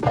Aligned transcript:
It's 0.00 0.08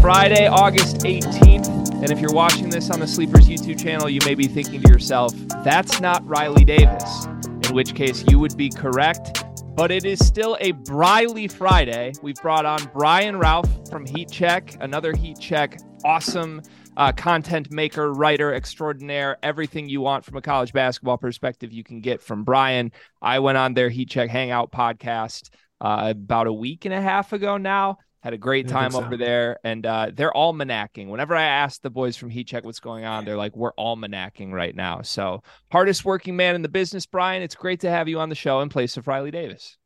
Friday, 0.00 0.46
August 0.46 0.98
18th. 0.98 1.92
And 1.94 2.10
if 2.10 2.20
you're 2.20 2.32
watching 2.32 2.70
this 2.70 2.90
on 2.90 3.00
the 3.00 3.06
Sleepers 3.08 3.48
YouTube 3.48 3.82
channel, 3.82 4.08
you 4.08 4.20
may 4.24 4.36
be 4.36 4.46
thinking 4.46 4.80
to 4.82 4.88
yourself, 4.88 5.32
that's 5.64 6.00
not 6.00 6.24
Riley 6.28 6.64
Davis, 6.64 7.26
in 7.64 7.74
which 7.74 7.94
case 7.94 8.24
you 8.28 8.38
would 8.38 8.56
be 8.56 8.70
correct. 8.70 9.44
But 9.74 9.90
it 9.90 10.04
is 10.04 10.24
still 10.24 10.56
a 10.60 10.70
Briley 10.72 11.48
Friday. 11.48 12.12
We've 12.22 12.36
brought 12.36 12.66
on 12.66 12.88
Brian 12.94 13.34
Rauf 13.36 13.90
from 13.90 14.06
Heat 14.06 14.30
Check, 14.30 14.76
another 14.80 15.12
Heat 15.16 15.40
Check, 15.40 15.80
awesome 16.04 16.62
uh, 16.96 17.12
content 17.12 17.70
maker, 17.70 18.12
writer 18.12 18.52
extraordinaire, 18.52 19.38
everything 19.42 19.88
you 19.88 20.00
want 20.00 20.24
from 20.24 20.36
a 20.36 20.42
college 20.42 20.72
basketball 20.72 21.18
perspective, 21.18 21.72
you 21.72 21.84
can 21.84 22.00
get 22.00 22.20
from 22.20 22.44
Brian. 22.44 22.92
I 23.20 23.38
went 23.38 23.58
on 23.58 23.74
their 23.74 23.88
Heat 23.88 24.10
Check 24.10 24.30
Hangout 24.30 24.72
podcast 24.72 25.50
uh, 25.80 26.08
about 26.10 26.46
a 26.46 26.52
week 26.52 26.84
and 26.84 26.94
a 26.94 27.00
half 27.00 27.32
ago 27.32 27.56
now. 27.56 27.98
Had 28.20 28.34
a 28.34 28.38
great 28.38 28.68
time 28.68 28.92
so. 28.92 29.02
over 29.02 29.16
there, 29.16 29.58
and 29.64 29.84
uh, 29.84 30.12
they're 30.14 30.30
almanacking. 30.30 31.08
Whenever 31.08 31.34
I 31.34 31.42
ask 31.42 31.82
the 31.82 31.90
boys 31.90 32.16
from 32.16 32.30
Heat 32.30 32.46
Check 32.46 32.64
what's 32.64 32.78
going 32.78 33.04
on, 33.04 33.24
they're 33.24 33.36
like, 33.36 33.56
"We're 33.56 33.72
almanacking 33.72 34.52
right 34.52 34.76
now." 34.76 35.02
So, 35.02 35.42
hardest 35.72 36.04
working 36.04 36.36
man 36.36 36.54
in 36.54 36.62
the 36.62 36.68
business, 36.68 37.04
Brian. 37.04 37.42
It's 37.42 37.56
great 37.56 37.80
to 37.80 37.90
have 37.90 38.06
you 38.06 38.20
on 38.20 38.28
the 38.28 38.36
show 38.36 38.60
in 38.60 38.68
place 38.68 38.96
of 38.96 39.08
Riley 39.08 39.32
Davis. 39.32 39.76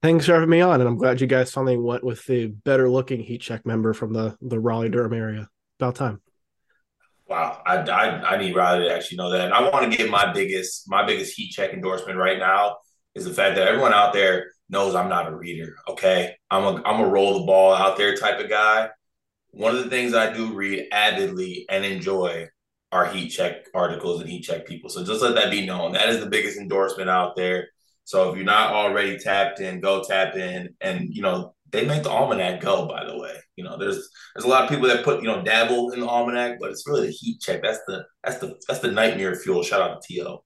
Thanks 0.00 0.24
for 0.24 0.32
having 0.32 0.48
me 0.48 0.62
on, 0.62 0.80
and 0.80 0.88
I'm 0.88 0.96
glad 0.96 1.20
you 1.20 1.26
guys 1.26 1.52
finally 1.52 1.76
went 1.76 2.02
with 2.02 2.24
the 2.24 2.46
better 2.46 2.88
looking 2.88 3.20
Heat 3.20 3.42
Check 3.42 3.66
member 3.66 3.92
from 3.92 4.14
the 4.14 4.38
the 4.40 4.58
Raleigh 4.58 4.88
Durham 4.88 5.12
area. 5.12 5.48
About 5.78 5.94
time. 5.94 6.22
Wow, 7.32 7.62
I, 7.64 7.78
I, 7.78 8.34
I 8.34 8.36
need 8.36 8.54
Riley 8.54 8.84
to 8.84 8.94
actually 8.94 9.16
know 9.16 9.30
that, 9.30 9.40
and 9.40 9.54
I 9.54 9.66
want 9.70 9.90
to 9.90 9.96
give 9.96 10.10
my 10.10 10.34
biggest 10.34 10.86
my 10.86 11.06
biggest 11.06 11.34
Heat 11.34 11.50
Check 11.50 11.72
endorsement 11.72 12.18
right 12.18 12.38
now 12.38 12.76
is 13.14 13.24
the 13.24 13.32
fact 13.32 13.56
that 13.56 13.66
everyone 13.66 13.94
out 13.94 14.12
there 14.12 14.52
knows 14.68 14.94
I'm 14.94 15.08
not 15.08 15.32
a 15.32 15.34
reader. 15.34 15.76
Okay, 15.88 16.36
I'm 16.50 16.62
a 16.62 16.82
I'm 16.84 17.00
a 17.00 17.08
roll 17.08 17.38
the 17.38 17.46
ball 17.46 17.72
out 17.72 17.96
there 17.96 18.14
type 18.16 18.38
of 18.38 18.50
guy. 18.50 18.90
One 19.52 19.74
of 19.74 19.82
the 19.82 19.88
things 19.88 20.12
I 20.12 20.30
do 20.30 20.52
read 20.52 20.88
avidly 20.92 21.64
and 21.70 21.86
enjoy 21.86 22.48
are 22.92 23.06
heat 23.06 23.30
check 23.30 23.64
articles 23.74 24.20
and 24.20 24.28
heat 24.28 24.42
check 24.42 24.66
people. 24.66 24.90
So 24.90 25.02
just 25.02 25.22
let 25.22 25.34
that 25.36 25.50
be 25.50 25.64
known. 25.64 25.92
That 25.92 26.10
is 26.10 26.20
the 26.20 26.28
biggest 26.28 26.58
endorsement 26.58 27.08
out 27.08 27.34
there. 27.34 27.68
So 28.04 28.28
if 28.28 28.36
you're 28.36 28.44
not 28.44 28.74
already 28.74 29.16
tapped 29.16 29.58
in, 29.58 29.80
go 29.80 30.04
tap 30.06 30.36
in. 30.36 30.74
And 30.82 31.14
you 31.14 31.22
know 31.22 31.54
they 31.72 31.86
make 31.86 32.02
the 32.02 32.10
almanac 32.10 32.60
go. 32.60 32.86
By 32.86 33.04
the 33.04 33.18
way, 33.18 33.34
you 33.56 33.64
know 33.64 33.76
there's 33.78 34.08
there's 34.34 34.44
a 34.44 34.48
lot 34.48 34.64
of 34.64 34.70
people 34.70 34.88
that 34.88 35.04
put 35.04 35.22
you 35.22 35.28
know 35.28 35.42
dabble 35.42 35.92
in 35.92 36.00
the 36.00 36.06
almanac, 36.06 36.58
but 36.60 36.70
it's 36.70 36.86
really 36.86 37.06
the 37.06 37.12
heat 37.12 37.40
check. 37.40 37.62
That's 37.62 37.80
the 37.86 38.04
that's 38.22 38.38
the 38.38 38.58
that's 38.68 38.80
the 38.80 38.92
nightmare 38.92 39.34
fuel. 39.34 39.62
Shout 39.62 39.80
out 39.80 40.02
to 40.02 40.14
To. 40.14 40.38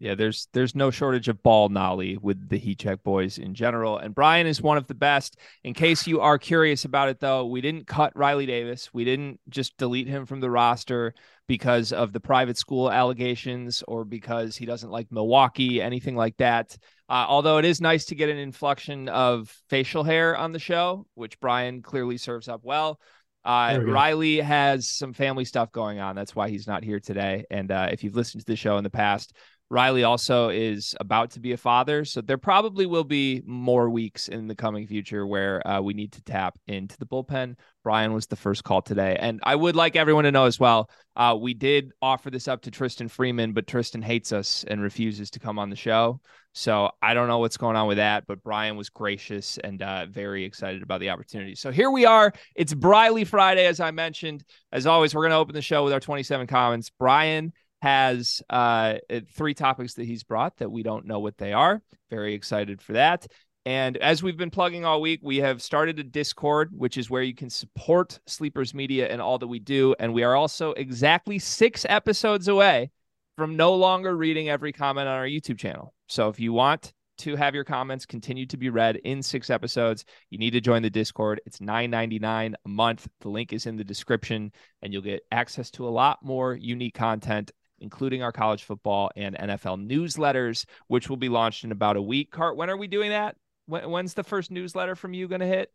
Yeah, 0.00 0.14
there's 0.14 0.48
there's 0.52 0.74
no 0.74 0.90
shortage 0.90 1.28
of 1.28 1.42
ball 1.42 1.68
nolly 1.68 2.16
with 2.16 2.48
the 2.48 2.58
Heat 2.58 2.80
Check 2.80 3.02
boys 3.04 3.38
in 3.38 3.54
general, 3.54 3.96
and 3.96 4.14
Brian 4.14 4.46
is 4.46 4.60
one 4.60 4.76
of 4.76 4.86
the 4.86 4.94
best. 4.94 5.38
In 5.62 5.72
case 5.72 6.06
you 6.06 6.20
are 6.20 6.36
curious 6.36 6.84
about 6.84 7.08
it, 7.08 7.20
though, 7.20 7.46
we 7.46 7.60
didn't 7.60 7.86
cut 7.86 8.16
Riley 8.16 8.44
Davis. 8.44 8.92
We 8.92 9.04
didn't 9.04 9.40
just 9.48 9.76
delete 9.78 10.08
him 10.08 10.26
from 10.26 10.40
the 10.40 10.50
roster 10.50 11.14
because 11.46 11.92
of 11.92 12.12
the 12.12 12.20
private 12.20 12.58
school 12.58 12.90
allegations 12.90 13.84
or 13.86 14.04
because 14.04 14.56
he 14.56 14.66
doesn't 14.66 14.90
like 14.90 15.12
Milwaukee, 15.12 15.80
anything 15.80 16.16
like 16.16 16.36
that. 16.38 16.76
Uh, 17.08 17.26
although 17.28 17.58
it 17.58 17.64
is 17.64 17.80
nice 17.80 18.06
to 18.06 18.14
get 18.14 18.30
an 18.30 18.38
inflection 18.38 19.08
of 19.08 19.54
facial 19.68 20.04
hair 20.04 20.36
on 20.36 20.52
the 20.52 20.58
show, 20.58 21.06
which 21.14 21.38
Brian 21.38 21.82
clearly 21.82 22.16
serves 22.16 22.48
up 22.48 22.60
well. 22.62 22.98
Uh, 23.44 23.78
Riley 23.82 24.40
has 24.40 24.88
some 24.88 25.12
family 25.12 25.44
stuff 25.44 25.70
going 25.70 26.00
on. 26.00 26.16
That's 26.16 26.34
why 26.34 26.48
he's 26.48 26.66
not 26.66 26.82
here 26.82 26.98
today. 26.98 27.44
And 27.50 27.70
uh, 27.70 27.88
if 27.92 28.02
you've 28.02 28.16
listened 28.16 28.40
to 28.40 28.46
the 28.46 28.56
show 28.56 28.78
in 28.78 28.84
the 28.84 28.90
past, 28.90 29.34
Riley 29.74 30.04
also 30.04 30.50
is 30.50 30.94
about 31.00 31.32
to 31.32 31.40
be 31.40 31.50
a 31.50 31.56
father, 31.56 32.04
so 32.04 32.20
there 32.20 32.38
probably 32.38 32.86
will 32.86 33.02
be 33.02 33.42
more 33.44 33.90
weeks 33.90 34.28
in 34.28 34.46
the 34.46 34.54
coming 34.54 34.86
future 34.86 35.26
where 35.26 35.66
uh, 35.66 35.80
we 35.80 35.94
need 35.94 36.12
to 36.12 36.22
tap 36.22 36.56
into 36.68 36.96
the 36.96 37.06
bullpen. 37.06 37.56
Brian 37.82 38.12
was 38.12 38.28
the 38.28 38.36
first 38.36 38.62
call 38.62 38.82
today, 38.82 39.16
and 39.18 39.40
I 39.42 39.56
would 39.56 39.74
like 39.74 39.96
everyone 39.96 40.22
to 40.24 40.30
know 40.30 40.44
as 40.44 40.60
well. 40.60 40.88
Uh, 41.16 41.36
we 41.40 41.54
did 41.54 41.90
offer 42.00 42.30
this 42.30 42.46
up 42.46 42.62
to 42.62 42.70
Tristan 42.70 43.08
Freeman, 43.08 43.52
but 43.52 43.66
Tristan 43.66 44.00
hates 44.00 44.30
us 44.30 44.64
and 44.68 44.80
refuses 44.80 45.28
to 45.30 45.40
come 45.40 45.58
on 45.58 45.70
the 45.70 45.76
show. 45.76 46.20
So 46.52 46.92
I 47.02 47.12
don't 47.14 47.26
know 47.26 47.40
what's 47.40 47.56
going 47.56 47.74
on 47.74 47.88
with 47.88 47.96
that, 47.96 48.28
but 48.28 48.44
Brian 48.44 48.76
was 48.76 48.90
gracious 48.90 49.58
and 49.58 49.82
uh, 49.82 50.06
very 50.06 50.44
excited 50.44 50.84
about 50.84 51.00
the 51.00 51.10
opportunity. 51.10 51.56
So 51.56 51.72
here 51.72 51.90
we 51.90 52.06
are. 52.06 52.32
It's 52.54 52.72
Briley 52.72 53.24
Friday, 53.24 53.66
as 53.66 53.80
I 53.80 53.90
mentioned. 53.90 54.44
As 54.70 54.86
always, 54.86 55.16
we're 55.16 55.22
going 55.22 55.32
to 55.32 55.36
open 55.38 55.56
the 55.56 55.62
show 55.62 55.82
with 55.82 55.92
our 55.92 55.98
27 55.98 56.46
comments. 56.46 56.92
Brian 56.96 57.52
has 57.84 58.42
uh, 58.48 58.94
three 59.32 59.52
topics 59.52 59.92
that 59.94 60.06
he's 60.06 60.22
brought 60.22 60.56
that 60.56 60.72
we 60.72 60.82
don't 60.82 61.04
know 61.04 61.18
what 61.18 61.36
they 61.36 61.52
are. 61.52 61.82
Very 62.08 62.32
excited 62.32 62.80
for 62.80 62.94
that. 62.94 63.26
And 63.66 63.98
as 63.98 64.22
we've 64.22 64.38
been 64.38 64.50
plugging 64.50 64.86
all 64.86 65.02
week, 65.02 65.20
we 65.22 65.36
have 65.38 65.60
started 65.60 65.98
a 65.98 66.02
Discord, 66.02 66.70
which 66.72 66.96
is 66.96 67.10
where 67.10 67.22
you 67.22 67.34
can 67.34 67.50
support 67.50 68.20
Sleepers 68.26 68.72
Media 68.72 69.08
and 69.08 69.20
all 69.20 69.36
that 69.36 69.48
we 69.48 69.58
do. 69.58 69.94
And 69.98 70.14
we 70.14 70.22
are 70.22 70.34
also 70.34 70.72
exactly 70.72 71.38
six 71.38 71.84
episodes 71.86 72.48
away 72.48 72.90
from 73.36 73.54
no 73.54 73.74
longer 73.74 74.16
reading 74.16 74.48
every 74.48 74.72
comment 74.72 75.06
on 75.06 75.18
our 75.18 75.26
YouTube 75.26 75.58
channel. 75.58 75.92
So 76.08 76.30
if 76.30 76.40
you 76.40 76.54
want 76.54 76.94
to 77.18 77.36
have 77.36 77.54
your 77.54 77.64
comments 77.64 78.06
continue 78.06 78.46
to 78.46 78.56
be 78.56 78.70
read 78.70 78.96
in 78.96 79.22
six 79.22 79.50
episodes, 79.50 80.06
you 80.30 80.38
need 80.38 80.52
to 80.52 80.60
join 80.62 80.80
the 80.80 80.88
Discord. 80.88 81.42
It's 81.44 81.58
$9.99 81.58 82.54
a 82.64 82.68
month. 82.68 83.06
The 83.20 83.28
link 83.28 83.52
is 83.52 83.66
in 83.66 83.76
the 83.76 83.84
description, 83.84 84.52
and 84.80 84.90
you'll 84.90 85.02
get 85.02 85.22
access 85.30 85.70
to 85.72 85.86
a 85.86 85.90
lot 85.90 86.24
more 86.24 86.54
unique 86.54 86.94
content 86.94 87.50
including 87.84 88.22
our 88.22 88.32
college 88.32 88.64
football 88.64 89.10
and 89.14 89.36
NFL 89.36 89.86
newsletters, 89.86 90.64
which 90.88 91.10
will 91.10 91.18
be 91.18 91.28
launched 91.28 91.64
in 91.64 91.70
about 91.70 91.96
a 91.96 92.02
week. 92.02 92.30
Cart, 92.30 92.56
when 92.56 92.70
are 92.70 92.76
we 92.78 92.88
doing 92.88 93.10
that? 93.10 93.36
When, 93.66 93.88
when's 93.90 94.14
the 94.14 94.24
first 94.24 94.50
newsletter 94.50 94.96
from 94.96 95.12
you 95.12 95.28
going 95.28 95.42
to 95.42 95.46
hit? 95.46 95.70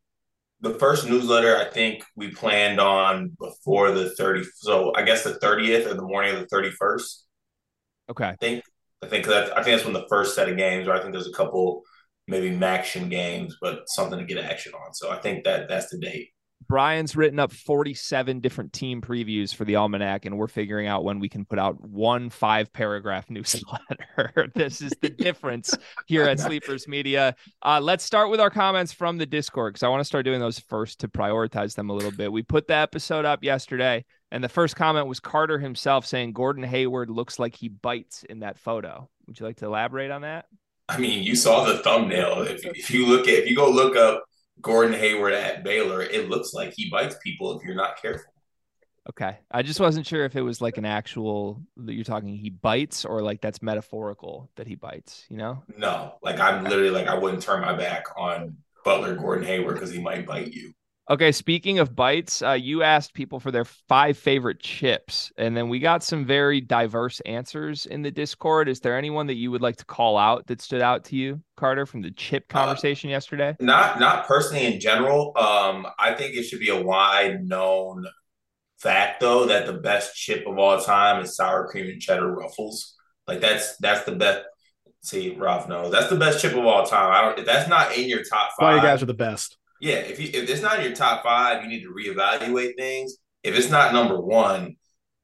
The 0.61 0.73
first 0.73 1.07
newsletter, 1.07 1.55
I 1.55 1.65
think 1.65 2.03
we 2.15 2.31
planned 2.31 2.79
on 2.79 3.37
before 3.39 3.91
the 3.91 4.09
30. 4.15 4.43
So 4.55 4.91
I 4.95 5.03
guess 5.03 5.23
the 5.23 5.35
30th 5.35 5.85
or 5.85 5.93
the 5.93 6.01
morning 6.01 6.35
of 6.35 6.41
the 6.41 6.47
31st. 6.53 7.15
Okay. 8.09 8.25
I 8.25 8.35
think, 8.35 8.63
I 9.03 9.07
think 9.07 9.27
that, 9.27 9.55
I 9.55 9.61
think 9.61 9.77
that's 9.77 9.85
when 9.85 9.93
the 9.93 10.07
first 10.09 10.35
set 10.35 10.49
of 10.49 10.57
games, 10.57 10.87
or 10.87 10.93
I 10.93 10.99
think 10.99 11.13
there's 11.13 11.29
a 11.29 11.31
couple 11.31 11.83
maybe 12.27 12.53
action 12.65 13.07
games, 13.07 13.55
but 13.61 13.87
something 13.87 14.17
to 14.17 14.25
get 14.25 14.43
action 14.43 14.73
on. 14.73 14.93
So 14.95 15.11
I 15.11 15.19
think 15.19 15.43
that 15.45 15.69
that's 15.69 15.91
the 15.91 15.99
date. 15.99 16.31
Brian's 16.67 17.15
written 17.15 17.39
up 17.39 17.51
47 17.51 18.41
different 18.41 18.73
team 18.73 19.01
previews 19.01 19.55
for 19.55 19.65
the 19.65 19.75
Almanac, 19.75 20.25
and 20.25 20.37
we're 20.37 20.47
figuring 20.47 20.87
out 20.87 21.03
when 21.03 21.19
we 21.19 21.29
can 21.29 21.45
put 21.45 21.57
out 21.57 21.81
one 21.81 22.29
five 22.29 22.71
paragraph 22.73 23.25
newsletter. 23.29 24.51
this 24.55 24.81
is 24.81 24.93
the 25.01 25.09
difference 25.09 25.75
here 26.05 26.23
at 26.23 26.39
Sleepers 26.39 26.87
Media. 26.87 27.35
Uh, 27.63 27.79
let's 27.81 28.03
start 28.03 28.29
with 28.29 28.39
our 28.39 28.49
comments 28.49 28.91
from 28.91 29.17
the 29.17 29.25
Discord 29.25 29.73
because 29.73 29.83
I 29.83 29.89
want 29.89 30.01
to 30.01 30.05
start 30.05 30.25
doing 30.25 30.39
those 30.39 30.59
first 30.59 30.99
to 30.99 31.07
prioritize 31.07 31.75
them 31.75 31.89
a 31.89 31.93
little 31.93 32.11
bit. 32.11 32.31
We 32.31 32.43
put 32.43 32.67
the 32.67 32.75
episode 32.75 33.25
up 33.25 33.43
yesterday, 33.43 34.05
and 34.31 34.43
the 34.43 34.49
first 34.49 34.75
comment 34.75 35.07
was 35.07 35.19
Carter 35.19 35.59
himself 35.59 36.05
saying 36.05 36.33
Gordon 36.33 36.63
Hayward 36.63 37.09
looks 37.09 37.39
like 37.39 37.55
he 37.55 37.69
bites 37.69 38.23
in 38.23 38.39
that 38.39 38.59
photo. 38.59 39.09
Would 39.27 39.39
you 39.39 39.45
like 39.45 39.57
to 39.57 39.65
elaborate 39.65 40.11
on 40.11 40.21
that? 40.21 40.45
I 40.89 40.97
mean, 40.97 41.23
you 41.23 41.35
saw 41.35 41.65
the 41.65 41.77
thumbnail. 41.79 42.41
If, 42.41 42.65
if 42.65 42.91
you 42.91 43.05
look 43.05 43.27
at, 43.27 43.35
if 43.35 43.49
you 43.49 43.55
go 43.55 43.69
look 43.69 43.95
up 43.95 44.23
Gordon 44.61 44.93
Hayward 44.93 45.33
at 45.33 45.63
Butler, 45.63 46.01
it 46.01 46.29
looks 46.29 46.53
like 46.53 46.73
he 46.75 46.89
bites 46.89 47.15
people 47.23 47.57
if 47.57 47.63
you're 47.63 47.75
not 47.75 48.01
careful. 48.01 48.33
Okay. 49.09 49.37
I 49.49 49.63
just 49.63 49.79
wasn't 49.79 50.05
sure 50.05 50.25
if 50.25 50.35
it 50.35 50.41
was 50.41 50.61
like 50.61 50.77
an 50.77 50.85
actual 50.85 51.63
that 51.77 51.93
you're 51.93 52.03
talking 52.03 52.35
he 52.35 52.49
bites 52.49 53.05
or 53.05 53.21
like 53.21 53.41
that's 53.41 53.61
metaphorical 53.61 54.51
that 54.55 54.67
he 54.67 54.75
bites, 54.75 55.25
you 55.29 55.37
know? 55.37 55.63
No. 55.77 56.15
Like 56.21 56.39
I'm 56.39 56.63
literally 56.63 56.91
like 56.91 57.07
I 57.07 57.17
wouldn't 57.17 57.41
turn 57.41 57.61
my 57.61 57.73
back 57.73 58.05
on 58.17 58.57
Butler 58.83 59.15
Gordon 59.15 59.45
Hayward 59.45 59.75
because 59.75 59.91
he 59.91 59.99
might 59.99 60.27
bite 60.27 60.53
you. 60.53 60.73
Okay, 61.09 61.31
speaking 61.31 61.79
of 61.79 61.95
bites, 61.95 62.43
uh, 62.43 62.51
you 62.51 62.83
asked 62.83 63.15
people 63.15 63.39
for 63.39 63.49
their 63.49 63.65
five 63.65 64.15
favorite 64.15 64.59
chips, 64.59 65.31
and 65.39 65.57
then 65.57 65.67
we 65.67 65.79
got 65.79 66.03
some 66.03 66.23
very 66.23 66.61
diverse 66.61 67.19
answers 67.21 67.87
in 67.87 68.03
the 68.03 68.11
Discord. 68.11 68.69
Is 68.69 68.79
there 68.79 68.95
anyone 68.95 69.25
that 69.25 69.33
you 69.33 69.49
would 69.49 69.63
like 69.63 69.77
to 69.77 69.85
call 69.85 70.19
out 70.19 70.45
that 70.47 70.61
stood 70.61 70.83
out 70.83 71.05
to 71.05 71.15
you, 71.15 71.41
Carter, 71.57 71.87
from 71.87 72.03
the 72.03 72.11
chip 72.11 72.45
uh, 72.51 72.59
conversation 72.59 73.09
uh, 73.09 73.13
yesterday? 73.13 73.55
Not, 73.59 73.99
not 73.99 74.27
personally 74.27 74.67
in 74.67 74.79
general. 74.79 75.35
Um, 75.35 75.87
I 75.97 76.13
think 76.13 76.35
it 76.35 76.43
should 76.43 76.59
be 76.59 76.69
a 76.69 76.79
wide 76.79 77.43
known 77.43 78.05
fact, 78.77 79.19
though, 79.19 79.47
that 79.47 79.65
the 79.65 79.73
best 79.73 80.15
chip 80.15 80.45
of 80.45 80.59
all 80.59 80.79
time 80.79 81.23
is 81.23 81.35
sour 81.35 81.67
cream 81.69 81.89
and 81.89 81.99
cheddar 81.99 82.31
ruffles. 82.31 82.95
Like 83.27 83.41
that's 83.41 83.77
that's 83.77 84.05
the 84.05 84.15
best. 84.15 84.45
See, 85.01 85.35
Rauf 85.35 85.67
knows 85.67 85.91
that's 85.91 86.09
the 86.09 86.17
best 86.17 86.39
chip 86.39 86.53
of 86.53 86.65
all 86.65 86.85
time. 86.85 87.11
I 87.11 87.21
don't. 87.21 87.39
If 87.39 87.45
that's 87.45 87.67
not 87.67 87.97
in 87.97 88.07
your 88.09 88.23
top 88.23 88.51
five, 88.59 88.59
why 88.59 88.75
you 88.75 88.81
guys 88.81 89.01
are 89.01 89.07
the 89.07 89.13
best. 89.15 89.57
Yeah, 89.79 89.95
if 89.95 90.19
you, 90.19 90.29
if 90.33 90.49
it's 90.49 90.61
not 90.61 90.79
in 90.79 90.85
your 90.85 90.95
top 90.95 91.23
five, 91.23 91.63
you 91.63 91.69
need 91.69 91.83
to 91.83 91.93
reevaluate 91.93 92.75
things. 92.77 93.17
If 93.43 93.57
it's 93.57 93.69
not 93.69 93.93
number 93.93 94.19
one, 94.19 94.75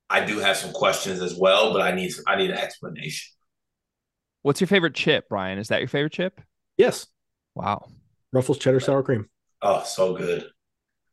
I 0.10 0.26
do 0.26 0.40
have 0.40 0.56
some 0.56 0.72
questions 0.72 1.22
as 1.22 1.36
well, 1.36 1.74
but 1.74 1.82
I 1.82 1.92
need 1.92 2.14
I 2.28 2.36
need 2.38 2.52
an 2.52 2.58
explanation. 2.58 3.34
What's 4.44 4.62
your 4.62 4.68
favorite 4.68 4.96
chip, 4.96 5.26
Brian? 5.28 5.58
Is 5.58 5.70
that 5.70 5.80
your 5.80 5.88
favorite 5.88 6.14
chip? 6.14 6.40
Yes. 6.78 7.08
Wow. 7.56 7.88
Ruffles 8.32 8.60
cheddar 8.60 8.80
sour 8.80 9.02
cream. 9.02 9.28
Oh, 9.62 9.84
so 9.84 10.16
good. 10.16 10.48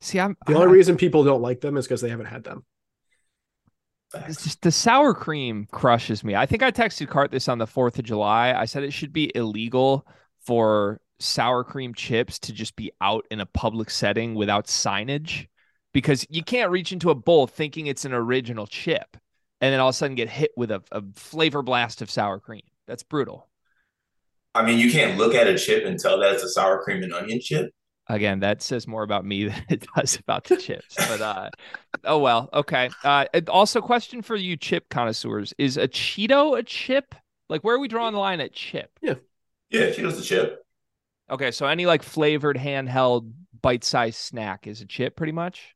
See, 0.00 0.20
I'm 0.20 0.36
the 0.46 0.54
only 0.54 0.72
reason 0.72 0.96
people 0.96 1.24
don't 1.24 1.42
like 1.42 1.60
them 1.60 1.76
is 1.76 1.86
because 1.86 2.00
they 2.00 2.10
haven't 2.10 2.26
had 2.26 2.44
them. 2.44 2.64
It's 4.14 4.42
just 4.42 4.60
the 4.60 4.72
sour 4.72 5.14
cream 5.14 5.66
crushes 5.70 6.22
me. 6.22 6.34
I 6.34 6.44
think 6.44 6.62
I 6.62 6.70
texted 6.70 7.08
Cart 7.08 7.30
this 7.30 7.48
on 7.48 7.58
the 7.58 7.66
4th 7.66 7.98
of 7.98 8.04
July. 8.04 8.52
I 8.52 8.66
said 8.66 8.82
it 8.82 8.92
should 8.92 9.12
be 9.12 9.32
illegal 9.34 10.06
for 10.44 11.00
sour 11.22 11.64
cream 11.64 11.94
chips 11.94 12.38
to 12.40 12.52
just 12.52 12.76
be 12.76 12.92
out 13.00 13.26
in 13.30 13.40
a 13.40 13.46
public 13.46 13.90
setting 13.90 14.34
without 14.34 14.66
signage 14.66 15.46
because 15.92 16.26
you 16.30 16.42
can't 16.42 16.70
reach 16.70 16.92
into 16.92 17.10
a 17.10 17.14
bowl 17.14 17.46
thinking 17.46 17.86
it's 17.86 18.04
an 18.04 18.12
original 18.12 18.66
chip 18.66 19.16
and 19.62 19.72
then 19.72 19.80
all 19.80 19.88
of 19.88 19.94
a 19.94 19.96
sudden 19.96 20.16
get 20.16 20.28
hit 20.28 20.50
with 20.56 20.70
a, 20.72 20.82
a 20.90 21.02
flavor 21.14 21.62
blast 21.62 22.02
of 22.02 22.10
sour 22.10 22.40
cream. 22.40 22.62
That's 22.86 23.04
brutal. 23.04 23.48
I 24.54 24.64
mean, 24.64 24.78
you 24.78 24.90
can't 24.90 25.16
look 25.16 25.34
at 25.34 25.46
a 25.46 25.56
chip 25.56 25.86
and 25.86 25.98
tell 25.98 26.18
that 26.20 26.32
it's 26.32 26.42
a 26.42 26.48
sour 26.48 26.82
cream 26.82 27.02
and 27.02 27.14
onion 27.14 27.40
chip. 27.40 27.70
Again, 28.08 28.40
that 28.40 28.60
says 28.60 28.88
more 28.88 29.04
about 29.04 29.24
me 29.24 29.44
than 29.48 29.64
it 29.70 29.86
does 29.96 30.18
about 30.18 30.44
the 30.44 30.56
chips. 30.56 30.96
But 30.96 31.20
uh, 31.20 31.50
oh 32.04 32.18
well, 32.18 32.50
okay. 32.52 32.90
Uh, 33.04 33.26
also, 33.48 33.80
question 33.80 34.20
for 34.20 34.36
you, 34.36 34.56
chip 34.56 34.88
connoisseurs: 34.90 35.54
Is 35.58 35.76
a 35.76 35.86
Cheeto 35.86 36.58
a 36.58 36.62
chip? 36.62 37.14
Like, 37.48 37.62
where 37.62 37.76
are 37.76 37.78
we 37.78 37.88
drawing 37.88 38.12
the 38.12 38.18
line 38.18 38.40
at 38.40 38.52
chip? 38.52 38.90
Yeah, 39.00 39.14
yeah, 39.70 39.90
Cheeto's 39.90 40.18
a 40.18 40.22
chip. 40.22 40.61
Okay, 41.30 41.50
so 41.50 41.66
any 41.66 41.86
like 41.86 42.02
flavored 42.02 42.56
handheld 42.56 43.32
bite-sized 43.60 44.18
snack 44.18 44.66
is 44.66 44.80
a 44.80 44.86
chip, 44.86 45.16
pretty 45.16 45.32
much. 45.32 45.74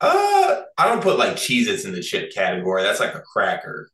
Uh, 0.00 0.62
I 0.78 0.88
don't 0.88 1.02
put 1.02 1.18
like 1.18 1.34
Cheez-Its 1.34 1.84
in 1.84 1.92
the 1.92 2.02
chip 2.02 2.32
category. 2.32 2.82
That's 2.82 3.00
like 3.00 3.14
a 3.14 3.20
cracker. 3.20 3.90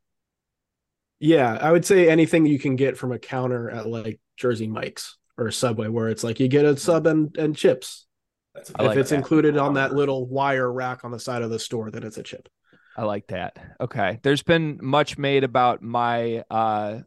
Yeah, 1.19 1.59
I 1.61 1.73
would 1.73 1.85
say 1.85 2.09
anything 2.09 2.47
you 2.47 2.59
can 2.59 2.77
get 2.77 2.97
from 2.97 3.11
a 3.13 3.19
counter 3.19 3.71
at 3.71 3.89
like 3.89 4.21
Jersey 4.37 4.67
Mike's 4.67 5.17
or 5.39 5.51
Subway, 5.51 5.89
where 5.89 6.09
it's 6.09 6.23
like 6.23 6.39
you 6.39 6.49
get 6.49 6.65
a 6.65 6.77
sub 6.77 7.07
and, 7.07 7.37
and 7.37 7.57
chips. 7.57 8.07
if 8.55 8.79
like 8.79 8.97
it's 8.99 9.11
that. 9.11 9.17
included 9.17 9.57
on 9.57 9.75
that 9.75 9.95
little 9.95 10.27
wire 10.27 10.71
rack 10.71 11.05
on 11.05 11.11
the 11.11 11.19
side 11.19 11.43
of 11.43 11.51
the 11.51 11.59
store, 11.59 11.91
then 11.91 12.03
it's 12.03 12.19
a 12.19 12.23
chip. 12.23 12.49
I 12.97 13.05
like 13.05 13.27
that. 13.29 13.59
Okay. 13.81 14.21
There's 14.23 14.43
been 14.43 14.79
much 14.81 15.19
made 15.19 15.45
about 15.45 15.83
my 15.83 16.45
uh 16.51 17.01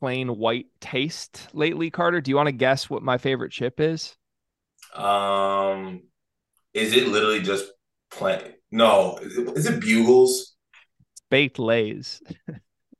plain 0.00 0.28
white 0.28 0.66
taste 0.80 1.48
lately, 1.52 1.90
Carter. 1.90 2.20
Do 2.20 2.30
you 2.30 2.36
want 2.36 2.48
to 2.48 2.52
guess 2.52 2.88
what 2.88 3.02
my 3.02 3.18
favorite 3.18 3.52
chip 3.52 3.80
is? 3.80 4.16
Um 4.94 6.02
is 6.74 6.92
it 6.94 7.08
literally 7.08 7.40
just 7.42 7.66
plain 8.10 8.40
no, 8.70 9.18
is 9.22 9.36
it, 9.38 9.48
is 9.56 9.66
it 9.66 9.80
bugles? 9.80 10.54
baked 11.30 11.58
lays. 11.58 12.22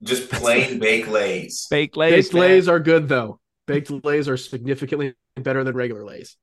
Just 0.02 0.30
plain 0.30 0.78
baked 0.80 1.08
lays. 1.08 1.66
Baked 1.70 1.96
lays. 1.96 2.26
Baked 2.26 2.34
lays 2.34 2.68
are 2.68 2.80
good 2.80 3.08
though. 3.08 3.40
Baked 3.66 3.90
lays 4.04 4.28
are 4.28 4.36
significantly 4.36 5.14
better 5.36 5.64
than 5.64 5.74
regular 5.74 6.04
lays. 6.04 6.36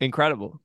Incredible. 0.00 0.60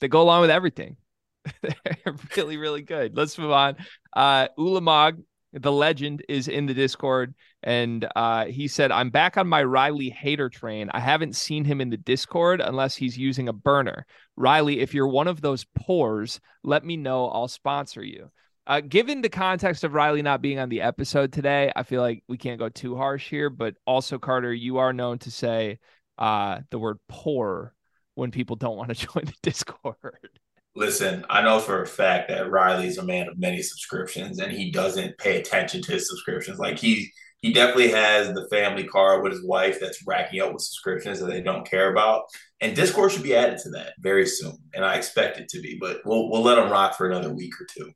They 0.00 0.08
go 0.08 0.22
along 0.22 0.42
with 0.42 0.50
everything. 0.50 0.96
They're 1.62 2.14
really, 2.36 2.56
really 2.56 2.82
good. 2.82 3.16
Let's 3.16 3.38
move 3.38 3.50
on. 3.50 3.76
Uh 4.12 4.48
Ulamog, 4.58 5.22
the 5.60 5.72
legend, 5.72 6.22
is 6.28 6.48
in 6.48 6.66
the 6.66 6.74
Discord, 6.74 7.34
and 7.62 8.06
uh, 8.14 8.46
he 8.46 8.68
said, 8.68 8.92
I'm 8.92 9.10
back 9.10 9.36
on 9.36 9.48
my 9.48 9.62
Riley 9.62 10.10
hater 10.10 10.48
train. 10.48 10.90
I 10.92 11.00
haven't 11.00 11.34
seen 11.34 11.64
him 11.64 11.80
in 11.80 11.90
the 11.90 11.96
Discord 11.96 12.60
unless 12.60 12.94
he's 12.94 13.16
using 13.16 13.48
a 13.48 13.52
burner. 13.52 14.06
Riley, 14.36 14.80
if 14.80 14.92
you're 14.92 15.08
one 15.08 15.28
of 15.28 15.40
those 15.40 15.64
pores, 15.74 16.40
let 16.62 16.84
me 16.84 16.96
know. 16.96 17.28
I'll 17.28 17.48
sponsor 17.48 18.04
you. 18.04 18.30
Uh, 18.66 18.80
given 18.80 19.22
the 19.22 19.28
context 19.28 19.84
of 19.84 19.94
Riley 19.94 20.22
not 20.22 20.42
being 20.42 20.58
on 20.58 20.68
the 20.68 20.82
episode 20.82 21.32
today, 21.32 21.72
I 21.74 21.84
feel 21.84 22.02
like 22.02 22.24
we 22.28 22.36
can't 22.36 22.58
go 22.58 22.68
too 22.68 22.96
harsh 22.96 23.30
here. 23.30 23.48
But 23.48 23.76
also, 23.86 24.18
Carter, 24.18 24.52
you 24.52 24.78
are 24.78 24.92
known 24.92 25.18
to 25.20 25.30
say 25.30 25.78
uh, 26.18 26.60
the 26.70 26.78
word 26.78 26.98
poor 27.08 27.74
when 28.14 28.30
people 28.30 28.56
don't 28.56 28.76
want 28.76 28.88
to 28.90 29.06
join 29.12 29.24
the 29.24 29.34
Discord. 29.42 30.40
Listen, 30.76 31.24
I 31.30 31.40
know 31.40 31.58
for 31.58 31.80
a 31.80 31.86
fact 31.86 32.28
that 32.28 32.50
Riley's 32.50 32.98
a 32.98 33.02
man 33.02 33.28
of 33.28 33.38
many 33.38 33.62
subscriptions 33.62 34.38
and 34.38 34.52
he 34.52 34.70
doesn't 34.70 35.16
pay 35.16 35.40
attention 35.40 35.80
to 35.82 35.92
his 35.92 36.06
subscriptions. 36.06 36.58
Like 36.58 36.78
he 36.78 37.10
he 37.38 37.52
definitely 37.52 37.90
has 37.90 38.28
the 38.28 38.46
family 38.50 38.84
card 38.84 39.22
with 39.22 39.32
his 39.32 39.44
wife 39.44 39.80
that's 39.80 40.06
racking 40.06 40.40
up 40.40 40.52
with 40.52 40.62
subscriptions 40.62 41.20
that 41.20 41.26
they 41.26 41.40
don't 41.40 41.68
care 41.68 41.90
about. 41.90 42.24
And 42.60 42.76
Discord 42.76 43.12
should 43.12 43.22
be 43.22 43.34
added 43.34 43.58
to 43.60 43.70
that 43.70 43.94
very 44.00 44.26
soon. 44.26 44.56
And 44.74 44.84
I 44.84 44.96
expect 44.96 45.38
it 45.38 45.48
to 45.50 45.60
be, 45.60 45.78
but 45.80 46.00
we'll 46.04 46.30
we'll 46.30 46.42
let 46.42 46.58
him 46.58 46.70
rock 46.70 46.94
for 46.94 47.08
another 47.08 47.32
week 47.32 47.54
or 47.58 47.66
two. 47.74 47.90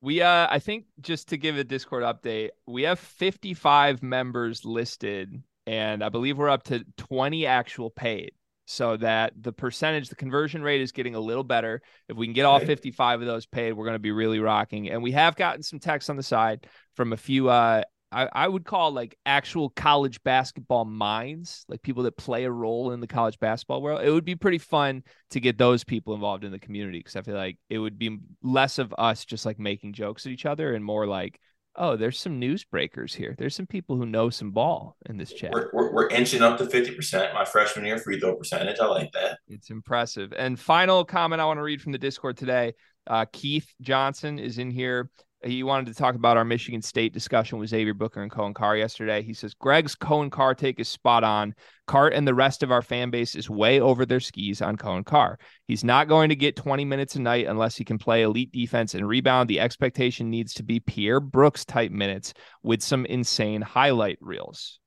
We 0.00 0.22
uh 0.22 0.46
I 0.50 0.58
think 0.58 0.86
just 1.02 1.28
to 1.28 1.36
give 1.36 1.58
a 1.58 1.64
Discord 1.64 2.02
update, 2.02 2.48
we 2.66 2.84
have 2.84 2.98
55 2.98 4.02
members 4.02 4.64
listed 4.64 5.42
and 5.66 6.02
I 6.02 6.08
believe 6.08 6.38
we're 6.38 6.48
up 6.48 6.62
to 6.64 6.82
20 6.96 7.44
actual 7.44 7.90
paid. 7.90 8.32
So 8.66 8.96
that 8.96 9.32
the 9.40 9.52
percentage, 9.52 10.08
the 10.08 10.16
conversion 10.16 10.62
rate 10.62 10.80
is 10.80 10.92
getting 10.92 11.14
a 11.14 11.20
little 11.20 11.44
better. 11.44 11.80
If 12.08 12.16
we 12.16 12.26
can 12.26 12.34
get 12.34 12.44
all 12.44 12.58
55 12.58 13.20
of 13.20 13.26
those 13.26 13.46
paid, 13.46 13.72
we're 13.72 13.84
going 13.84 13.94
to 13.94 14.00
be 14.00 14.10
really 14.10 14.40
rocking. 14.40 14.90
And 14.90 15.02
we 15.02 15.12
have 15.12 15.36
gotten 15.36 15.62
some 15.62 15.78
text 15.78 16.10
on 16.10 16.16
the 16.16 16.22
side 16.22 16.66
from 16.96 17.12
a 17.12 17.16
few 17.16 17.48
uh 17.48 17.82
I, 18.12 18.28
I 18.32 18.48
would 18.48 18.64
call 18.64 18.92
like 18.92 19.18
actual 19.26 19.70
college 19.70 20.22
basketball 20.22 20.84
minds, 20.84 21.64
like 21.68 21.82
people 21.82 22.04
that 22.04 22.16
play 22.16 22.44
a 22.44 22.50
role 22.50 22.92
in 22.92 23.00
the 23.00 23.06
college 23.06 23.38
basketball 23.38 23.82
world. 23.82 24.02
It 24.02 24.10
would 24.10 24.24
be 24.24 24.36
pretty 24.36 24.58
fun 24.58 25.02
to 25.30 25.40
get 25.40 25.58
those 25.58 25.82
people 25.82 26.14
involved 26.14 26.44
in 26.44 26.52
the 26.52 26.58
community 26.58 26.98
because 26.98 27.16
I 27.16 27.22
feel 27.22 27.34
like 27.34 27.58
it 27.68 27.78
would 27.78 27.98
be 27.98 28.18
less 28.42 28.78
of 28.78 28.94
us 28.96 29.24
just 29.24 29.44
like 29.44 29.58
making 29.58 29.92
jokes 29.92 30.24
at 30.24 30.32
each 30.32 30.46
other 30.46 30.72
and 30.74 30.84
more 30.84 31.06
like, 31.06 31.40
oh, 31.76 31.96
there's 31.96 32.18
some 32.18 32.40
newsbreakers 32.40 33.14
here. 33.14 33.34
There's 33.38 33.54
some 33.54 33.66
people 33.66 33.96
who 33.96 34.06
know 34.06 34.30
some 34.30 34.50
ball 34.50 34.96
in 35.08 35.16
this 35.16 35.32
chat. 35.32 35.52
We're, 35.52 35.70
we're, 35.72 35.92
we're 35.92 36.08
inching 36.08 36.42
up 36.42 36.58
to 36.58 36.64
50%. 36.64 37.34
My 37.34 37.44
freshman 37.44 37.84
year 37.84 37.98
free 37.98 38.18
throw 38.18 38.34
percentage. 38.34 38.78
I 38.80 38.86
like 38.86 39.12
that. 39.12 39.38
It's 39.48 39.70
impressive. 39.70 40.32
And 40.36 40.58
final 40.58 41.04
comment 41.04 41.40
I 41.40 41.44
want 41.44 41.58
to 41.58 41.62
read 41.62 41.82
from 41.82 41.92
the 41.92 41.98
Discord 41.98 42.36
today. 42.36 42.74
Uh, 43.06 43.24
Keith 43.32 43.72
Johnson 43.80 44.38
is 44.38 44.58
in 44.58 44.70
here 44.70 45.10
he 45.44 45.62
wanted 45.62 45.86
to 45.86 45.94
talk 45.94 46.14
about 46.14 46.36
our 46.36 46.44
Michigan 46.44 46.82
State 46.82 47.12
discussion 47.12 47.58
with 47.58 47.68
Xavier 47.68 47.94
Booker 47.94 48.22
and 48.22 48.30
Coen 48.30 48.54
Carr 48.54 48.76
yesterday. 48.76 49.22
He 49.22 49.34
says 49.34 49.54
Greg's 49.54 49.94
Coen 49.94 50.30
Carr 50.30 50.54
take 50.54 50.80
is 50.80 50.88
spot 50.88 51.24
on. 51.24 51.54
Cart 51.86 52.14
and 52.14 52.26
the 52.26 52.34
rest 52.34 52.62
of 52.62 52.72
our 52.72 52.82
fan 52.82 53.10
base 53.10 53.34
is 53.34 53.48
way 53.48 53.78
over 53.78 54.06
their 54.06 54.20
skis 54.20 54.62
on 54.62 54.76
Coen 54.76 55.04
Carr. 55.04 55.38
He's 55.68 55.84
not 55.84 56.08
going 56.08 56.30
to 56.30 56.36
get 56.36 56.56
20 56.56 56.84
minutes 56.84 57.16
a 57.16 57.20
night 57.20 57.46
unless 57.46 57.76
he 57.76 57.84
can 57.84 57.98
play 57.98 58.22
elite 58.22 58.50
defense 58.50 58.94
and 58.94 59.06
rebound. 59.06 59.48
The 59.48 59.60
expectation 59.60 60.30
needs 60.30 60.54
to 60.54 60.62
be 60.62 60.80
Pierre 60.80 61.20
Brooks 61.20 61.64
type 61.64 61.92
minutes 61.92 62.32
with 62.62 62.82
some 62.82 63.04
insane 63.06 63.62
highlight 63.62 64.18
reels. 64.20 64.80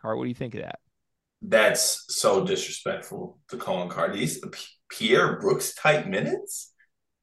Carr, 0.00 0.16
what 0.16 0.24
do 0.24 0.28
you 0.28 0.34
think 0.34 0.54
of 0.54 0.62
that? 0.62 0.78
That's 1.40 2.04
so 2.08 2.44
disrespectful 2.44 3.38
to 3.48 3.56
Coen 3.56 3.88
Carr. 3.88 4.12
These 4.12 4.44
Pierre 4.90 5.38
Brooks 5.40 5.74
type 5.74 6.06
minutes. 6.06 6.72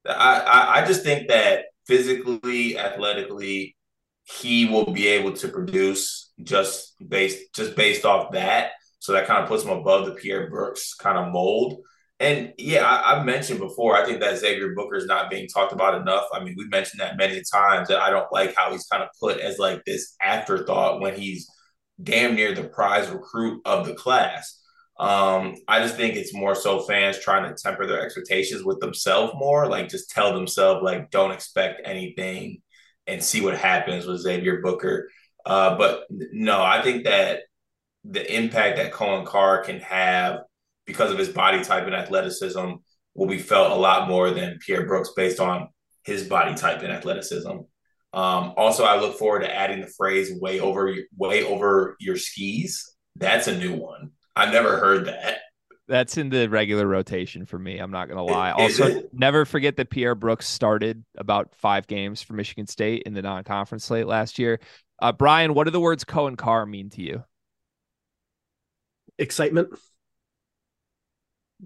I, 0.06 0.40
I, 0.40 0.80
I 0.82 0.86
just 0.86 1.02
think 1.02 1.28
that 1.28 1.64
physically, 1.86 2.78
athletically, 2.78 3.76
he 4.24 4.66
will 4.66 4.92
be 4.92 5.06
able 5.08 5.32
to 5.32 5.48
produce 5.48 6.32
just 6.42 6.94
based 7.06 7.54
just 7.54 7.76
based 7.76 8.04
off 8.04 8.32
that. 8.32 8.72
So 8.98 9.12
that 9.12 9.26
kind 9.26 9.42
of 9.42 9.48
puts 9.48 9.62
him 9.62 9.70
above 9.70 10.06
the 10.06 10.12
Pierre 10.12 10.50
Brooks 10.50 10.94
kind 10.94 11.16
of 11.16 11.32
mold. 11.32 11.78
And 12.18 12.54
yeah, 12.56 12.84
I, 12.86 13.16
have 13.16 13.26
mentioned 13.26 13.60
before, 13.60 13.94
I 13.94 14.04
think 14.04 14.20
that 14.20 14.38
Xavier 14.38 14.74
Booker 14.74 14.96
is 14.96 15.06
not 15.06 15.30
being 15.30 15.46
talked 15.48 15.72
about 15.72 16.00
enough. 16.00 16.24
I 16.32 16.42
mean, 16.42 16.54
we've 16.56 16.70
mentioned 16.70 17.00
that 17.00 17.18
many 17.18 17.42
times 17.52 17.88
that 17.88 18.00
I 18.00 18.10
don't 18.10 18.32
like 18.32 18.54
how 18.56 18.72
he's 18.72 18.86
kind 18.86 19.02
of 19.02 19.10
put 19.20 19.38
as 19.38 19.58
like 19.58 19.84
this 19.84 20.16
afterthought 20.22 21.00
when 21.00 21.14
he's 21.14 21.48
damn 22.02 22.34
near 22.34 22.54
the 22.54 22.64
prize 22.64 23.10
recruit 23.10 23.60
of 23.66 23.86
the 23.86 23.94
class. 23.94 24.55
Um, 24.98 25.56
I 25.68 25.80
just 25.80 25.96
think 25.96 26.16
it's 26.16 26.34
more 26.34 26.54
so 26.54 26.80
fans 26.80 27.18
trying 27.18 27.48
to 27.48 27.62
temper 27.62 27.86
their 27.86 28.00
expectations 28.00 28.64
with 28.64 28.80
themselves 28.80 29.34
more, 29.36 29.68
like 29.68 29.88
just 29.88 30.10
tell 30.10 30.32
themselves 30.32 30.82
like 30.82 31.10
don't 31.10 31.32
expect 31.32 31.82
anything 31.84 32.62
and 33.06 33.22
see 33.22 33.40
what 33.42 33.56
happens 33.56 34.06
with 34.06 34.20
Xavier 34.20 34.62
Booker. 34.62 35.10
Uh, 35.44 35.76
but 35.76 36.06
no, 36.10 36.62
I 36.62 36.82
think 36.82 37.04
that 37.04 37.42
the 38.04 38.34
impact 38.34 38.78
that 38.78 38.92
Coen 38.92 39.26
Carr 39.26 39.62
can 39.62 39.80
have 39.80 40.40
because 40.86 41.12
of 41.12 41.18
his 41.18 41.28
body 41.28 41.62
type 41.62 41.84
and 41.84 41.94
athleticism 41.94 42.72
will 43.14 43.26
be 43.26 43.38
felt 43.38 43.72
a 43.72 43.76
lot 43.80 44.08
more 44.08 44.30
than 44.30 44.58
Pierre 44.64 44.86
Brooks 44.86 45.10
based 45.16 45.40
on 45.40 45.68
his 46.04 46.24
body 46.24 46.54
type 46.54 46.82
and 46.82 46.92
athleticism. 46.92 47.50
Um, 48.12 48.54
also, 48.56 48.84
I 48.84 48.98
look 48.98 49.18
forward 49.18 49.40
to 49.40 49.54
adding 49.54 49.80
the 49.80 49.92
phrase 49.98 50.32
"way 50.40 50.60
over, 50.60 50.94
way 51.16 51.44
over 51.44 51.96
your 52.00 52.16
skis." 52.16 52.94
That's 53.16 53.48
a 53.48 53.58
new 53.58 53.74
one. 53.74 54.12
I've 54.36 54.52
never 54.52 54.78
heard 54.78 55.06
that. 55.06 55.38
That's 55.88 56.18
in 56.18 56.28
the 56.28 56.48
regular 56.48 56.86
rotation 56.86 57.46
for 57.46 57.58
me. 57.58 57.78
I'm 57.78 57.90
not 57.90 58.08
going 58.08 58.18
to 58.18 58.32
lie. 58.32 58.50
Is 58.64 58.80
also, 58.80 58.98
it? 58.98 59.14
never 59.14 59.44
forget 59.44 59.76
that 59.76 59.88
Pierre 59.88 60.14
Brooks 60.14 60.46
started 60.46 61.04
about 61.16 61.54
five 61.54 61.86
games 61.86 62.22
for 62.22 62.34
Michigan 62.34 62.66
State 62.66 63.04
in 63.06 63.14
the 63.14 63.22
non 63.22 63.44
conference 63.44 63.84
slate 63.84 64.06
last 64.06 64.38
year. 64.38 64.60
Uh, 65.00 65.12
Brian, 65.12 65.54
what 65.54 65.64
do 65.64 65.70
the 65.70 65.80
words 65.80 66.04
Coen 66.04 66.36
Carr 66.36 66.66
mean 66.66 66.90
to 66.90 67.02
you? 67.02 67.24
Excitement. 69.18 69.68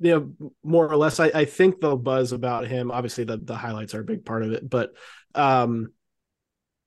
You 0.01 0.35
know, 0.39 0.53
more 0.63 0.89
or 0.89 0.97
less, 0.97 1.19
I, 1.19 1.27
I 1.35 1.45
think 1.47 1.81
the 1.81 1.97
buzz 1.97 2.33
about 2.33 2.67
him, 2.67 2.91
obviously, 2.91 3.25
the, 3.25 3.39
the 3.39 3.57
highlights 3.57 3.95
are 3.95 4.01
a 4.01 4.05
big 4.05 4.25
part 4.25 4.43
of 4.43 4.53
it, 4.53 4.69
but 4.69 4.93
um, 5.35 5.93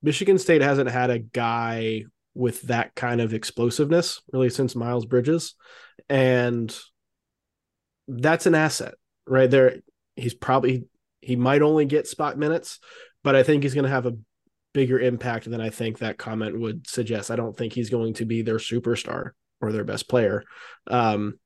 Michigan 0.02 0.38
State 0.38 0.62
hasn't 0.62 0.90
had 0.90 1.10
a 1.10 1.20
guy 1.20 2.06
with 2.36 2.62
that 2.64 2.96
kind 2.96 3.22
of 3.22 3.34
explosiveness 3.34 4.22
really 4.32 4.50
since 4.50 4.76
Miles 4.76 5.06
Bridges. 5.06 5.56
And 6.10 6.76
that's 8.08 8.46
an 8.46 8.56
asset 8.56 8.96
right 9.28 9.50
there. 9.50 9.78
He's 10.16 10.34
probably, 10.34 10.86
he 11.22 11.36
might 11.36 11.62
only 11.62 11.86
get 11.86 12.08
spot 12.08 12.38
minutes, 12.38 12.80
but 13.24 13.36
I 13.36 13.44
think 13.44 13.64
he's 13.64 13.74
going 13.74 13.86
to 13.86 13.90
have 13.90 14.06
a, 14.06 14.18
bigger 14.74 15.00
impact 15.00 15.50
than 15.50 15.62
I 15.62 15.70
think 15.70 16.00
that 16.00 16.18
comment 16.18 16.60
would 16.60 16.88
suggest. 16.88 17.32
I 17.32 17.36
don't 17.36 17.56
think 17.56 17.74
he's 17.74 17.90
going 17.90 18.16
to 18.16 18.26
be 18.26 18.42
their 18.42 18.58
superstar 18.58 19.32
or 19.62 19.72
their 19.72 19.84
best 19.84 20.10
player. 20.10 20.44
Um, 20.88 21.40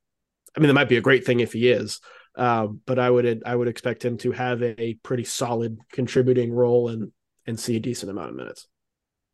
I 0.55 0.59
mean, 0.59 0.67
that 0.67 0.73
might 0.73 0.89
be 0.89 0.97
a 0.97 1.01
great 1.01 1.25
thing 1.25 1.41
if 1.41 1.53
he 1.53 1.69
is, 1.69 1.99
uh, 2.35 2.67
but 2.85 2.97
I 2.97 3.09
would 3.09 3.43
I 3.45 3.55
would 3.55 3.67
expect 3.67 4.03
him 4.03 4.17
to 4.19 4.31
have 4.31 4.63
a 4.63 4.97
pretty 5.03 5.25
solid 5.25 5.77
contributing 5.91 6.51
role 6.51 6.89
and 6.89 7.11
and 7.45 7.59
see 7.59 7.75
a 7.75 7.81
decent 7.81 8.09
amount 8.09 8.29
of 8.29 8.35
minutes. 8.35 8.67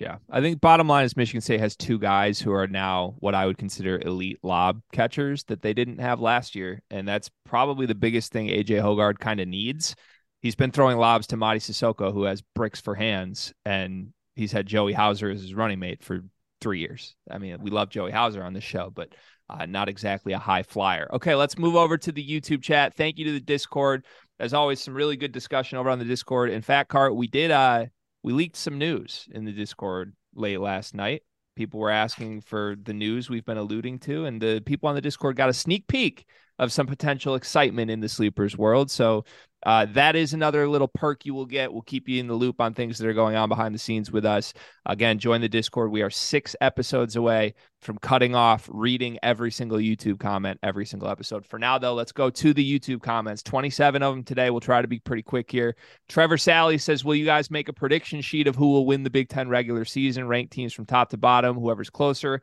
Yeah, 0.03 0.17
I 0.29 0.41
think 0.41 0.60
bottom 0.60 0.89
line 0.89 1.05
is 1.05 1.15
Michigan 1.15 1.39
State 1.39 1.62
has 1.62 1.77
two 1.77 1.98
guys 1.98 2.38
who 2.38 2.51
are 2.51 2.67
now 2.67 3.15
what 3.19 3.33
I 3.33 3.45
would 3.45 3.57
consider 3.57 4.01
elite 4.01 4.38
lob 4.43 4.81
catchers 4.91 5.45
that 5.45 5.62
they 5.62 5.74
didn't 5.74 6.00
have 6.00 6.19
last 6.19 6.55
year, 6.55 6.81
and 6.91 7.07
that's 7.07 7.31
probably 7.45 7.86
the 7.86 7.95
biggest 7.95 8.33
thing 8.33 8.50
AJ 8.50 8.81
Hoggard 8.81 9.19
kind 9.19 9.39
of 9.39 9.48
needs. 9.48 9.95
He's 10.41 10.57
been 10.57 10.72
throwing 10.72 10.98
lobs 10.98 11.27
to 11.27 11.38
Mady 11.38 11.60
Sissoko, 11.60 12.12
who 12.12 12.24
has 12.24 12.41
bricks 12.53 12.81
for 12.81 12.95
hands, 12.95 13.53
and 13.63 14.10
he's 14.36 14.51
had 14.51 14.65
Joey 14.65 14.91
Hauser 14.91 15.29
as 15.29 15.39
his 15.39 15.53
running 15.53 15.79
mate 15.79 16.03
for 16.03 16.19
three 16.60 16.79
years. 16.79 17.15
I 17.31 17.38
mean, 17.38 17.62
we 17.62 17.72
love 17.72 17.89
Joey 17.89 18.12
Hauser 18.12 18.43
on 18.43 18.51
the 18.51 18.60
show, 18.60 18.91
but 18.93 19.15
uh, 19.50 19.65
not 19.67 19.88
exactly 19.88 20.33
a 20.33 20.38
high 20.38 20.63
flyer. 20.63 21.07
Okay, 21.13 21.33
let's 21.33 21.57
move 21.57 21.77
over 21.77 21.98
to 21.98 22.12
the 22.12 22.27
YouTube 22.27 22.62
chat. 22.62 22.93
Thank 22.93 23.17
you 23.17 23.24
to 23.24 23.31
the 23.31 23.39
Discord. 23.39 24.05
As 24.38 24.53
always, 24.53 24.81
some 24.81 24.95
really 24.95 25.15
good 25.15 25.31
discussion 25.31 25.77
over 25.77 25.89
on 25.89 26.00
the 26.00 26.03
Discord. 26.03 26.50
In 26.50 26.62
fact, 26.62 26.89
Cart, 26.89 27.15
we 27.15 27.27
did 27.27 27.51
uh 27.51 27.86
we 28.23 28.33
leaked 28.33 28.55
some 28.55 28.77
news 28.77 29.27
in 29.31 29.45
the 29.45 29.51
Discord 29.51 30.13
late 30.33 30.59
last 30.59 30.95
night. 30.95 31.23
People 31.55 31.79
were 31.79 31.91
asking 31.91 32.41
for 32.41 32.75
the 32.81 32.93
news 32.93 33.29
we've 33.29 33.45
been 33.45 33.57
alluding 33.57 33.99
to, 33.99 34.25
and 34.25 34.41
the 34.41 34.61
people 34.65 34.89
on 34.89 34.95
the 34.95 35.01
Discord 35.01 35.35
got 35.35 35.49
a 35.49 35.53
sneak 35.53 35.87
peek 35.87 36.25
of 36.60 36.72
some 36.72 36.88
potential 36.88 37.36
excitement 37.36 37.89
in 37.89 38.00
the 38.00 38.10
sleepers 38.10 38.57
world. 38.57 38.91
So 38.91 39.25
uh, 39.65 39.86
that 39.93 40.15
is 40.15 40.33
another 40.33 40.67
little 40.67 40.89
perk 40.89 41.25
you 41.25 41.33
will 41.33 41.45
get. 41.45 41.72
We'll 41.72 41.83
keep 41.83 42.10
you 42.10 42.19
in 42.19 42.27
the 42.27 42.33
loop 42.33 42.60
on 42.60 42.74
things 42.74 42.98
that 42.98 43.07
are 43.07 43.13
going 43.13 43.36
on 43.36 43.48
behind 43.48 43.74
the 43.74 43.79
scenes 43.79 44.12
with 44.12 44.25
us. 44.25 44.53
Again, 44.86 45.19
join 45.19 45.39
the 45.39 45.48
Discord. 45.48 45.89
We 45.89 46.01
are 46.01 46.10
six 46.10 46.53
episodes 46.60 47.15
away 47.15 47.53
from 47.81 47.98
cutting 47.98 48.36
off 48.36 48.69
reading 48.72 49.17
every 49.24 49.51
single 49.51 49.77
YouTube 49.77 50.19
comment 50.19 50.60
every 50.63 50.86
single 50.86 51.07
episode. 51.07 51.45
For 51.45 51.57
now, 51.57 51.77
though, 51.77 51.93
let's 51.93 52.12
go 52.12 52.29
to 52.29 52.53
the 52.53 52.79
YouTube 52.79 53.01
comments. 53.01 53.41
27 53.41 54.03
of 54.03 54.13
them 54.13 54.24
today. 54.24 54.50
We'll 54.50 54.60
try 54.60 54.81
to 54.81 54.88
be 54.88 55.00
pretty 55.00 55.24
quick 55.24 55.50
here. 55.50 55.75
Trevor 56.10 56.38
Sally 56.38 56.77
says, 56.77 57.05
Will 57.05 57.15
you 57.15 57.25
guys 57.25 57.50
make 57.50 57.69
a 57.69 57.74
prediction 57.74 58.19
sheet 58.22 58.48
of 58.48 58.55
who 58.57 58.69
will 58.69 58.86
win 58.86 59.03
the 59.03 59.10
Big 59.10 59.29
Ten 59.29 59.48
regular 59.48 59.86
season? 59.86 60.27
Rank 60.27 60.51
teams 60.51 60.74
from 60.74 60.86
top 60.86 61.10
to 61.12 61.17
bottom. 61.17 61.55
Whoever's 61.55 61.89
closer 61.89 62.41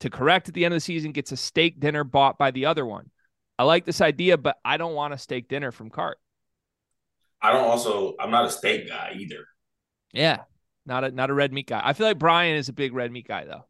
to 0.00 0.10
correct 0.10 0.48
at 0.48 0.54
the 0.54 0.64
end 0.64 0.72
of 0.72 0.76
the 0.76 0.80
season 0.80 1.12
gets 1.12 1.32
a 1.32 1.36
steak 1.36 1.80
dinner 1.80 2.04
bought 2.04 2.38
by 2.38 2.52
the 2.52 2.66
other 2.66 2.86
one. 2.86 3.10
I 3.60 3.64
like 3.64 3.84
this 3.84 4.00
idea, 4.00 4.38
but 4.38 4.56
I 4.64 4.78
don't 4.78 4.94
want 4.94 5.12
a 5.12 5.18
steak 5.18 5.46
dinner 5.46 5.70
from 5.70 5.90
Cart. 5.90 6.16
I 7.42 7.52
don't 7.52 7.68
also 7.68 8.14
I'm 8.18 8.30
not 8.30 8.46
a 8.46 8.50
steak 8.50 8.88
guy 8.88 9.14
either. 9.18 9.44
Yeah. 10.14 10.44
Not 10.86 11.04
a 11.04 11.10
not 11.10 11.28
a 11.28 11.34
red 11.34 11.52
meat 11.52 11.66
guy. 11.66 11.82
I 11.84 11.92
feel 11.92 12.06
like 12.06 12.18
Brian 12.18 12.56
is 12.56 12.70
a 12.70 12.72
big 12.72 12.94
red 12.94 13.12
meat 13.12 13.28
guy 13.28 13.44
though. 13.44 13.66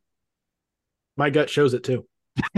My 1.16 1.30
gut 1.30 1.50
shows 1.50 1.74
it 1.74 1.82
too. 1.82 2.06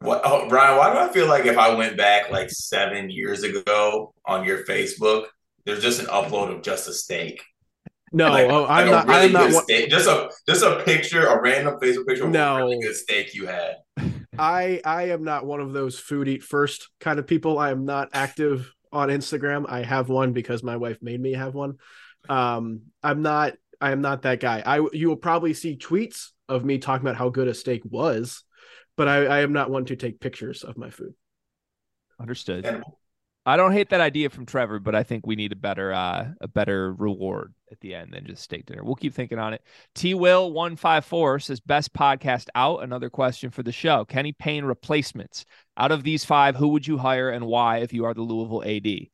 what 0.00 0.20
oh, 0.24 0.46
Brian, 0.50 0.76
why 0.76 0.92
do 0.92 0.98
I 0.98 1.10
feel 1.10 1.26
like 1.26 1.46
if 1.46 1.56
I 1.56 1.74
went 1.74 1.96
back 1.96 2.30
like 2.30 2.50
seven 2.50 3.08
years 3.08 3.42
ago 3.42 4.12
on 4.26 4.44
your 4.44 4.66
Facebook, 4.66 5.24
there's 5.64 5.82
just 5.82 6.00
an 6.00 6.06
upload 6.08 6.54
of 6.54 6.60
just 6.60 6.86
a 6.86 6.92
steak. 6.92 7.42
No, 8.12 8.28
like, 8.28 8.50
oh, 8.50 8.66
I'm 8.66 8.90
like 8.90 9.06
not. 9.06 9.08
Really 9.08 9.34
I'm 9.34 9.52
not. 9.52 9.62
Steak, 9.64 9.88
just 9.88 10.06
a 10.06 10.30
just 10.46 10.62
a 10.62 10.82
picture, 10.84 11.28
a 11.28 11.40
random 11.40 11.78
Facebook 11.80 12.06
picture 12.06 12.24
of 12.24 12.30
no. 12.30 12.56
a 12.56 12.58
really 12.58 12.78
good 12.78 12.94
steak 12.94 13.34
you 13.34 13.46
had. 13.46 13.76
I 14.38 14.80
I 14.84 15.10
am 15.10 15.24
not 15.24 15.46
one 15.46 15.60
of 15.60 15.72
those 15.72 15.98
food 15.98 16.28
eat 16.28 16.42
first 16.42 16.88
kind 17.00 17.18
of 17.18 17.26
people. 17.26 17.58
I 17.58 17.70
am 17.70 17.84
not 17.84 18.10
active 18.12 18.72
on 18.92 19.08
Instagram. 19.08 19.66
I 19.68 19.82
have 19.82 20.08
one 20.08 20.32
because 20.32 20.62
my 20.62 20.76
wife 20.76 20.98
made 21.02 21.20
me 21.20 21.32
have 21.34 21.54
one. 21.54 21.78
Um, 22.28 22.82
I'm 23.02 23.22
not. 23.22 23.54
I 23.80 23.92
am 23.92 24.00
not 24.00 24.22
that 24.22 24.40
guy. 24.40 24.62
I 24.64 24.86
you 24.92 25.08
will 25.08 25.16
probably 25.16 25.54
see 25.54 25.76
tweets 25.76 26.28
of 26.48 26.64
me 26.64 26.78
talking 26.78 27.06
about 27.06 27.16
how 27.16 27.28
good 27.28 27.48
a 27.48 27.54
steak 27.54 27.82
was, 27.84 28.44
but 28.96 29.08
I, 29.08 29.26
I 29.26 29.40
am 29.40 29.52
not 29.52 29.70
one 29.70 29.84
to 29.86 29.96
take 29.96 30.20
pictures 30.20 30.62
of 30.64 30.76
my 30.76 30.90
food. 30.90 31.14
Understood. 32.20 32.66
And 32.66 32.84
I 33.46 33.56
don't 33.56 33.72
hate 33.72 33.90
that 33.90 34.00
idea 34.00 34.28
from 34.28 34.44
Trevor, 34.44 34.80
but 34.80 34.94
I 34.94 35.02
think 35.02 35.26
we 35.26 35.36
need 35.36 35.52
a 35.52 35.56
better 35.56 35.92
uh, 35.92 36.28
a 36.40 36.48
better 36.48 36.92
reward 36.92 37.54
at 37.70 37.80
the 37.80 37.94
end 37.94 38.12
than 38.12 38.26
just 38.26 38.42
steak 38.42 38.66
dinner. 38.66 38.84
We'll 38.84 38.94
keep 38.94 39.14
thinking 39.14 39.38
on 39.38 39.54
it. 39.54 39.62
T 39.94 40.14
Will 40.14 40.52
one 40.52 40.76
five 40.76 41.04
four 41.04 41.38
says 41.38 41.60
best 41.60 41.92
podcast 41.92 42.48
out. 42.54 42.82
Another 42.82 43.10
question 43.10 43.50
for 43.50 43.62
the 43.62 43.72
show: 43.72 44.04
Kenny 44.04 44.32
Payne 44.32 44.64
replacements. 44.64 45.44
Out 45.76 45.92
of 45.92 46.02
these 46.02 46.24
five, 46.24 46.56
who 46.56 46.68
would 46.68 46.86
you 46.86 46.98
hire 46.98 47.30
and 47.30 47.46
why? 47.46 47.78
If 47.78 47.92
you 47.92 48.04
are 48.04 48.14
the 48.14 48.22
Louisville 48.22 48.62
AD, 48.64 49.08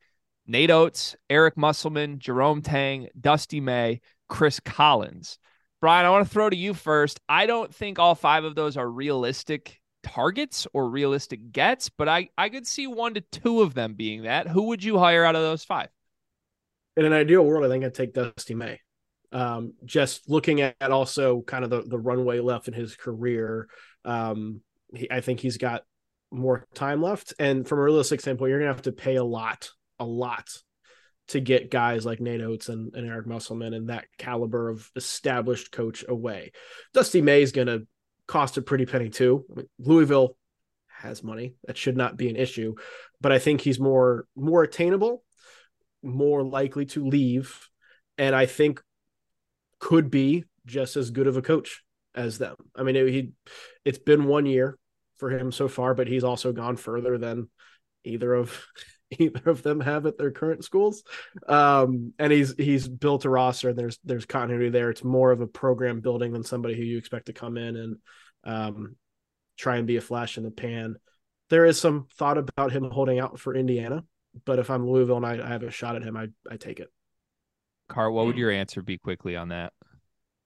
Nate 0.46 0.70
Oats, 0.70 1.16
Eric 1.28 1.56
Musselman, 1.56 2.18
Jerome 2.18 2.62
Tang, 2.62 3.08
Dusty 3.20 3.60
May, 3.60 4.00
Chris 4.28 4.60
Collins. 4.60 5.38
Brian, 5.80 6.06
I 6.06 6.10
want 6.10 6.26
to 6.26 6.32
throw 6.32 6.48
to 6.48 6.56
you 6.56 6.74
first. 6.74 7.20
I 7.28 7.46
don't 7.46 7.74
think 7.74 7.98
all 7.98 8.14
five 8.14 8.44
of 8.44 8.54
those 8.54 8.76
are 8.76 8.88
realistic 8.88 9.80
targets 10.02 10.66
or 10.72 10.88
realistic 10.88 11.52
gets, 11.52 11.88
but 11.90 12.08
I, 12.08 12.30
I 12.38 12.48
could 12.48 12.66
see 12.66 12.86
one 12.86 13.14
to 13.14 13.20
two 13.20 13.60
of 13.60 13.74
them 13.74 13.94
being 13.94 14.22
that. 14.22 14.48
Who 14.48 14.62
would 14.64 14.82
you 14.82 14.98
hire 14.98 15.24
out 15.24 15.36
of 15.36 15.42
those 15.42 15.64
five? 15.64 15.88
In 16.96 17.04
an 17.04 17.12
ideal 17.12 17.44
world, 17.44 17.64
I 17.64 17.68
think 17.68 17.84
I'd 17.84 17.94
take 17.94 18.14
Dusty 18.14 18.54
May. 18.54 18.80
Um, 19.32 19.74
just 19.84 20.30
looking 20.30 20.60
at 20.62 20.76
also 20.80 21.42
kind 21.42 21.64
of 21.64 21.70
the, 21.70 21.82
the 21.82 21.98
runway 21.98 22.40
left 22.40 22.68
in 22.68 22.74
his 22.74 22.96
career, 22.96 23.68
um, 24.04 24.60
he, 24.94 25.10
I 25.10 25.20
think 25.20 25.40
he's 25.40 25.58
got 25.58 25.82
more 26.30 26.66
time 26.74 27.02
left. 27.02 27.34
And 27.38 27.66
from 27.66 27.78
a 27.78 27.82
realistic 27.82 28.20
standpoint, 28.20 28.50
you're 28.50 28.60
going 28.60 28.70
to 28.70 28.74
have 28.74 28.82
to 28.82 28.92
pay 28.92 29.16
a 29.16 29.24
lot, 29.24 29.70
a 29.98 30.04
lot 30.04 30.48
to 31.28 31.40
get 31.40 31.70
guys 31.70 32.06
like 32.06 32.20
Nate 32.20 32.40
Oats 32.40 32.68
and, 32.68 32.94
and 32.94 33.06
Eric 33.06 33.26
Musselman 33.26 33.74
and 33.74 33.88
that 33.88 34.06
caliber 34.16 34.68
of 34.68 34.88
established 34.94 35.72
coach 35.72 36.04
away. 36.08 36.52
Dusty 36.94 37.20
May 37.20 37.42
is 37.42 37.52
going 37.52 37.66
to 37.66 37.86
cost 38.26 38.56
a 38.56 38.62
pretty 38.62 38.86
penny 38.86 39.10
too. 39.10 39.44
I 39.50 39.54
mean, 39.56 39.66
Louisville 39.78 40.36
has 40.88 41.22
money; 41.22 41.54
that 41.66 41.76
should 41.76 41.96
not 41.96 42.16
be 42.16 42.28
an 42.28 42.36
issue. 42.36 42.74
But 43.20 43.32
I 43.32 43.38
think 43.38 43.60
he's 43.60 43.80
more 43.80 44.26
more 44.36 44.62
attainable, 44.62 45.24
more 46.02 46.42
likely 46.42 46.86
to 46.86 47.06
leave, 47.06 47.68
and 48.18 48.34
I 48.34 48.46
think 48.46 48.82
could 49.78 50.10
be 50.10 50.44
just 50.66 50.96
as 50.96 51.10
good 51.10 51.26
of 51.26 51.36
a 51.36 51.42
coach 51.42 51.82
as 52.14 52.38
them. 52.38 52.56
I 52.74 52.82
mean, 52.82 52.96
it, 52.96 53.08
he 53.08 53.32
it's 53.84 53.98
been 53.98 54.24
one 54.24 54.46
year 54.46 54.78
for 55.18 55.30
him 55.30 55.52
so 55.52 55.68
far, 55.68 55.94
but 55.94 56.08
he's 56.08 56.24
also 56.24 56.52
gone 56.52 56.76
further 56.76 57.18
than 57.18 57.48
either 58.04 58.34
of 58.34 58.66
either 59.18 59.50
of 59.50 59.62
them 59.62 59.80
have 59.80 60.06
at 60.06 60.18
their 60.18 60.30
current 60.30 60.64
schools. 60.64 61.04
Um, 61.46 62.12
and 62.18 62.32
he's 62.32 62.54
he's 62.56 62.88
built 62.88 63.24
a 63.24 63.30
roster 63.30 63.72
there's 63.72 63.98
there's 64.04 64.26
continuity 64.26 64.70
there. 64.70 64.90
It's 64.90 65.04
more 65.04 65.30
of 65.30 65.40
a 65.40 65.46
program 65.46 66.00
building 66.00 66.32
than 66.32 66.44
somebody 66.44 66.76
who 66.76 66.82
you 66.82 66.98
expect 66.98 67.26
to 67.26 67.32
come 67.32 67.56
in 67.56 67.76
and 67.76 67.96
um, 68.44 68.96
try 69.56 69.76
and 69.76 69.86
be 69.86 69.96
a 69.96 70.00
flash 70.00 70.38
in 70.38 70.44
the 70.44 70.50
pan. 70.50 70.96
There 71.48 71.64
is 71.64 71.80
some 71.80 72.06
thought 72.16 72.38
about 72.38 72.72
him 72.72 72.90
holding 72.90 73.20
out 73.20 73.38
for 73.38 73.54
Indiana, 73.54 74.04
but 74.44 74.58
if 74.58 74.70
I'm 74.70 74.88
Louisville 74.88 75.16
and 75.16 75.26
I, 75.26 75.44
I 75.44 75.48
have 75.48 75.62
a 75.62 75.70
shot 75.70 75.96
at 75.96 76.02
him, 76.02 76.16
I 76.16 76.28
I 76.50 76.56
take 76.56 76.80
it. 76.80 76.88
Car, 77.88 78.10
what 78.10 78.26
would 78.26 78.36
your 78.36 78.50
answer 78.50 78.82
be 78.82 78.98
quickly 78.98 79.36
on 79.36 79.48
that? 79.50 79.72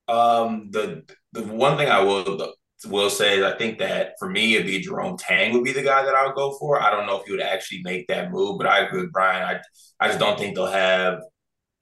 Um, 0.08 0.70
the 0.70 1.04
the 1.32 1.42
one 1.44 1.76
thing 1.76 1.88
I 1.88 2.00
will 2.00 2.54
will 2.86 3.10
say 3.10 3.38
is 3.38 3.44
I 3.44 3.56
think 3.56 3.78
that 3.78 4.14
for 4.18 4.28
me, 4.28 4.54
it'd 4.54 4.66
be 4.66 4.80
Jerome 4.80 5.16
Tang 5.18 5.52
would 5.52 5.64
be 5.64 5.72
the 5.72 5.82
guy 5.82 6.02
that 6.02 6.14
I 6.14 6.26
would 6.26 6.34
go 6.34 6.56
for. 6.58 6.80
I 6.80 6.90
don't 6.90 7.06
know 7.06 7.18
if 7.20 7.26
he 7.26 7.32
would 7.32 7.40
actually 7.40 7.82
make 7.82 8.08
that 8.08 8.30
move, 8.30 8.58
but 8.58 8.66
I 8.66 8.80
agree 8.80 9.02
with 9.02 9.12
Brian. 9.12 9.42
I 9.42 9.60
I 10.04 10.08
just 10.08 10.18
don't 10.18 10.38
think 10.38 10.54
they'll 10.54 10.66
have 10.66 11.20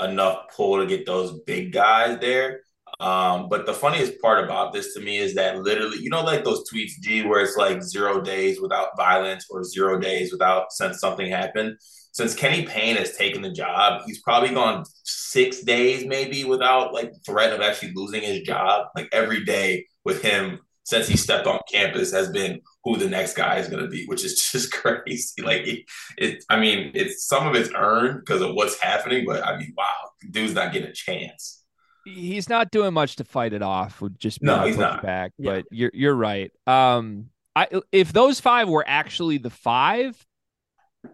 enough 0.00 0.44
pull 0.54 0.78
to 0.78 0.86
get 0.86 1.06
those 1.06 1.40
big 1.40 1.72
guys 1.72 2.18
there. 2.20 2.62
Um, 3.00 3.48
but 3.48 3.66
the 3.66 3.74
funniest 3.74 4.20
part 4.20 4.42
about 4.42 4.72
this 4.72 4.94
to 4.94 5.00
me 5.00 5.18
is 5.18 5.34
that 5.34 5.60
literally, 5.60 5.98
you 5.98 6.10
know, 6.10 6.22
like 6.22 6.44
those 6.44 6.64
tweets, 6.68 6.92
G, 7.00 7.22
where 7.22 7.40
it's 7.40 7.56
like 7.56 7.82
zero 7.82 8.20
days 8.20 8.60
without 8.60 8.96
violence 8.96 9.46
or 9.50 9.62
zero 9.62 10.00
days 10.00 10.32
without 10.32 10.72
since 10.72 10.98
something 10.98 11.30
happened. 11.30 11.76
Since 12.12 12.34
Kenny 12.34 12.66
Payne 12.66 12.96
has 12.96 13.16
taken 13.16 13.42
the 13.42 13.52
job, 13.52 14.02
he's 14.06 14.20
probably 14.22 14.50
gone 14.50 14.84
six 15.04 15.62
days 15.62 16.04
maybe 16.04 16.44
without 16.44 16.92
like 16.92 17.12
threat 17.24 17.52
of 17.52 17.60
actually 17.60 17.92
losing 17.94 18.22
his 18.22 18.40
job. 18.40 18.88
Like 18.96 19.08
every 19.12 19.44
day 19.44 19.86
with 20.04 20.22
him 20.22 20.60
since 20.88 21.06
he 21.06 21.18
stepped 21.18 21.46
on 21.46 21.60
campus 21.70 22.12
has 22.12 22.30
been 22.30 22.62
who 22.82 22.96
the 22.96 23.10
next 23.10 23.34
guy 23.34 23.58
is 23.58 23.68
going 23.68 23.82
to 23.82 23.90
be, 23.90 24.06
which 24.06 24.24
is 24.24 24.48
just 24.52 24.72
crazy. 24.72 25.42
Like 25.42 25.66
it, 25.66 25.84
it, 26.16 26.44
I 26.48 26.58
mean, 26.58 26.92
it's 26.94 27.26
some 27.26 27.46
of 27.46 27.54
it's 27.54 27.70
earned 27.76 28.20
because 28.20 28.40
of 28.40 28.54
what's 28.54 28.80
happening, 28.80 29.26
but 29.26 29.46
I 29.46 29.58
mean, 29.58 29.74
wow, 29.76 29.84
dude's 30.30 30.54
not 30.54 30.72
getting 30.72 30.88
a 30.88 30.94
chance. 30.94 31.62
He's 32.06 32.48
not 32.48 32.70
doing 32.70 32.94
much 32.94 33.16
to 33.16 33.24
fight 33.24 33.52
it 33.52 33.60
off. 33.60 34.00
Would 34.00 34.18
just 34.18 34.42
no, 34.42 34.64
he's 34.64 34.78
not 34.78 35.02
back. 35.02 35.32
Yeah. 35.36 35.56
But 35.56 35.64
you're 35.70 35.90
you're 35.92 36.14
right. 36.14 36.50
Um, 36.66 37.28
I 37.54 37.68
if 37.92 38.14
those 38.14 38.40
five 38.40 38.66
were 38.66 38.84
actually 38.86 39.36
the 39.36 39.50
five, 39.50 40.24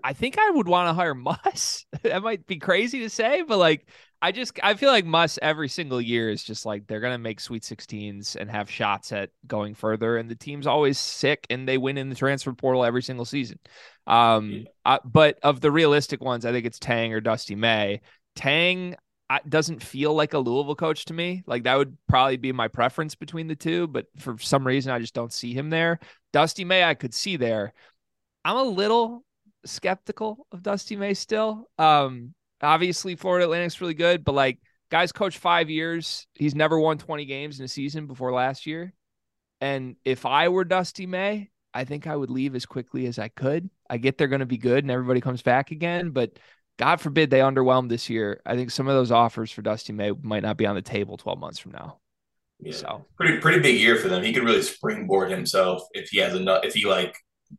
I 0.03 0.13
think 0.13 0.39
I 0.39 0.51
would 0.51 0.69
want 0.69 0.89
to 0.89 0.95
hire 0.95 1.15
Muss. 1.15 1.87
that 2.03 2.23
might 2.23 2.47
be 2.47 2.59
crazy 2.59 3.01
to 3.01 3.11
say, 3.11 3.43
but 3.43 3.59
like 3.59 3.89
I 4.23 4.33
just 4.33 4.59
I 4.63 4.75
feel 4.75 4.91
like 4.91 5.05
Muss 5.05 5.39
every 5.43 5.69
single 5.69 6.01
year 6.01 6.31
is 6.31 6.43
just 6.43 6.65
like 6.65 6.87
they're 6.87 7.01
gonna 7.01 7.19
make 7.19 7.41
Sweet 7.41 7.63
16s 7.63 8.37
and 8.37 8.51
have 8.51 8.71
shots 8.71 9.13
at 9.13 9.31
going 9.47 9.75
further, 9.75 10.17
and 10.17 10.31
the 10.31 10.35
team's 10.35 10.67
always 10.67 10.99
sick 10.99 11.47
and 11.51 11.69
they 11.69 11.79
win 11.79 11.99
in 11.99 12.09
the 12.09 12.15
transfer 12.15 12.53
portal 12.53 12.85
every 12.85 13.03
single 13.03 13.25
season. 13.25 13.59
Um, 14.07 14.67
I, 14.85 15.01
but 15.05 15.39
of 15.43 15.61
the 15.61 15.71
realistic 15.71 16.23
ones, 16.23 16.45
I 16.45 16.53
think 16.53 16.67
it's 16.67 16.79
Tang 16.79 17.13
or 17.13 17.21
Dusty 17.21 17.55
May. 17.55 18.01
Tang, 18.35 18.97
doesn't 19.49 19.83
feel 19.83 20.15
like 20.15 20.35
a 20.35 20.39
Louisville 20.39 20.77
coach 20.77 21.07
to 21.07 21.15
me. 21.15 21.43
Like 21.47 21.65
that 21.65 21.77
would 21.77 21.97
probably 22.09 22.37
be 22.37 22.53
my 22.53 22.69
preference 22.69 23.15
between 23.15 23.49
the 23.49 23.57
two, 23.57 23.87
but 23.87 24.07
for 24.19 24.39
some 24.39 24.67
reason 24.67 24.93
I 24.93 24.99
just 24.99 25.15
don't 25.15 25.33
see 25.33 25.55
him 25.55 25.71
there. 25.71 25.99
Dusty 26.33 26.65
May 26.65 26.85
I 26.85 26.95
could 26.95 27.15
see 27.15 27.37
there. 27.37 27.73
I'm 28.45 28.57
a 28.57 28.63
little 28.63 29.25
skeptical 29.65 30.47
of 30.53 30.63
Dusty 30.63 30.97
May 30.97 31.15
still. 31.15 31.69
Um 31.79 32.35
obviously 32.63 33.17
Florida 33.17 33.45
Atlantic's 33.45 33.81
really 33.81 33.95
good, 33.95 34.25
but 34.25 34.35
like 34.35 34.59
guys 34.91 35.13
coach 35.13 35.39
5 35.39 35.71
years, 35.71 36.27
he's 36.35 36.55
never 36.55 36.79
won 36.79 36.99
20 36.99 37.25
games 37.25 37.59
in 37.59 37.65
a 37.65 37.69
season 37.69 38.07
before 38.07 38.33
last 38.33 38.67
year. 38.67 38.93
And 39.61 39.97
if 40.05 40.27
I 40.27 40.49
were 40.49 40.65
Dusty 40.65 41.07
May, 41.07 41.51
I 41.73 41.85
think 41.85 42.07
I 42.07 42.15
would 42.15 42.31
leave 42.31 42.55
as 42.55 42.67
quickly 42.67 43.07
as 43.07 43.19
I 43.19 43.29
could. 43.29 43.69
I 43.91 43.99
get 43.99 44.17
they're 44.17 44.29
going 44.29 44.41
to 44.41 44.47
be 44.47 44.59
good 44.59 44.85
and 44.85 44.91
everybody 44.91 45.21
comes 45.21 45.43
back 45.43 45.71
again, 45.73 46.11
but 46.11 46.39
God 46.79 47.01
forbid 47.01 47.31
they 47.31 47.41
underwhelm 47.41 47.89
this 47.89 48.09
year. 48.11 48.41
I 48.45 48.57
think 48.57 48.71
some 48.71 48.89
of 48.89 48.95
those 48.95 49.13
offers 49.13 49.51
for 49.51 49.63
Dusty 49.63 49.93
May 49.93 50.13
might 50.23 50.43
not 50.43 50.57
be 50.57 50.67
on 50.67 50.75
the 50.75 50.83
table 50.83 51.17
12 51.17 51.39
months 51.39 51.59
from 51.59 51.73
now. 51.73 51.99
Yeah. 52.61 52.73
So 52.73 53.05
pretty 53.17 53.39
pretty 53.39 53.61
big 53.61 53.81
year 53.81 53.97
for 53.97 54.09
them. 54.09 54.23
He 54.23 54.33
could 54.33 54.45
really 54.45 54.63
springboard 54.63 55.31
himself 55.31 55.83
if 55.93 56.09
he 56.11 56.19
has 56.19 56.35
enough. 56.35 56.65
If 56.65 56.75
he 56.75 56.87
like, 56.87 57.17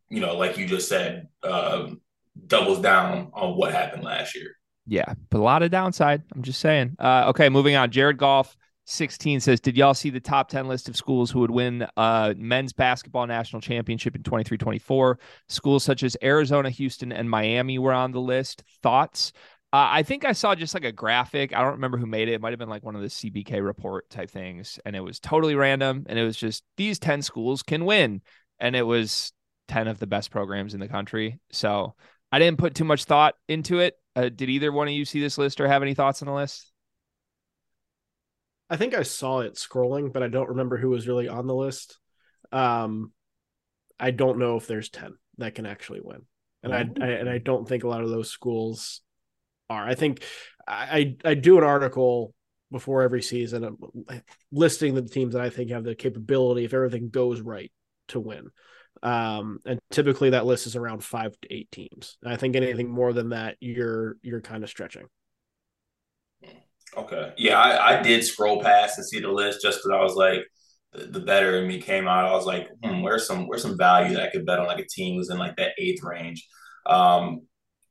you 0.08 0.20
know, 0.20 0.36
like 0.36 0.58
you 0.58 0.66
just 0.66 0.88
said, 0.88 1.28
um, 1.42 2.00
doubles 2.46 2.80
down 2.80 3.30
on 3.32 3.56
what 3.56 3.72
happened 3.72 4.04
last 4.04 4.34
year. 4.34 4.56
Yeah, 4.86 5.14
but 5.30 5.38
a 5.38 5.42
lot 5.42 5.62
of 5.62 5.70
downside. 5.70 6.22
I'm 6.34 6.42
just 6.42 6.60
saying. 6.60 6.96
Uh, 6.98 7.24
okay, 7.28 7.48
moving 7.48 7.74
on. 7.74 7.90
Jared 7.90 8.18
Goff 8.18 8.56
16 8.86 9.40
says, 9.40 9.60
Did 9.60 9.76
y'all 9.76 9.94
see 9.94 10.10
the 10.10 10.20
top 10.20 10.48
10 10.48 10.68
list 10.68 10.88
of 10.88 10.96
schools 10.96 11.30
who 11.30 11.40
would 11.40 11.50
win 11.50 11.86
uh, 11.96 12.34
men's 12.36 12.72
basketball 12.72 13.26
national 13.26 13.60
championship 13.60 14.14
in 14.14 14.22
23 14.22 14.56
24? 14.56 15.18
Schools 15.48 15.84
such 15.84 16.02
as 16.02 16.16
Arizona, 16.22 16.70
Houston, 16.70 17.12
and 17.12 17.28
Miami 17.28 17.78
were 17.78 17.92
on 17.92 18.12
the 18.12 18.20
list. 18.20 18.62
Thoughts? 18.82 19.32
Uh, 19.72 19.90
I 19.90 20.04
think 20.04 20.24
I 20.24 20.32
saw 20.32 20.54
just 20.54 20.72
like 20.72 20.84
a 20.84 20.92
graphic. 20.92 21.52
I 21.52 21.62
don't 21.62 21.72
remember 21.72 21.98
who 21.98 22.06
made 22.06 22.28
it. 22.28 22.34
It 22.34 22.40
might 22.40 22.52
have 22.52 22.58
been 22.58 22.68
like 22.68 22.84
one 22.84 22.94
of 22.94 23.02
the 23.02 23.08
CBK 23.08 23.62
report 23.64 24.08
type 24.08 24.30
things. 24.30 24.78
And 24.86 24.94
it 24.94 25.00
was 25.00 25.18
totally 25.18 25.56
random. 25.56 26.06
And 26.08 26.18
it 26.18 26.24
was 26.24 26.36
just 26.36 26.62
these 26.76 27.00
10 27.00 27.22
schools 27.22 27.64
can 27.64 27.84
win. 27.84 28.22
And 28.60 28.76
it 28.76 28.84
was 28.84 29.32
10 29.68 29.88
of 29.88 29.98
the 29.98 30.06
best 30.06 30.30
programs 30.30 30.74
in 30.74 30.80
the 30.80 30.88
country. 30.88 31.38
So 31.50 31.94
I 32.32 32.38
didn't 32.38 32.58
put 32.58 32.74
too 32.74 32.84
much 32.84 33.04
thought 33.04 33.34
into 33.48 33.78
it. 33.78 33.94
Uh, 34.14 34.28
did 34.28 34.50
either 34.50 34.72
one 34.72 34.88
of 34.88 34.94
you 34.94 35.04
see 35.04 35.20
this 35.20 35.38
list 35.38 35.60
or 35.60 35.68
have 35.68 35.82
any 35.82 35.94
thoughts 35.94 36.22
on 36.22 36.26
the 36.26 36.34
list? 36.34 36.72
I 38.68 38.76
think 38.76 38.94
I 38.94 39.02
saw 39.02 39.40
it 39.40 39.54
scrolling, 39.54 40.12
but 40.12 40.22
I 40.22 40.28
don't 40.28 40.50
remember 40.50 40.76
who 40.76 40.90
was 40.90 41.06
really 41.06 41.28
on 41.28 41.46
the 41.46 41.54
list. 41.54 41.98
Um, 42.50 43.12
I 43.98 44.10
don't 44.10 44.38
know 44.38 44.56
if 44.56 44.66
there's 44.66 44.88
ten 44.88 45.14
that 45.38 45.54
can 45.54 45.66
actually 45.66 46.00
win, 46.02 46.22
and 46.62 46.74
I, 46.74 46.78
I, 46.78 47.08
and 47.10 47.28
I 47.28 47.38
don't 47.38 47.68
think 47.68 47.84
a 47.84 47.88
lot 47.88 48.02
of 48.02 48.10
those 48.10 48.30
schools 48.30 49.02
are. 49.70 49.86
I 49.86 49.94
think 49.94 50.22
I 50.66 51.16
I 51.24 51.34
do 51.34 51.58
an 51.58 51.64
article 51.64 52.34
before 52.72 53.02
every 53.02 53.22
season 53.22 53.76
uh, 54.08 54.14
listing 54.50 54.94
the 54.94 55.02
teams 55.02 55.34
that 55.34 55.42
I 55.42 55.50
think 55.50 55.70
have 55.70 55.84
the 55.84 55.94
capability 55.94 56.64
if 56.64 56.74
everything 56.74 57.08
goes 57.10 57.40
right 57.40 57.70
to 58.08 58.18
win. 58.18 58.50
Um, 59.02 59.60
and 59.66 59.78
typically 59.90 60.30
that 60.30 60.46
list 60.46 60.66
is 60.66 60.76
around 60.76 61.04
five 61.04 61.38
to 61.42 61.54
eight 61.54 61.70
teams. 61.70 62.16
I 62.24 62.36
think 62.36 62.56
anything 62.56 62.90
more 62.90 63.12
than 63.12 63.30
that, 63.30 63.56
you're 63.60 64.16
you're 64.22 64.40
kind 64.40 64.64
of 64.64 64.70
stretching. 64.70 65.06
Okay. 66.96 67.32
Yeah, 67.36 67.58
I, 67.58 67.98
I 67.98 68.02
did 68.02 68.24
scroll 68.24 68.62
past 68.62 68.96
and 68.98 69.06
see 69.06 69.20
the 69.20 69.30
list 69.30 69.60
just 69.60 69.78
because 69.78 69.94
I 69.94 70.02
was 70.02 70.14
like, 70.14 70.46
the, 70.92 71.06
the, 71.06 71.20
better 71.20 71.58
in 71.58 71.68
me 71.68 71.80
came 71.80 72.08
out. 72.08 72.24
I 72.24 72.32
was 72.32 72.46
like, 72.46 72.68
hmm, 72.82 73.02
where's 73.02 73.26
some 73.26 73.46
where's 73.46 73.62
some 73.62 73.76
value 73.76 74.14
that 74.14 74.22
I 74.22 74.30
could 74.30 74.46
bet 74.46 74.58
on 74.58 74.66
like 74.66 74.78
a 74.78 74.86
team 74.88 75.16
who's 75.16 75.30
in 75.30 75.38
like 75.38 75.56
that 75.56 75.72
eighth 75.78 76.02
range. 76.02 76.46
Um, 76.86 77.42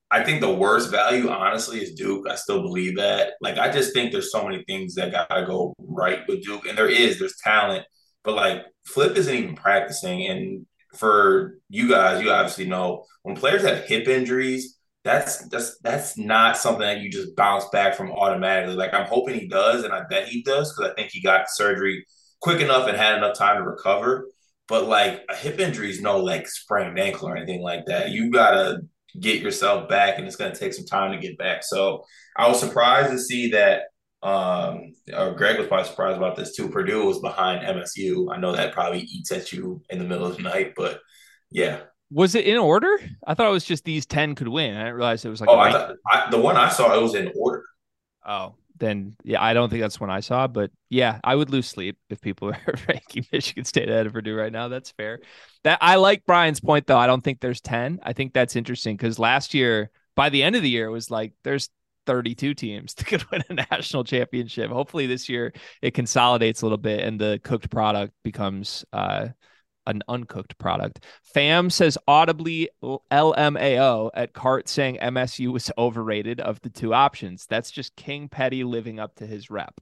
I 0.10 0.24
think 0.24 0.40
the 0.40 0.54
worst 0.54 0.92
value, 0.92 1.30
honestly, 1.30 1.82
is 1.82 1.94
Duke. 1.94 2.28
I 2.30 2.36
still 2.36 2.62
believe 2.62 2.98
that. 2.98 3.34
Like, 3.42 3.58
I 3.58 3.72
just 3.72 3.94
think 3.94 4.12
there's 4.12 4.32
so 4.32 4.48
many 4.48 4.64
things 4.64 4.96
that 4.96 5.12
gotta 5.12 5.46
go 5.46 5.74
right 5.80 6.20
with 6.28 6.44
Duke, 6.44 6.66
and 6.68 6.78
there 6.78 6.90
is. 6.90 7.20
There's 7.20 7.36
talent, 7.44 7.86
but 8.24 8.36
like 8.36 8.66
Flip 8.88 9.16
isn't 9.18 9.34
even 9.36 9.56
practicing. 9.56 10.26
And 10.28 10.66
for 10.96 11.58
you 11.70 11.90
guys, 11.90 12.22
you 12.22 12.32
obviously 12.32 12.66
know 12.66 13.06
when 13.24 13.36
players 13.36 13.64
have 13.64 13.86
hip 13.86 14.08
injuries, 14.08 14.78
that's 15.04 15.48
that's 15.50 15.78
that's 15.80 16.18
not 16.18 16.58
something 16.58 16.82
that 16.82 17.00
you 17.00 17.12
just 17.12 17.36
bounce 17.36 17.66
back 17.72 17.96
from 17.96 18.12
automatically. 18.12 18.76
Like 18.76 18.94
I'm 18.94 19.06
hoping 19.06 19.40
he 19.40 19.48
does, 19.48 19.84
and 19.84 19.94
I 19.94 20.02
bet 20.10 20.28
he 20.28 20.42
does 20.42 20.74
because 20.74 20.92
I 20.92 20.96
think 20.96 21.12
he 21.12 21.22
got 21.22 21.50
surgery 21.50 22.06
quick 22.42 22.60
enough 22.60 22.88
and 22.88 22.98
had 22.98 23.18
enough 23.18 23.38
time 23.38 23.58
to 23.58 23.70
recover. 23.70 24.28
But 24.68 24.88
like 24.88 25.24
a 25.30 25.36
hip 25.36 25.60
injury 25.60 25.92
is 25.92 26.02
no 26.02 26.18
like 26.18 26.48
sprained 26.48 26.98
ankle 26.98 27.30
or 27.30 27.38
anything 27.38 27.62
like 27.62 27.86
that. 27.86 28.10
You 28.12 28.32
gotta 28.32 28.80
get 29.20 29.42
yourself 29.42 29.88
back, 29.88 30.18
and 30.18 30.26
it's 30.26 30.36
gonna 30.36 30.56
take 30.56 30.74
some 30.74 30.86
time 30.86 31.12
to 31.12 31.20
get 31.20 31.38
back. 31.38 31.64
So 31.64 32.04
I 32.36 32.48
was 32.48 32.60
surprised 32.60 33.12
to 33.12 33.20
see 33.20 33.52
that. 33.52 33.84
Um, 34.26 34.96
Greg 35.36 35.60
was 35.60 35.68
probably 35.68 35.88
surprised 35.88 36.18
about 36.18 36.36
this 36.36 36.56
too. 36.56 36.68
Purdue 36.68 37.06
was 37.06 37.20
behind 37.20 37.64
MSU. 37.64 38.34
I 38.34 38.38
know 38.38 38.54
that 38.54 38.74
probably 38.74 39.02
eats 39.02 39.32
at 39.32 39.54
you 39.54 39.84
in 39.92 40.00
the 40.00 40.06
middle 40.06 40.26
of 40.26 40.38
the 40.38 40.42
night, 40.42 40.74
but 40.76 41.00
yeah, 41.52 41.82
was 42.12 42.34
it 42.34 42.46
in 42.46 42.58
order? 42.58 43.00
I 43.28 43.36
thought 43.36 43.48
it 43.48 43.52
was 43.52 43.66
just 43.66 43.84
these 43.84 44.08
ten 44.08 44.34
could 44.34 44.48
win. 44.48 44.76
I 44.76 44.86
didn't 44.86 44.96
realize 44.96 45.24
it 45.26 45.30
was 45.30 45.42
like. 45.42 45.50
Oh, 45.50 45.60
I, 45.60 45.92
I, 46.12 46.30
the 46.32 46.40
one 46.40 46.58
I 46.58 46.70
saw 46.70 46.98
it 46.98 47.02
was 47.02 47.14
in 47.14 47.32
order. 47.36 47.66
Oh, 48.26 48.56
then 48.78 49.16
yeah, 49.24 49.44
I 49.44 49.54
don't 49.54 49.70
think 49.70 49.82
that's 49.82 50.00
when 50.00 50.10
I 50.10 50.22
saw, 50.22 50.48
but 50.48 50.72
yeah, 50.90 51.20
I 51.24 51.36
would 51.36 51.52
lose 51.52 51.68
sleep 51.68 51.98
if 52.10 52.20
people 52.20 52.50
are 52.68 52.76
ranking 52.88 53.28
Michigan 53.32 53.66
State 53.66 53.90
ahead 53.90 54.08
of 54.08 54.14
Purdue 54.14 54.36
right 54.36 54.52
now. 54.52 54.70
That's 54.70 54.90
fair. 54.90 55.20
That 55.64 55.78
I 55.82 55.98
like 55.98 56.26
Brian's 56.26 56.60
point 56.60 56.88
though. 56.88 56.98
I 56.98 57.06
don't 57.06 57.24
think 57.24 57.42
there's 57.42 57.62
ten. 57.62 58.00
I 58.02 58.14
think 58.14 58.34
that's 58.34 58.56
interesting 58.56 58.98
because 58.98 59.20
last 59.20 59.54
year, 59.54 59.92
by 60.16 60.30
the 60.30 60.42
end 60.42 60.56
of 60.56 60.64
the 60.64 60.70
year, 60.70 60.88
it 60.88 60.92
was 60.92 61.12
like 61.12 61.34
there's 61.44 61.70
32 62.06 62.54
teams 62.54 62.94
that 62.96 63.06
could 63.06 63.30
win 63.32 63.44
a 63.50 63.54
national 63.54 64.04
championship. 64.04 64.72
Hopefully 64.72 65.08
this 65.08 65.30
year 65.30 65.54
it 65.82 65.94
consolidates 65.94 66.62
a 66.62 66.66
little 66.66 66.78
bit 66.78 67.02
and 67.02 67.20
the 67.20 67.40
cooked 67.44 67.70
product 67.70 68.14
becomes 68.24 68.86
uh 68.94 69.30
an 69.88 70.02
uncooked 70.08 70.58
product. 70.58 71.06
Fam 71.24 71.70
says 71.70 71.98
audibly 72.08 72.70
LMAO 72.84 74.10
at 74.14 74.34
Cart 74.34 74.68
saying 74.68 74.98
MSU 75.02 75.52
was 75.52 75.72
overrated 75.78 76.42
of 76.42 76.60
the 76.62 76.70
two 76.70 76.94
options. 76.94 77.46
That's 77.48 77.72
just 77.72 77.96
King 77.96 78.28
Petty 78.28 78.64
living 78.64 79.00
up 79.00 79.16
to 79.16 79.28
his 79.28 79.50
rep. 79.50 79.80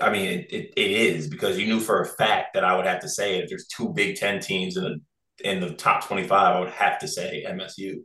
I 0.00 0.10
mean, 0.10 0.28
it, 0.28 0.46
it, 0.50 0.72
it 0.76 0.90
is 0.90 1.28
because 1.28 1.58
you 1.58 1.66
knew 1.66 1.80
for 1.80 2.00
a 2.00 2.06
fact 2.06 2.54
that 2.54 2.64
I 2.64 2.76
would 2.76 2.86
have 2.86 3.00
to 3.00 3.08
say 3.08 3.38
if 3.38 3.48
there's 3.48 3.66
two 3.66 3.90
Big 3.94 4.16
Ten 4.16 4.40
teams 4.40 4.76
in 4.76 4.84
the 4.84 5.00
in 5.44 5.60
the 5.60 5.74
top 5.74 6.06
25, 6.06 6.32
I 6.32 6.60
would 6.60 6.70
have 6.70 6.98
to 7.00 7.08
say 7.08 7.44
MSU. 7.46 7.96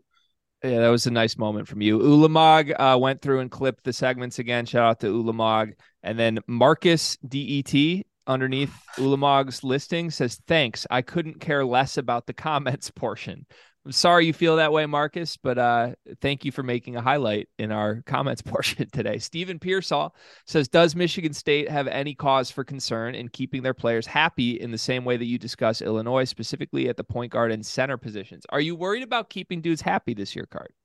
Yeah, 0.64 0.82
that 0.82 0.90
was 0.90 1.08
a 1.08 1.12
nice 1.12 1.38
moment 1.38 1.68
from 1.68 1.82
you. 1.82 1.98
Ulamog 1.98 2.74
uh, 2.78 2.98
went 2.98 3.22
through 3.22 3.40
and 3.40 3.50
clipped 3.50 3.84
the 3.84 3.94
segments 3.94 4.38
again. 4.38 4.66
Shout 4.66 4.86
out 4.86 5.00
to 5.00 5.08
Ulamog. 5.08 5.74
And 6.04 6.20
then 6.20 6.40
Marcus 6.46 7.18
DET 7.28 7.74
underneath 8.28 8.74
Ulamog's 8.98 9.64
listing 9.64 10.12
says, 10.12 10.40
Thanks. 10.48 10.86
I 10.92 11.02
couldn't 11.02 11.40
care 11.40 11.66
less 11.66 11.98
about 11.98 12.28
the 12.28 12.34
comments 12.34 12.92
portion. 12.96 13.48
I'm 13.84 13.92
sorry 13.92 14.28
you 14.28 14.34
feel 14.34 14.58
that 14.58 14.72
way, 14.72 14.86
Marcus, 14.86 15.38
but 15.38 15.58
uh, 15.58 15.94
thank 16.22 16.46
you 16.46 16.52
for 16.52 16.62
making 16.62 16.98
a 16.98 17.02
highlight 17.02 17.50
in 17.58 17.72
our 17.72 18.02
comments 18.06 18.42
portion 18.44 18.88
today. 18.92 19.18
Stephen 19.18 19.58
Pearsall 19.58 20.16
says, 20.46 20.68
Does 20.68 20.96
Michigan 20.96 21.34
State 21.34 21.68
have 21.68 21.88
any 21.88 22.14
cause 22.14 22.52
for 22.52 22.64
concern 22.64 23.16
in 23.16 23.28
keeping 23.30 23.64
their 23.64 23.74
players 23.74 24.06
happy 24.06 24.60
in 24.60 24.70
the 24.70 24.78
same 24.78 25.04
way 25.04 25.18
that 25.18 25.26
you 25.26 25.40
discuss 25.40 25.82
Illinois, 25.82 26.26
specifically 26.26 26.90
at 26.90 26.98
the 26.98 27.04
point 27.04 27.32
guard 27.32 27.52
and 27.52 27.66
center 27.66 27.98
positions? 27.98 28.46
Are 28.50 28.62
you 28.62 28.76
worried 28.76 29.02
about 29.02 29.32
keeping 29.32 29.62
dudes 29.62 29.82
happy 29.82 30.14
this 30.14 30.36
year, 30.36 30.46
Cart? 30.46 30.76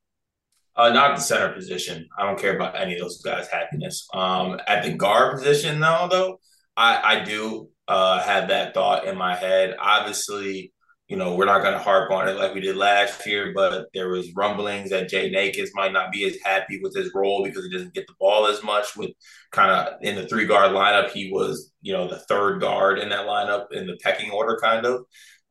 Uh, 0.74 0.90
not 0.90 1.16
the 1.16 1.22
center 1.22 1.52
position. 1.52 2.08
I 2.18 2.24
don't 2.24 2.38
care 2.38 2.56
about 2.56 2.80
any 2.80 2.94
of 2.94 3.00
those 3.00 3.20
guys' 3.20 3.48
happiness. 3.48 4.08
Um, 4.14 4.58
at 4.66 4.82
the 4.82 4.94
guard 4.94 5.36
position, 5.36 5.80
though, 5.80 6.08
though, 6.10 6.40
I, 6.78 7.18
I 7.18 7.24
do 7.24 7.68
uh, 7.88 8.22
have 8.22 8.48
that 8.48 8.72
thought 8.72 9.06
in 9.06 9.18
my 9.18 9.34
head. 9.34 9.76
Obviously, 9.78 10.72
you 11.08 11.16
know, 11.16 11.36
we're 11.36 11.44
not 11.44 11.62
going 11.62 11.72
to 11.72 11.78
harp 11.78 12.10
on 12.10 12.28
it 12.28 12.36
like 12.36 12.52
we 12.52 12.60
did 12.60 12.76
last 12.76 13.24
year, 13.26 13.52
but 13.54 13.86
there 13.94 14.08
was 14.08 14.34
rumblings 14.34 14.90
that 14.90 15.08
Jay 15.08 15.32
Akins 15.32 15.70
might 15.74 15.92
not 15.92 16.10
be 16.10 16.24
as 16.24 16.36
happy 16.44 16.80
with 16.82 16.96
his 16.96 17.12
role 17.14 17.44
because 17.44 17.64
he 17.64 17.70
doesn't 17.70 17.94
get 17.94 18.08
the 18.08 18.14
ball 18.18 18.46
as 18.46 18.62
much. 18.64 18.96
With 18.96 19.12
kind 19.52 19.70
of 19.70 19.98
in 20.02 20.16
the 20.16 20.26
three 20.26 20.46
guard 20.46 20.72
lineup, 20.72 21.10
he 21.10 21.30
was, 21.30 21.72
you 21.80 21.92
know, 21.92 22.08
the 22.08 22.18
third 22.18 22.60
guard 22.60 22.98
in 22.98 23.10
that 23.10 23.26
lineup 23.26 23.66
in 23.70 23.86
the 23.86 23.96
pecking 24.02 24.32
order, 24.32 24.58
kind 24.60 24.84
of. 24.84 25.04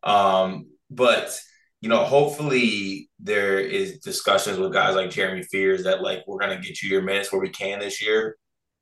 Um, 0.04 0.68
but 0.90 1.40
you 1.82 1.90
know, 1.90 2.04
hopefully 2.04 3.10
there 3.20 3.60
is 3.60 4.00
discussions 4.00 4.58
with 4.58 4.74
guys 4.74 4.96
like 4.96 5.12
Jeremy 5.12 5.44
Fears 5.44 5.84
that 5.84 6.02
like 6.02 6.24
we're 6.26 6.40
going 6.40 6.56
to 6.60 6.68
get 6.68 6.82
you 6.82 6.90
your 6.90 7.04
minutes 7.04 7.32
where 7.32 7.42
we 7.42 7.50
can 7.50 7.80
this 7.80 8.02
year, 8.02 8.38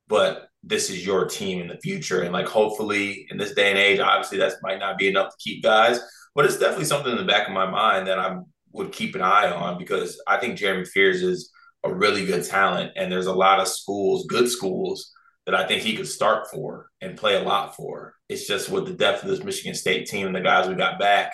but 0.07 0.47
this 0.63 0.89
is 0.89 1.05
your 1.05 1.25
team 1.25 1.59
in 1.59 1.67
the 1.67 1.77
future. 1.79 2.21
And 2.21 2.31
like 2.31 2.47
hopefully 2.47 3.27
in 3.29 3.38
this 3.38 3.53
day 3.53 3.69
and 3.69 3.77
age, 3.77 3.99
obviously 3.99 4.38
that 4.38 4.53
might 4.62 4.79
not 4.79 4.97
be 4.97 5.09
enough 5.09 5.31
to 5.31 5.36
keep 5.38 5.62
guys, 5.62 5.99
but 6.36 6.46
it's 6.46 6.58
definitely 6.58 6.86
something 6.86 7.12
in 7.12 7.17
the 7.17 7.24
back 7.24 7.48
of 7.48 7.54
my 7.54 7.69
mind 7.69 8.08
that 8.08 8.19
I 8.19 8.38
would 8.72 8.91
keep 8.91 9.15
an 9.15 9.22
eye 9.22 9.52
on 9.52 9.78
because 9.78 10.22
I 10.28 10.38
think 10.38 10.58
Jeremy 10.58 10.86
Fears 10.86 11.22
is 11.22 11.52
a 11.84 11.93
really 11.93 12.26
good 12.26 12.46
talent. 12.46 12.91
And 12.96 13.12
there's 13.12 13.28
a 13.28 13.34
lot 13.34 13.60
of 13.60 13.67
schools, 13.67 14.26
good 14.28 14.50
schools, 14.50 15.12
that 15.46 15.56
I 15.56 15.67
think 15.67 15.82
he 15.82 15.96
could 15.96 16.08
start 16.08 16.50
for 16.50 16.89
and 17.02 17.17
play 17.17 17.36
a 17.36 17.43
lot 17.43 17.76
for. 17.76 18.15
It's 18.30 18.48
just 18.48 18.69
with 18.69 18.86
the 18.86 18.93
depth 18.93 19.24
of 19.24 19.30
this 19.30 19.43
Michigan 19.43 19.76
State 19.76 20.08
team 20.08 20.28
and 20.28 20.36
the 20.36 20.41
guys 20.41 20.67
we 20.67 20.76
got 20.76 21.00
back, 21.00 21.34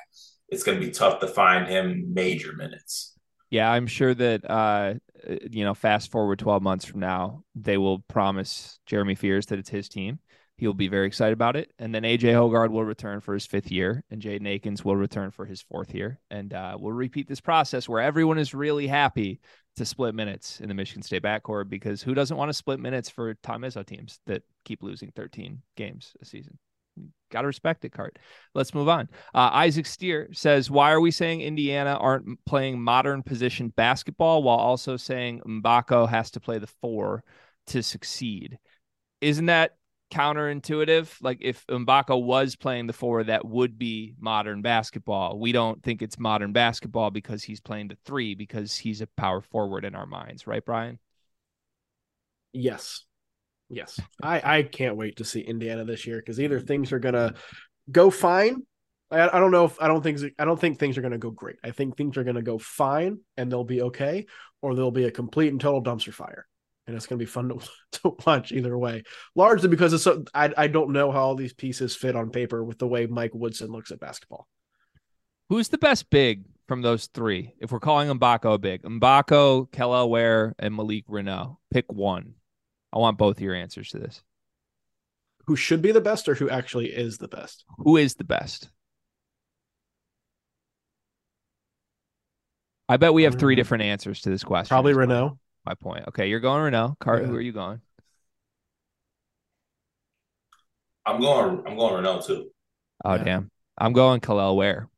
it's 0.49 0.63
going 0.63 0.79
to 0.79 0.85
be 0.85 0.91
tough 0.91 1.19
to 1.19 1.27
find 1.27 1.67
him 1.67 2.11
major 2.13 2.53
minutes. 2.53 3.13
Yeah, 3.51 3.71
I'm 3.71 3.87
sure 3.87 4.13
that 4.15 4.49
uh, 4.49 4.95
you 5.51 5.63
know, 5.63 5.73
fast 5.73 6.11
forward 6.11 6.39
12 6.39 6.61
months 6.61 6.85
from 6.85 6.99
now, 6.99 7.43
they 7.55 7.77
will 7.77 7.99
promise 7.99 8.79
Jeremy 8.85 9.15
Fears 9.15 9.47
that 9.47 9.59
it's 9.59 9.69
his 9.69 9.89
team. 9.89 10.19
He'll 10.59 10.73
be 10.73 10.89
very 10.89 11.07
excited 11.07 11.31
about 11.31 11.55
it. 11.55 11.71
And 11.79 11.95
then 11.95 12.03
AJ 12.03 12.33
Hoggard 12.33 12.69
will 12.69 12.83
return 12.83 13.21
for 13.21 13.33
his 13.33 13.45
fifth 13.45 13.71
year, 13.71 14.03
and 14.11 14.21
Jaden 14.21 14.45
Akins 14.45 14.83
will 14.83 14.97
return 14.97 15.31
for 15.31 15.45
his 15.45 15.61
fourth 15.61 15.95
year. 15.95 16.19
And 16.29 16.53
uh, 16.53 16.75
we'll 16.77 16.91
repeat 16.91 17.29
this 17.29 17.39
process 17.39 17.87
where 17.87 18.01
everyone 18.01 18.37
is 18.37 18.53
really 18.53 18.85
happy 18.85 19.39
to 19.77 19.85
split 19.85 20.13
minutes 20.13 20.59
in 20.59 20.67
the 20.67 20.73
Michigan 20.73 21.01
State 21.01 21.23
backcourt 21.23 21.69
because 21.69 22.03
who 22.03 22.13
doesn't 22.13 22.35
want 22.35 22.49
to 22.49 22.53
split 22.53 22.81
minutes 22.81 23.09
for 23.09 23.35
Tom 23.35 23.61
Izzo 23.61 23.85
teams 23.85 24.19
that 24.25 24.43
keep 24.65 24.83
losing 24.83 25.11
13 25.15 25.61
games 25.77 26.11
a 26.21 26.25
season? 26.25 26.57
Got 27.31 27.41
to 27.41 27.47
respect 27.47 27.85
it, 27.85 27.93
Cart. 27.93 28.19
Let's 28.53 28.73
move 28.73 28.89
on. 28.89 29.07
Uh, 29.33 29.51
Isaac 29.53 29.85
Steer 29.85 30.27
says, 30.33 30.69
Why 30.69 30.91
are 30.91 30.99
we 30.99 31.11
saying 31.11 31.39
Indiana 31.39 31.95
aren't 31.95 32.43
playing 32.45 32.81
modern 32.81 33.23
position 33.23 33.69
basketball 33.69 34.43
while 34.43 34.57
also 34.57 34.97
saying 34.97 35.41
Mgbako 35.47 36.09
has 36.09 36.31
to 36.31 36.41
play 36.41 36.57
the 36.57 36.67
four 36.67 37.23
to 37.67 37.81
succeed? 37.81 38.59
Isn't 39.21 39.45
that 39.45 39.77
counterintuitive. 40.09 41.09
Like 41.21 41.39
if 41.41 41.65
Mgbako 41.67 42.23
was 42.23 42.55
playing 42.55 42.87
the 42.87 42.93
four, 42.93 43.23
that 43.23 43.45
would 43.45 43.77
be 43.77 44.15
modern 44.19 44.61
basketball. 44.61 45.39
We 45.39 45.51
don't 45.51 45.81
think 45.83 46.01
it's 46.01 46.19
modern 46.19 46.51
basketball 46.51 47.11
because 47.11 47.43
he's 47.43 47.59
playing 47.59 47.89
the 47.89 47.97
three 48.05 48.35
because 48.35 48.75
he's 48.75 49.01
a 49.01 49.07
power 49.07 49.41
forward 49.41 49.85
in 49.85 49.95
our 49.95 50.05
minds, 50.05 50.47
right, 50.47 50.63
Brian? 50.63 50.99
Yes. 52.53 53.05
Yes. 53.69 53.99
I, 54.21 54.57
I 54.57 54.63
can't 54.63 54.97
wait 54.97 55.17
to 55.17 55.25
see 55.25 55.41
Indiana 55.41 55.85
this 55.85 56.07
year 56.07 56.17
because 56.17 56.39
either 56.39 56.59
things 56.59 56.91
are 56.91 56.99
gonna 56.99 57.35
go 57.91 58.09
fine. 58.09 58.63
I, 59.11 59.27
I 59.27 59.39
don't 59.39 59.51
know 59.51 59.65
if 59.65 59.79
I 59.79 59.87
don't 59.87 60.01
think 60.01 60.19
I 60.39 60.45
don't 60.45 60.59
think 60.59 60.79
things 60.79 60.97
are 60.97 61.01
gonna 61.01 61.19
go 61.19 61.31
great. 61.31 61.57
I 61.63 61.71
think 61.71 61.95
things 61.95 62.17
are 62.17 62.23
gonna 62.23 62.41
go 62.41 62.57
fine 62.57 63.19
and 63.37 63.51
they'll 63.51 63.63
be 63.63 63.83
okay, 63.83 64.25
or 64.61 64.75
they'll 64.75 64.91
be 64.91 65.05
a 65.05 65.11
complete 65.11 65.51
and 65.51 65.61
total 65.61 65.83
dumpster 65.83 66.13
fire 66.13 66.48
and 66.89 66.97
it's 66.97 67.05
going 67.05 67.19
to 67.19 67.23
be 67.23 67.29
fun 67.29 67.49
to, 67.49 67.59
to 67.99 68.15
watch 68.25 68.51
either 68.51 68.75
way. 68.77 69.03
Largely 69.35 69.69
because 69.69 69.93
it's 69.93 70.03
so, 70.03 70.23
I 70.33 70.51
I 70.57 70.67
don't 70.67 70.91
know 70.91 71.11
how 71.11 71.21
all 71.21 71.35
these 71.35 71.53
pieces 71.53 71.95
fit 71.95 72.15
on 72.15 72.31
paper 72.31 72.63
with 72.63 72.79
the 72.79 72.87
way 72.87 73.05
Mike 73.05 73.33
Woodson 73.33 73.71
looks 73.71 73.91
at 73.91 73.99
basketball. 73.99 74.47
Who's 75.49 75.69
the 75.69 75.77
best 75.77 76.09
big 76.09 76.45
from 76.67 76.81
those 76.81 77.05
three? 77.07 77.53
If 77.59 77.71
we're 77.71 77.79
calling 77.79 78.09
Mgbako 78.09 78.59
big, 78.59 78.81
Mgbako, 78.81 79.69
Kel'el 79.69 80.09
Ware, 80.09 80.55
and 80.59 80.75
Malik 80.75 81.07
Reneau. 81.07 81.57
Pick 81.71 81.85
one. 81.91 82.33
I 82.91 82.97
want 82.97 83.19
both 83.19 83.39
your 83.39 83.53
answers 83.53 83.89
to 83.89 83.99
this. 83.99 84.23
Who 85.45 85.55
should 85.55 85.81
be 85.81 85.91
the 85.91 86.01
best, 86.01 86.27
or 86.27 86.35
who 86.35 86.49
actually 86.49 86.87
is 86.87 87.19
the 87.19 87.27
best? 87.27 87.65
Who 87.77 87.97
is 87.97 88.15
the 88.15 88.23
best? 88.23 88.69
I 92.87 92.97
bet 92.97 93.13
we 93.13 93.23
have 93.23 93.35
three 93.35 93.53
mm-hmm. 93.53 93.59
different 93.59 93.83
answers 93.83 94.21
to 94.21 94.31
this 94.31 94.43
question. 94.43 94.73
Probably 94.73 94.93
Reneau 94.93 95.37
my 95.69 95.75
point. 95.75 96.05
Okay, 96.09 96.27
you're 96.27 96.39
going 96.39 96.61
Reneau. 96.61 96.97
Cart, 96.99 97.21
yeah. 97.21 97.27
who 97.27 97.35
are 97.35 97.41
you 97.41 97.51
going? 97.51 97.79
I'm 101.05 101.21
going. 101.21 101.63
I'm 101.65 101.77
going 101.77 102.03
Reneau 102.03 102.25
too. 102.25 102.49
Oh 103.05 103.15
yeah. 103.15 103.23
damn! 103.23 103.51
I'm 103.77 103.93
going 103.93 104.19
Kel'el 104.19 104.55
Ware. 104.55 104.89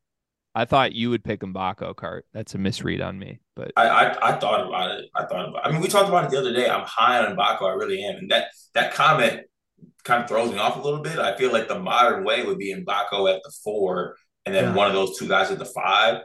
I 0.54 0.64
thought 0.64 0.92
you 0.92 1.10
would 1.10 1.24
pick 1.24 1.40
Mgbako 1.40 1.94
Cart. 1.94 2.26
That's 2.34 2.54
a 2.54 2.58
misread 2.58 3.00
on 3.00 3.18
me, 3.18 3.40
but 3.54 3.72
I, 3.76 3.88
I, 3.88 4.30
I 4.30 4.38
thought 4.38 4.66
about 4.66 4.90
it. 4.90 5.06
I 5.14 5.24
thought 5.24 5.48
about. 5.48 5.64
It. 5.64 5.68
I 5.68 5.72
mean, 5.72 5.80
we 5.80 5.88
talked 5.88 6.08
about 6.08 6.24
it 6.24 6.30
the 6.30 6.38
other 6.38 6.52
day. 6.52 6.68
I'm 6.68 6.86
high 6.86 7.24
on 7.24 7.36
Mgbako. 7.36 7.62
I 7.62 7.74
really 7.74 8.02
am, 8.02 8.16
and 8.16 8.30
that 8.30 8.48
that 8.74 8.94
comment 8.94 9.42
kind 10.04 10.22
of 10.22 10.28
throws 10.28 10.50
me 10.50 10.58
off 10.58 10.76
a 10.76 10.82
little 10.82 11.00
bit. 11.00 11.18
I 11.18 11.36
feel 11.36 11.52
like 11.52 11.68
the 11.68 11.78
modern 11.78 12.24
way 12.24 12.44
would 12.44 12.58
be 12.58 12.74
Mgbako 12.74 13.32
at 13.34 13.42
the 13.44 13.52
four, 13.62 14.16
and 14.46 14.54
then 14.54 14.64
yeah. 14.64 14.74
one 14.74 14.88
of 14.88 14.94
those 14.94 15.18
two 15.18 15.28
guys 15.28 15.50
at 15.50 15.58
the 15.58 15.66
five. 15.66 16.22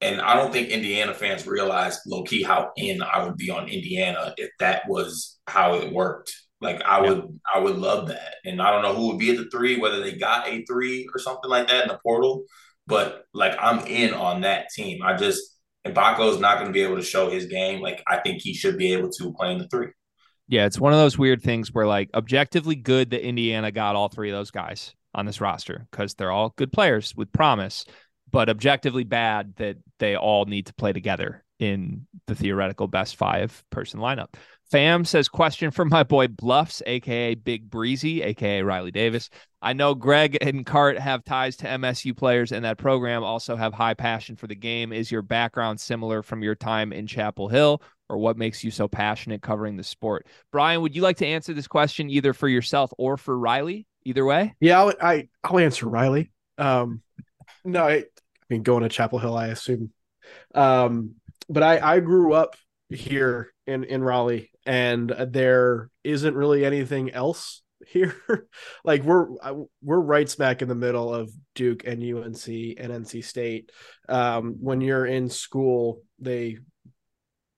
And 0.00 0.20
I 0.20 0.36
don't 0.36 0.52
think 0.52 0.68
Indiana 0.68 1.12
fans 1.12 1.46
realize 1.46 2.00
low 2.06 2.22
key 2.22 2.42
how 2.42 2.70
in 2.76 3.02
I 3.02 3.24
would 3.24 3.36
be 3.36 3.50
on 3.50 3.68
Indiana 3.68 4.32
if 4.36 4.50
that 4.60 4.88
was 4.88 5.38
how 5.46 5.74
it 5.74 5.92
worked. 5.92 6.32
Like 6.60 6.82
I 6.82 7.00
would, 7.00 7.18
yeah. 7.18 7.52
I 7.54 7.58
would 7.58 7.76
love 7.76 8.08
that. 8.08 8.34
And 8.44 8.62
I 8.62 8.70
don't 8.70 8.82
know 8.82 8.94
who 8.94 9.08
would 9.08 9.18
be 9.18 9.30
at 9.30 9.36
the 9.36 9.50
three, 9.50 9.78
whether 9.78 10.00
they 10.00 10.12
got 10.12 10.48
a 10.48 10.64
three 10.64 11.08
or 11.12 11.18
something 11.18 11.50
like 11.50 11.68
that 11.68 11.82
in 11.82 11.88
the 11.88 11.98
portal. 12.02 12.44
But 12.86 13.24
like 13.34 13.56
I'm 13.60 13.86
in 13.86 14.14
on 14.14 14.42
that 14.42 14.70
team. 14.70 15.02
I 15.02 15.16
just 15.16 15.42
Mgbako 15.86 16.32
is 16.32 16.40
not 16.40 16.56
going 16.56 16.68
to 16.68 16.72
be 16.72 16.82
able 16.82 16.96
to 16.96 17.02
show 17.02 17.30
his 17.30 17.46
game. 17.46 17.80
Like 17.80 18.02
I 18.06 18.18
think 18.18 18.40
he 18.42 18.54
should 18.54 18.78
be 18.78 18.92
able 18.92 19.10
to 19.10 19.32
play 19.32 19.52
in 19.52 19.58
the 19.58 19.68
three. 19.68 19.88
Yeah, 20.48 20.64
it's 20.64 20.80
one 20.80 20.92
of 20.92 20.98
those 20.98 21.18
weird 21.18 21.42
things 21.42 21.72
where 21.72 21.86
like 21.86 22.08
objectively 22.14 22.76
good 22.76 23.10
that 23.10 23.26
Indiana 23.26 23.70
got 23.70 23.96
all 23.96 24.08
three 24.08 24.30
of 24.30 24.36
those 24.36 24.50
guys 24.50 24.94
on 25.14 25.26
this 25.26 25.40
roster 25.40 25.86
because 25.90 26.14
they're 26.14 26.30
all 26.32 26.54
good 26.56 26.72
players 26.72 27.14
with 27.14 27.32
promise 27.32 27.84
but 28.30 28.48
objectively 28.48 29.04
bad 29.04 29.54
that 29.56 29.76
they 29.98 30.16
all 30.16 30.44
need 30.44 30.66
to 30.66 30.74
play 30.74 30.92
together 30.92 31.44
in 31.58 32.06
the 32.26 32.34
theoretical 32.34 32.86
best 32.86 33.16
five 33.16 33.64
person 33.70 34.00
lineup. 34.00 34.34
Fam 34.70 35.04
says, 35.04 35.28
question 35.28 35.70
from 35.70 35.88
my 35.88 36.02
boy 36.02 36.28
Bluffs, 36.28 36.82
aka 36.86 37.34
Big 37.34 37.70
Breezy, 37.70 38.22
aka 38.22 38.62
Riley 38.62 38.90
Davis. 38.90 39.30
I 39.62 39.72
know 39.72 39.94
Greg 39.94 40.36
and 40.42 40.64
Cart 40.64 40.98
have 40.98 41.24
ties 41.24 41.56
to 41.58 41.66
MSU 41.66 42.16
players, 42.16 42.52
and 42.52 42.64
that 42.64 42.76
program 42.76 43.24
also 43.24 43.56
have 43.56 43.72
high 43.72 43.94
passion 43.94 44.36
for 44.36 44.46
the 44.46 44.54
game. 44.54 44.92
Is 44.92 45.10
your 45.10 45.22
background 45.22 45.80
similar 45.80 46.22
from 46.22 46.42
your 46.42 46.54
time 46.54 46.92
in 46.92 47.06
Chapel 47.06 47.48
Hill, 47.48 47.82
or 48.10 48.18
what 48.18 48.36
makes 48.36 48.62
you 48.62 48.70
so 48.70 48.88
passionate 48.88 49.42
covering 49.42 49.76
the 49.76 49.84
sport? 49.84 50.26
Brian, 50.52 50.82
would 50.82 50.94
you 50.94 51.02
like 51.02 51.16
to 51.18 51.26
answer 51.26 51.54
this 51.54 51.66
question 51.66 52.10
either 52.10 52.34
for 52.34 52.48
yourself 52.48 52.92
or 52.98 53.16
for 53.16 53.38
Riley? 53.38 53.86
Either 54.04 54.24
way. 54.24 54.54
Yeah, 54.60 54.80
I'll, 54.80 54.92
I, 55.02 55.28
I'll 55.44 55.58
answer 55.58 55.88
Riley. 55.88 56.30
Um, 56.56 57.02
no, 57.64 57.84
I, 57.88 58.04
I 58.50 58.54
mean 58.54 58.62
going 58.62 58.82
to 58.82 58.88
Chapel 58.88 59.18
Hill, 59.18 59.36
I 59.36 59.48
assume. 59.48 59.92
Um, 60.54 61.16
but 61.48 61.62
I 61.62 61.96
I 61.96 62.00
grew 62.00 62.32
up 62.32 62.56
here 62.88 63.52
in 63.66 63.84
in 63.84 64.02
Raleigh, 64.02 64.50
and 64.66 65.10
there 65.10 65.90
isn't 66.04 66.34
really 66.34 66.64
anything 66.64 67.10
else 67.10 67.62
here. 67.86 68.14
like 68.84 69.02
we're 69.02 69.28
we're 69.82 70.00
right 70.00 70.28
smack 70.28 70.62
in 70.62 70.68
the 70.68 70.74
middle 70.74 71.14
of 71.14 71.30
Duke 71.54 71.84
and 71.86 72.02
UNC 72.02 72.46
and 72.46 73.04
NC 73.04 73.24
State. 73.24 73.70
Um, 74.08 74.56
when 74.60 74.80
you're 74.80 75.06
in 75.06 75.28
school, 75.28 76.02
they 76.18 76.58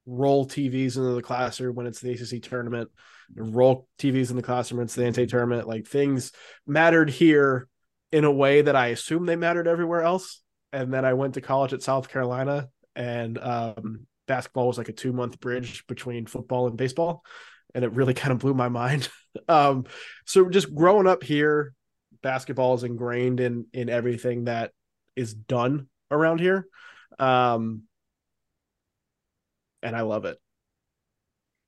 roll 0.07 0.46
TVs 0.46 0.96
into 0.96 1.12
the 1.14 1.22
classroom 1.22 1.76
when 1.76 1.87
it's 1.87 2.00
the 2.00 2.12
ACC 2.12 2.42
tournament. 2.42 2.90
Roll 3.37 3.87
TVs 3.98 4.31
in 4.31 4.37
the 4.37 4.42
classroom 4.42 4.79
when 4.79 4.87
it's 4.87 4.94
the 4.94 5.03
NCAA 5.03 5.29
tournament. 5.29 5.68
Like 5.68 5.87
things 5.87 6.33
mattered 6.66 7.11
here 7.11 7.68
in 8.11 8.24
a 8.24 8.33
way 8.33 8.62
that 8.62 8.74
I 8.74 8.88
assume 8.88 9.26
they 9.26 9.37
mattered 9.37 9.68
everywhere 9.68 10.03
else. 10.03 10.42
And 10.72 10.92
then 10.92 11.04
I 11.04 11.14
went 11.14 11.35
to 11.35 11.40
college 11.40 11.72
at 11.72 11.83
South 11.83 12.09
Carolina, 12.09 12.68
and 12.94 13.38
um, 13.38 14.06
basketball 14.28 14.68
was 14.68 14.78
like 14.78 14.88
a 14.88 14.92
two 14.92 15.12
month 15.12 15.40
bridge 15.40 15.87
between 15.87 16.26
football 16.26 16.66
and 16.68 16.76
baseball. 16.76 17.24
And 17.74 17.85
it 17.85 17.92
really 17.92 18.14
kind 18.22 18.33
of 18.33 18.38
blew 18.38 18.54
my 18.54 18.68
mind. 18.68 19.09
um, 19.48 19.85
so 20.26 20.48
just 20.48 20.74
growing 20.74 21.06
up 21.06 21.22
here, 21.22 21.74
basketball 22.22 22.74
is 22.74 22.85
ingrained 22.85 23.40
in 23.40 23.66
in 23.72 23.88
everything 23.88 24.44
that 24.44 24.72
is 25.16 25.35
done 25.35 25.88
around 26.11 26.40
here. 26.40 26.66
Um, 27.18 27.83
and 29.83 29.96
I 29.96 30.02
love 30.02 30.24
it. 30.24 30.38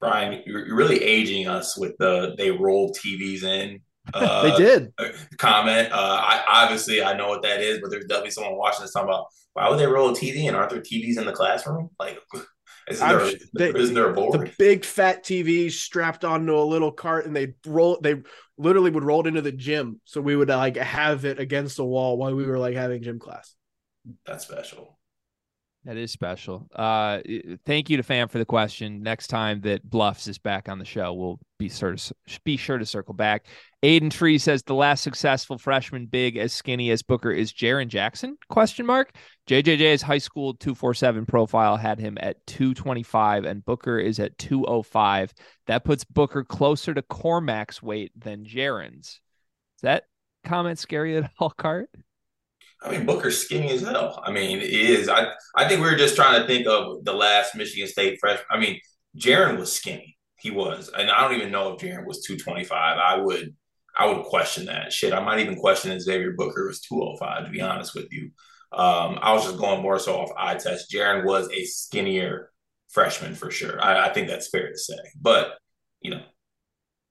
Brian, 0.01 0.43
you're 0.47 0.75
really 0.75 1.03
aging 1.03 1.47
us 1.47 1.79
with 1.79 1.97
the 1.99 2.35
they 2.37 2.51
roll 2.51 2.93
TVs 2.93 3.45
in 3.45 3.81
uh, 4.15 4.43
they 4.43 4.57
did 4.57 4.93
comment. 5.38 5.93
Uh, 5.93 5.97
I 5.97 6.43
obviously 6.49 7.03
I 7.03 7.17
know 7.17 7.29
what 7.29 7.43
that 7.43 7.61
is, 7.61 7.81
but 7.81 7.91
there's 7.91 8.07
definitely 8.07 8.31
someone 8.31 8.57
watching 8.57 8.83
this 8.83 8.93
talking 8.93 9.09
about 9.09 9.27
why 9.55 9.69
would 9.69 9.79
they 9.79 9.87
roll 9.87 10.11
a 10.11 10.12
TV 10.12 10.49
and 10.49 10.57
aren't 10.57 10.71
there 10.71 10.81
TVs 10.81 11.19
in 11.19 11.27
the 11.27 11.33
classroom? 11.33 11.91
Like, 11.99 12.19
isn't 12.88 13.07
there, 13.07 13.33
they, 13.55 13.79
isn't 13.79 13.95
there 13.95 14.11
a 14.11 14.15
board? 14.15 14.41
The 14.41 14.53
big 14.59 14.85
fat 14.85 15.25
TV 15.25 15.71
strapped 15.71 16.25
onto 16.25 16.57
a 16.57 16.65
little 16.65 16.93
cart, 16.93 17.27
and 17.27 17.37
they 17.37 17.55
roll. 17.67 17.99
They 18.01 18.23
literally 18.59 18.91
would 18.91 19.05
roll 19.05 19.21
it 19.21 19.29
into 19.29 19.43
the 19.43 19.53
gym, 19.53 20.01
so 20.05 20.21
we 20.21 20.37
would 20.37 20.49
like 20.49 20.77
have 20.77 21.25
it 21.25 21.38
against 21.38 21.77
the 21.77 21.85
wall 21.85 22.17
while 22.17 22.35
we 22.35 22.47
were 22.47 22.59
like 22.59 22.75
having 22.75 23.03
gym 23.03 23.19
class. 23.19 23.55
That's 24.27 24.47
special. 24.47 24.99
That 25.85 25.97
is 25.97 26.12
special. 26.12 26.68
Uh, 26.73 27.21
thank 27.66 27.90
you 27.90 27.97
to 27.97 28.05
fam 28.05 28.29
for 28.29 28.38
the 28.38 28.45
question. 28.45 29.03
Next 29.03 29.27
time 29.27 29.62
that 29.62 29.83
Bluffs 29.88 30.29
is 30.29 30.38
back 30.38 30.68
on 30.68 30.79
the 30.79 30.85
show, 30.85 31.12
we'll 31.12 31.40
be 31.59 31.68
sure 31.68 31.97
to 31.97 32.14
be 32.45 32.57
sure 32.57 32.79
to 32.79 32.87
circle 32.87 33.14
back. 33.14 33.47
Aiden 33.83 34.09
Tree 34.09 34.38
says 34.38 34.62
the 34.62 34.77
last 34.77 35.03
successful 35.03 35.59
freshman 35.59 36.07
big 36.07 36.37
as 36.37 36.53
skinny 36.53 36.92
as 36.92 37.03
Booker 37.03 37.33
is 37.33 37.53
Jaren 37.53 37.88
Jackson? 37.88 38.38
Question 38.49 38.87
mark. 38.87 39.16
JJJ's 39.49 40.03
high 40.03 40.18
school 40.18 40.55
two 40.55 40.77
four 40.77 40.95
seven 40.95 41.27
profile 41.27 41.77
had 41.77 41.99
him 41.99 42.16
at 42.21 42.47
two 42.47 42.75
twenty 42.75 43.03
five, 43.03 43.45
and 43.45 43.64
Booker 43.64 43.99
is 43.99 44.21
at 44.21 44.38
two 44.38 44.64
oh 44.66 44.83
five. 44.83 45.35
That 45.66 45.85
puts 45.85 46.05
Booker 46.05 46.45
closer 46.45 46.95
to 46.95 47.03
Cormac's 47.03 47.83
weight 47.83 48.12
than 48.16 48.45
Jaren's. 48.45 49.21
Is 49.79 49.83
that 49.83 50.05
comment 50.45 50.79
scary 50.79 51.16
at 51.16 51.29
all, 51.40 51.51
Cart? 51.51 51.90
I 52.85 52.90
mean, 52.90 53.07
Booker's 53.07 53.38
skinny 53.38 53.71
as 53.71 53.83
hell. 53.83 54.23
I 54.25 54.33
mean, 54.33 54.61
he 54.61 54.92
is. 54.92 55.09
I 55.09 55.29
I 55.55 55.68
think 55.68 55.81
we 55.81 55.90
were 55.90 55.97
just 55.97 56.16
trying 56.16 56.40
to 56.40 56.47
think 56.47 56.66
of 56.66 57.05
the 57.05 57.12
last 57.12 57.55
Michigan 57.55 57.88
State 57.88 58.18
freshman. 58.21 58.47
I 58.51 58.59
mean, 58.59 58.81
Jaren 59.16 59.59
was 59.59 59.73
skinny. 59.73 60.16
He 60.38 60.51
was, 60.51 60.90
and 60.97 61.11
I 61.11 61.21
don't 61.23 61.38
even 61.38 61.53
know 61.53 61.73
if 61.73 61.81
Jaren 61.81 62.07
was 62.07 62.25
two 62.25 62.37
twenty 62.37 62.64
five. 62.64 62.99
I 62.99 63.18
would 63.18 63.55
I 63.97 64.07
would 64.07 64.25
question 64.25 64.66
that 64.66 64.92
shit. 64.92 65.12
I 65.12 65.21
might 65.21 65.40
even 65.40 65.57
question 65.57 65.92
if 65.92 66.03
Xavier 66.03 66.33
Booker 66.33 66.66
was 66.66 66.81
two 66.81 67.01
oh 67.03 67.16
five. 67.16 67.45
To 67.45 67.51
be 67.51 67.61
honest 67.61 67.95
with 67.95 68.09
you, 68.11 68.31
um, 68.73 69.18
I 69.23 69.33
was 69.33 69.45
just 69.45 69.59
going 69.59 69.83
more 69.83 69.99
so 69.99 70.16
off 70.16 70.33
eye 70.37 70.55
test. 70.55 70.90
Jaren 70.90 71.25
was 71.25 71.49
a 71.53 71.64
skinnier 71.64 72.51
freshman 72.90 73.35
for 73.35 73.51
sure. 73.51 73.81
I, 73.81 74.09
I 74.09 74.12
think 74.12 74.29
that's 74.29 74.51
fair 74.51 74.71
to 74.71 74.79
say. 74.79 74.99
But 75.21 75.53
you 76.01 76.11
know, 76.11 76.23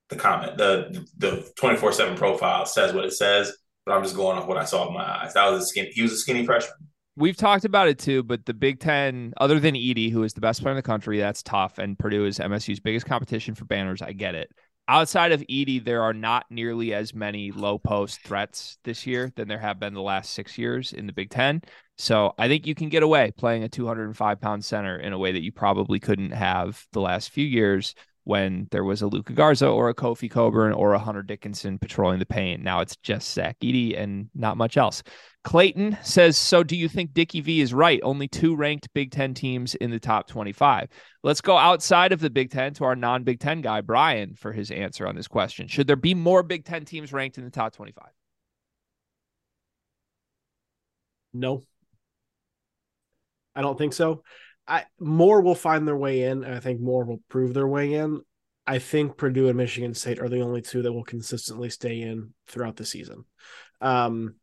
the 0.09 0.15
comment, 0.17 0.57
the 0.57 1.05
the 1.17 1.49
twenty 1.55 1.77
four 1.77 1.93
seven 1.93 2.17
profile 2.17 2.65
says 2.65 2.93
what 2.93 3.05
it 3.05 3.13
says. 3.13 3.55
But 3.85 3.93
I'm 3.93 4.03
just 4.03 4.15
going 4.15 4.37
off 4.37 4.47
what 4.47 4.57
I 4.57 4.65
saw 4.65 4.85
with 4.85 4.93
my 4.93 5.03
eyes. 5.03 5.33
That 5.33 5.49
was 5.49 5.63
a 5.63 5.65
skinny. 5.65 5.91
He 5.93 6.01
was 6.01 6.13
a 6.13 6.17
skinny 6.17 6.45
freshman. 6.45 6.77
We've 7.17 7.35
talked 7.35 7.65
about 7.65 7.87
it 7.87 7.99
too, 7.99 8.23
but 8.23 8.45
the 8.45 8.53
Big 8.53 8.79
Ten, 8.79 9.33
other 9.37 9.59
than 9.59 9.75
Edey, 9.75 10.11
who 10.11 10.23
is 10.23 10.33
the 10.33 10.41
best 10.41 10.61
player 10.61 10.71
in 10.71 10.77
the 10.77 10.81
country, 10.81 11.19
that's 11.19 11.43
tough. 11.43 11.77
And 11.77 11.99
Purdue 11.99 12.25
is 12.25 12.39
MSU's 12.39 12.79
biggest 12.79 13.05
competition 13.05 13.53
for 13.53 13.65
banners. 13.65 14.01
I 14.01 14.13
get 14.13 14.33
it. 14.33 14.49
Outside 14.87 15.31
of 15.31 15.41
Edey, 15.41 15.83
there 15.83 16.03
are 16.03 16.13
not 16.13 16.45
nearly 16.49 16.93
as 16.93 17.13
many 17.13 17.51
low 17.51 17.77
post 17.77 18.21
threats 18.21 18.77
this 18.83 19.05
year 19.05 19.31
than 19.35 19.47
there 19.47 19.59
have 19.59 19.79
been 19.79 19.93
the 19.93 20.01
last 20.01 20.33
six 20.33 20.57
years 20.57 20.93
in 20.93 21.05
the 21.05 21.13
Big 21.13 21.29
Ten. 21.29 21.61
So 21.97 22.33
I 22.37 22.47
think 22.47 22.65
you 22.65 22.75
can 22.75 22.89
get 22.89 23.03
away 23.03 23.31
playing 23.37 23.63
a 23.63 23.69
205 23.69 24.41
pound 24.41 24.65
center 24.65 24.97
in 24.97 25.13
a 25.13 25.19
way 25.19 25.31
that 25.33 25.43
you 25.43 25.51
probably 25.51 25.99
couldn't 25.99 26.31
have 26.31 26.85
the 26.93 27.01
last 27.01 27.29
few 27.29 27.45
years 27.45 27.93
when 28.23 28.67
there 28.71 28.83
was 28.83 29.01
a 29.01 29.07
Luka 29.07 29.33
Garza 29.33 29.67
or 29.67 29.89
a 29.89 29.95
Kofi 29.95 30.29
Cockburn 30.29 30.73
or 30.73 30.93
a 30.93 30.99
Hunter 30.99 31.23
Dickinson 31.23 31.79
patrolling 31.79 32.19
the 32.19 32.25
paint. 32.25 32.61
Now 32.61 32.81
it's 32.81 32.95
just 32.97 33.33
Zach 33.33 33.57
Edey 33.61 33.99
and 33.99 34.29
not 34.35 34.57
much 34.57 34.77
else. 34.77 35.01
Clayton 35.43 35.97
says, 36.03 36.37
So 36.37 36.63
do 36.63 36.75
you 36.75 36.87
think 36.87 37.13
Dickie 37.13 37.41
V 37.41 37.61
is 37.61 37.73
right? 37.73 37.99
Only 38.03 38.27
two 38.27 38.55
ranked 38.55 38.93
Big 38.93 39.11
Ten 39.11 39.33
teams 39.33 39.73
in 39.75 39.89
the 39.89 39.99
top 39.99 40.27
25. 40.27 40.87
Let's 41.23 41.41
go 41.41 41.57
outside 41.57 42.11
of 42.11 42.19
the 42.19 42.29
Big 42.29 42.51
Ten 42.51 42.73
to 42.75 42.83
our 42.83 42.95
non 42.95 43.23
Big 43.23 43.39
Ten 43.39 43.61
guy, 43.61 43.81
Brian, 43.81 44.35
for 44.35 44.51
his 44.51 44.69
answer 44.69 45.07
on 45.07 45.15
this 45.15 45.27
question. 45.27 45.67
Should 45.67 45.87
there 45.87 45.95
be 45.95 46.13
more 46.13 46.43
Big 46.43 46.63
Ten 46.63 46.85
teams 46.85 47.11
ranked 47.11 47.37
in 47.37 47.43
the 47.43 47.49
top 47.49 47.73
25? 47.73 48.05
No. 51.33 51.63
I 53.55 53.61
don't 53.61 53.77
think 53.77 53.93
so. 53.93 54.23
I 54.71 54.85
more 55.01 55.41
will 55.41 55.53
find 55.53 55.85
their 55.85 55.97
way 55.97 56.23
in, 56.23 56.45
and 56.45 56.55
I 56.55 56.61
think 56.61 56.79
more 56.79 57.03
will 57.03 57.21
prove 57.27 57.53
their 57.53 57.67
way 57.67 57.95
in. 57.95 58.21
I 58.65 58.79
think 58.79 59.17
Purdue 59.17 59.49
and 59.49 59.57
Michigan 59.57 59.93
State 59.93 60.19
are 60.19 60.29
the 60.29 60.39
only 60.39 60.61
two 60.61 60.81
that 60.83 60.93
will 60.93 61.03
consistently 61.03 61.69
stay 61.69 61.99
in 61.99 62.33
throughout 62.47 62.77
the 62.77 62.85
season. 62.85 63.25
Um, 63.81 64.35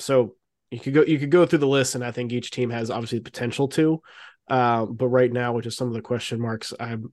so 0.00 0.34
you 0.72 0.80
could 0.80 0.94
go 0.94 1.04
you 1.04 1.20
could 1.20 1.30
go 1.30 1.46
through 1.46 1.60
the 1.60 1.68
list, 1.68 1.94
and 1.94 2.02
I 2.02 2.10
think 2.10 2.32
each 2.32 2.50
team 2.50 2.70
has 2.70 2.90
obviously 2.90 3.18
the 3.18 3.30
potential 3.30 3.68
to. 3.68 4.02
Um, 4.48 4.94
but 4.94 5.06
right 5.06 5.32
now, 5.32 5.52
which 5.52 5.66
is 5.66 5.76
some 5.76 5.86
of 5.86 5.94
the 5.94 6.02
question 6.02 6.40
marks, 6.40 6.74
I'm 6.80 7.12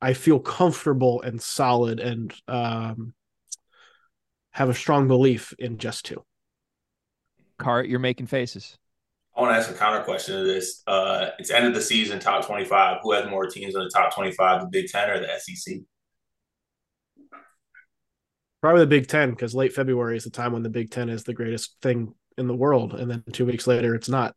I 0.00 0.12
feel 0.12 0.38
comfortable 0.38 1.22
and 1.22 1.42
solid 1.42 1.98
and 1.98 2.32
um, 2.46 3.14
have 4.52 4.68
a 4.68 4.74
strong 4.74 5.08
belief 5.08 5.54
in 5.58 5.78
just 5.78 6.04
two. 6.04 6.24
Cart, 7.58 7.88
you're 7.88 7.98
making 7.98 8.26
faces. 8.26 8.78
I 9.36 9.40
want 9.40 9.54
to 9.54 9.58
ask 9.58 9.70
a 9.70 9.74
counter 9.74 10.02
question 10.02 10.36
to 10.36 10.44
this. 10.44 10.82
Uh, 10.86 11.30
it's 11.38 11.50
end 11.50 11.66
of 11.66 11.74
the 11.74 11.80
season, 11.80 12.18
top 12.18 12.46
25. 12.46 12.98
Who 13.02 13.12
has 13.12 13.28
more 13.28 13.46
teams 13.46 13.74
in 13.74 13.82
the 13.82 13.90
top 13.90 14.14
25, 14.14 14.62
the 14.62 14.68
Big 14.68 14.88
Ten 14.88 15.08
or 15.08 15.20
the 15.20 15.28
SEC? 15.38 15.78
Probably 18.60 18.80
the 18.80 18.86
Big 18.86 19.06
Ten, 19.06 19.30
because 19.30 19.54
late 19.54 19.72
February 19.72 20.16
is 20.16 20.24
the 20.24 20.30
time 20.30 20.52
when 20.52 20.62
the 20.62 20.68
Big 20.68 20.90
Ten 20.90 21.08
is 21.08 21.24
the 21.24 21.32
greatest 21.32 21.76
thing 21.80 22.12
in 22.36 22.48
the 22.48 22.54
world. 22.54 22.94
And 22.94 23.10
then 23.10 23.24
two 23.32 23.46
weeks 23.46 23.66
later, 23.66 23.94
it's 23.94 24.08
not. 24.08 24.34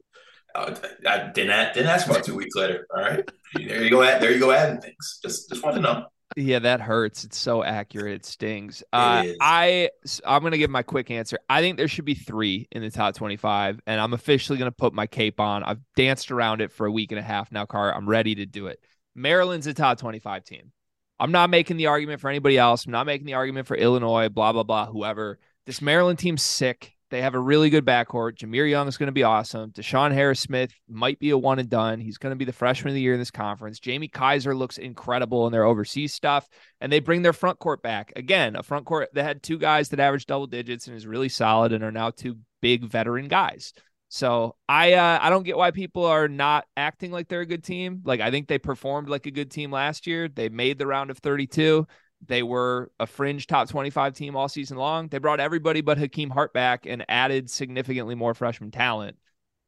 Uh, 0.56 0.75
I 1.08 1.32
didn't, 1.34 1.73
didn't 1.73 1.89
ask 1.89 2.08
about 2.08 2.23
two 2.23 2.36
weeks 2.36 2.56
later. 2.56 2.86
All 2.95 3.01
right. 3.01 3.29
There 3.56 3.84
you 3.84 3.89
go. 3.89 4.01
There 4.01 4.32
you 4.32 4.39
go 4.39 4.51
adding 4.51 4.79
things. 4.79 5.19
Just, 5.23 5.49
just 5.49 5.63
want 5.63 5.75
to 5.75 5.82
know. 5.82 6.06
Yeah, 6.35 6.59
that 6.59 6.81
hurts. 6.81 7.23
It's 7.23 7.37
so 7.37 7.63
accurate. 7.63 8.13
It 8.13 8.25
stings. 8.25 8.83
Uh, 8.91 9.25
I 9.39 9.89
I'm 10.25 10.41
gonna 10.43 10.57
give 10.57 10.69
my 10.69 10.83
quick 10.83 11.11
answer. 11.11 11.37
I 11.49 11.61
think 11.61 11.77
there 11.77 11.87
should 11.87 12.05
be 12.05 12.15
three 12.15 12.67
in 12.71 12.81
the 12.81 12.89
top 12.89 13.15
25, 13.15 13.79
and 13.85 14.01
I'm 14.01 14.13
officially 14.13 14.57
gonna 14.57 14.71
put 14.71 14.93
my 14.93 15.07
cape 15.07 15.39
on. 15.39 15.63
I've 15.63 15.79
danced 15.95 16.31
around 16.31 16.61
it 16.61 16.71
for 16.71 16.85
a 16.85 16.91
week 16.91 17.11
and 17.11 17.19
a 17.19 17.23
half 17.23 17.51
now, 17.51 17.65
Car. 17.65 17.93
I'm 17.93 18.09
ready 18.09 18.35
to 18.35 18.45
do 18.45 18.67
it. 18.67 18.79
Maryland's 19.15 19.67
a 19.67 19.73
top 19.73 19.99
25 19.99 20.43
team. 20.43 20.71
I'm 21.19 21.31
not 21.31 21.49
making 21.49 21.77
the 21.77 21.87
argument 21.87 22.19
for 22.19 22.29
anybody 22.29 22.57
else. 22.57 22.85
I'm 22.85 22.91
not 22.91 23.05
making 23.05 23.27
the 23.27 23.35
argument 23.35 23.67
for 23.67 23.77
Illinois, 23.77 24.29
blah 24.29 24.53
blah 24.53 24.63
blah. 24.63 24.87
Whoever. 24.87 25.39
This 25.65 25.81
Maryland 25.81 26.19
team's 26.19 26.43
sick. 26.43 26.93
They 27.13 27.21
have 27.21 27.36
a 27.36 27.39
really 27.39 27.69
good 27.69 27.86
backcourt. 27.86 28.38
Jahmir 28.38 28.67
Young 28.67 28.88
is 28.88 28.97
going 28.97 29.06
to 29.06 29.12
be 29.12 29.21
awesome. 29.21 29.69
DeShawn 29.69 30.12
Harris 30.12 30.39
Smith 30.39 30.73
might 30.89 31.19
be 31.19 31.30
a 31.30 31.38
one 31.38 31.60
and 31.60 31.69
done. 31.69 31.99
He's 31.99 32.17
going 32.17 32.32
to 32.32 32.36
be 32.36 32.43
the 32.43 32.52
freshman 32.52 32.89
of 32.89 32.95
the 32.95 33.02
year 33.02 33.13
in 33.13 33.19
this 33.19 33.30
conference. 33.30 33.80
Jamie 33.80 34.08
Kaiser 34.08 34.56
looks 34.56 34.80
incredible 34.80 35.45
in 35.45 35.52
their 35.52 35.63
overseas 35.63 36.12
stuff. 36.12 36.49
And 36.82 36.91
they 36.91 36.99
bring 36.99 37.21
their 37.21 37.32
front 37.32 37.60
court 37.60 37.84
back. 37.84 38.13
Again, 38.15 38.56
a 38.56 38.63
front 38.63 38.88
court 38.88 39.10
that 39.13 39.26
had 39.26 39.43
two 39.43 39.60
guys 39.60 39.89
that 39.89 39.99
averaged 39.99 40.26
double 40.26 40.47
digits 40.47 40.88
and 40.88 40.97
is 40.97 41.06
really 41.06 41.30
solid 41.30 41.71
and 41.71 41.84
are 41.84 41.91
now 41.91 42.10
two 42.10 42.38
big 42.63 42.84
veteran 42.84 43.28
guys. 43.28 43.73
So 44.10 44.56
I 44.67 44.93
uh, 44.93 45.19
I 45.21 45.30
don't 45.30 45.43
get 45.43 45.56
why 45.56 45.69
people 45.69 46.06
are 46.06 46.28
not 46.28 46.65
acting 46.76 47.12
like 47.12 47.28
they're 47.28 47.41
a 47.41 47.45
good 47.45 47.63
team. 47.63 48.02
Like 48.06 48.21
I 48.21 48.32
think 48.32 48.47
they 48.47 48.58
performed 48.58 49.08
like 49.08 49.28
a 49.28 49.32
good 49.32 49.52
team 49.52 49.69
last 49.69 50.08
year. 50.08 50.28
They 50.28 50.49
made 50.49 50.80
the 50.80 50.88
round 50.88 51.12
of 51.12 51.19
32. 51.19 51.86
They 52.25 52.43
were 52.43 52.91
a 52.99 53.07
fringe 53.07 53.47
top 53.47 53.69
25 53.69 54.13
team 54.13 54.36
all 54.36 54.47
season 54.47 54.77
long. 54.77 55.07
They 55.07 55.17
brought 55.17 55.39
everybody 55.39 55.81
but 55.81 55.97
Hakim 55.97 56.29
Hart 56.29 56.53
back 56.53 56.86
and 56.86 57.05
added 57.09 57.49
significantly 57.49 58.15
more 58.15 58.33
freshman 58.33 58.71
talent. 58.71 59.17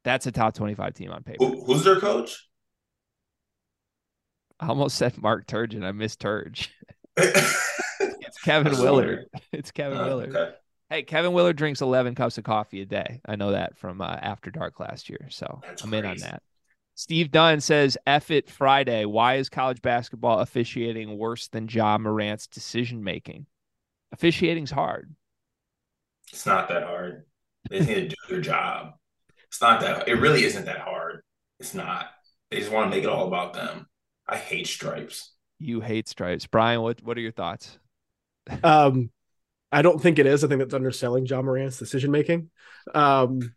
That's 0.04 0.28
a 0.28 0.32
top 0.32 0.54
25 0.54 0.94
team 0.94 1.12
on 1.12 1.24
paper. 1.24 1.46
who's 1.46 1.84
their 1.84 2.00
coach? 2.00 2.48
I 4.60 4.68
almost 4.68 4.98
said 4.98 5.18
Mark 5.18 5.48
Turgeon. 5.48 5.84
I 5.84 5.92
missed 5.92 6.22
Turge. 6.22 6.70
it's 7.18 8.42
Kevin 8.44 8.78
Willard. 8.80 9.26
It's 9.52 9.72
Kevin 9.72 9.98
oh, 9.98 10.08
Willard. 10.08 10.36
Okay. 10.36 10.56
Hey, 10.90 11.04
Kevin 11.04 11.34
Willard 11.34 11.56
drinks 11.56 11.82
11 11.82 12.16
cups 12.16 12.38
of 12.38 12.44
coffee 12.44 12.82
a 12.82 12.86
day. 12.86 13.20
I 13.26 13.36
know 13.36 13.52
that 13.52 13.78
from 13.78 14.02
uh, 14.02 14.18
After 14.22 14.52
Dark 14.52 14.80
last 14.80 15.10
year. 15.10 15.28
So 15.30 15.62
That's 15.64 15.84
I'm 15.84 15.90
crazy. 15.90 16.06
in 16.06 16.12
on 16.12 16.18
that. 16.20 16.44
Steve 16.96 17.30
Dunn 17.30 17.60
says, 17.60 17.98
F 18.08 18.32
it 18.32 18.50
Friday. 18.50 19.04
Why 19.04 19.36
is 19.36 19.50
college 19.50 19.82
basketball 19.82 20.40
officiating 20.40 21.18
worse 21.18 21.50
than 21.50 21.68
Ja 21.68 21.98
Morant's 21.98 22.48
decision 22.48 23.04
making? 23.04 23.48
Officiating's 24.14 24.72
hard. 24.72 25.14
It's 26.32 26.46
not 26.46 26.70
that 26.70 26.84
hard. 26.84 27.26
They 27.70 27.80
need 27.82 27.96
to 27.96 28.08
do 28.08 28.16
their 28.30 28.42
job. 28.42 28.94
It's 29.48 29.62
not 29.62 29.82
that 29.82 30.08
it 30.08 30.16
really 30.16 30.46
isn't 30.46 30.66
that 30.66 30.80
hard. 30.80 31.22
It's 31.60 31.74
not. 31.74 32.08
They 32.50 32.60
just 32.60 32.72
want 32.72 32.90
to 32.90 32.96
make 32.96 33.04
it 33.04 33.10
all 33.10 33.28
about 33.28 33.54
them. 33.54 33.88
I 34.28 34.38
hate 34.38 34.68
stripes. 34.68 35.34
You 35.60 35.82
hate 35.82 36.08
stripes. 36.08 36.48
Brian, 36.48 36.82
what 36.82 37.02
what 37.04 37.18
are 37.18 37.22
your 37.22 37.32
thoughts? 37.32 37.78
Um 38.64 39.10
I 39.72 39.82
don't 39.82 40.02
think 40.02 40.20
it 40.20 40.28
is. 40.28 40.44
I 40.44 40.48
think 40.48 40.60
that's 40.60 40.74
underselling 40.74 41.26
Ja 41.26 41.42
Morant's 41.42 41.80
decision 41.80 42.12
making. 42.12 42.52
Um 42.94 43.54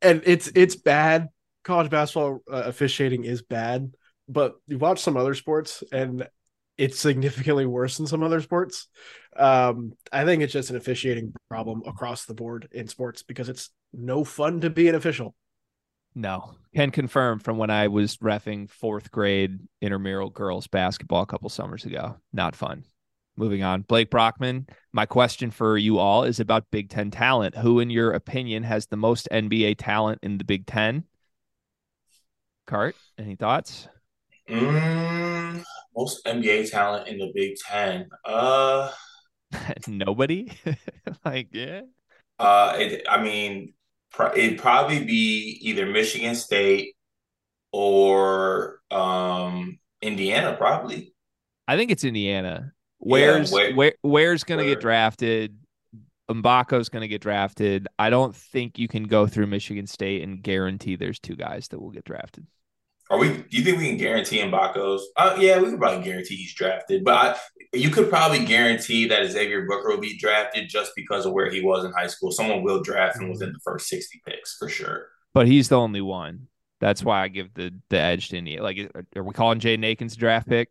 and 0.00 0.22
it's 0.24 0.50
it's 0.54 0.76
bad 0.76 1.28
college 1.64 1.90
basketball 1.90 2.40
uh, 2.50 2.62
officiating 2.66 3.24
is 3.24 3.42
bad, 3.42 3.92
but 4.28 4.54
you 4.66 4.78
watch 4.78 5.00
some 5.00 5.16
other 5.16 5.34
sports 5.34 5.82
and 5.92 6.28
it's 6.76 6.98
significantly 6.98 7.66
worse 7.66 7.96
than 7.96 8.06
some 8.06 8.22
other 8.22 8.40
sports. 8.40 8.88
Um, 9.36 9.92
I 10.12 10.24
think 10.24 10.42
it's 10.42 10.52
just 10.52 10.70
an 10.70 10.76
officiating 10.76 11.32
problem 11.48 11.82
across 11.86 12.24
the 12.24 12.34
board 12.34 12.68
in 12.72 12.88
sports 12.88 13.22
because 13.22 13.48
it's 13.48 13.70
no 13.92 14.24
fun 14.24 14.60
to 14.60 14.70
be 14.70 14.88
an 14.88 14.94
official. 14.94 15.34
No, 16.16 16.54
can 16.74 16.90
confirm 16.90 17.40
from 17.40 17.58
when 17.58 17.70
I 17.70 17.88
was 17.88 18.18
refing 18.18 18.70
fourth 18.70 19.10
grade 19.10 19.58
intramural 19.80 20.30
girls 20.30 20.68
basketball 20.68 21.22
a 21.22 21.26
couple 21.26 21.48
summers 21.48 21.84
ago. 21.84 22.16
Not 22.32 22.54
fun. 22.54 22.84
Moving 23.36 23.64
on, 23.64 23.82
Blake 23.82 24.10
Brockman. 24.10 24.68
My 24.92 25.06
question 25.06 25.50
for 25.50 25.76
you 25.76 25.98
all 25.98 26.22
is 26.22 26.38
about 26.38 26.70
Big 26.70 26.88
Ten 26.88 27.10
talent. 27.10 27.56
Who, 27.56 27.80
in 27.80 27.90
your 27.90 28.12
opinion, 28.12 28.62
has 28.62 28.86
the 28.86 28.96
most 28.96 29.28
NBA 29.32 29.74
talent 29.78 30.20
in 30.22 30.38
the 30.38 30.44
Big 30.44 30.66
Ten? 30.66 31.02
Cart, 32.66 32.96
any 33.18 33.36
thoughts? 33.36 33.88
Mm, 34.48 35.62
most 35.96 36.24
NBA 36.24 36.70
talent 36.70 37.08
in 37.08 37.18
the 37.18 37.30
Big 37.34 37.56
Ten. 37.56 38.08
Uh, 38.24 38.90
nobody. 39.86 40.50
like, 41.24 41.48
yeah. 41.52 41.82
Uh, 42.38 42.76
it, 42.78 43.06
I 43.08 43.22
mean, 43.22 43.74
it'd 44.36 44.58
probably 44.58 45.04
be 45.04 45.58
either 45.62 45.86
Michigan 45.86 46.34
State 46.34 46.94
or 47.72 48.80
um 48.90 49.78
Indiana, 50.00 50.54
probably. 50.56 51.14
I 51.66 51.76
think 51.76 51.90
it's 51.90 52.04
Indiana. 52.04 52.72
Where's 52.98 53.50
yeah, 53.50 53.56
where, 53.56 53.74
where 53.74 53.94
where's 54.02 54.44
going 54.44 54.60
to 54.60 54.66
get 54.66 54.80
drafted? 54.80 55.56
Mgbako's 56.30 56.88
going 56.88 57.02
to 57.02 57.08
get 57.08 57.20
drafted. 57.20 57.86
I 57.98 58.10
don't 58.10 58.34
think 58.34 58.78
you 58.78 58.88
can 58.88 59.04
go 59.04 59.26
through 59.26 59.46
Michigan 59.46 59.86
State 59.86 60.22
and 60.22 60.42
guarantee 60.42 60.96
there's 60.96 61.18
two 61.18 61.36
guys 61.36 61.68
that 61.68 61.80
will 61.80 61.90
get 61.90 62.04
drafted. 62.04 62.46
Are 63.10 63.18
we? 63.18 63.28
Do 63.28 63.44
you 63.50 63.62
think 63.62 63.76
we 63.76 63.88
can 63.88 63.98
guarantee 63.98 64.38
Mgbako's? 64.38 65.06
Uh, 65.16 65.36
yeah, 65.38 65.58
we 65.58 65.68
can 65.68 65.78
probably 65.78 66.02
guarantee 66.02 66.36
he's 66.36 66.54
drafted, 66.54 67.04
but 67.04 67.14
I, 67.14 67.36
you 67.76 67.90
could 67.90 68.08
probably 68.08 68.46
guarantee 68.46 69.06
that 69.08 69.30
Xavier 69.30 69.66
Booker 69.66 69.90
will 69.90 70.00
be 70.00 70.16
drafted 70.16 70.70
just 70.70 70.92
because 70.96 71.26
of 71.26 71.34
where 71.34 71.50
he 71.50 71.60
was 71.60 71.84
in 71.84 71.92
high 71.92 72.06
school. 72.06 72.30
Someone 72.30 72.62
will 72.62 72.82
draft 72.82 73.20
him 73.20 73.28
within 73.28 73.52
the 73.52 73.60
first 73.62 73.88
sixty 73.88 74.22
picks 74.26 74.56
for 74.56 74.70
sure. 74.70 75.08
But 75.34 75.46
he's 75.46 75.68
the 75.68 75.78
only 75.78 76.00
one. 76.00 76.48
That's 76.80 77.04
why 77.04 77.22
I 77.22 77.28
give 77.28 77.52
the 77.52 77.74
the 77.90 77.98
edge 77.98 78.30
to 78.30 78.38
Indiana. 78.38 78.62
Like, 78.62 78.90
are 79.14 79.22
we 79.22 79.34
calling 79.34 79.58
Jay 79.58 79.74
Akins 79.74 80.16
draft 80.16 80.48
pick? 80.48 80.70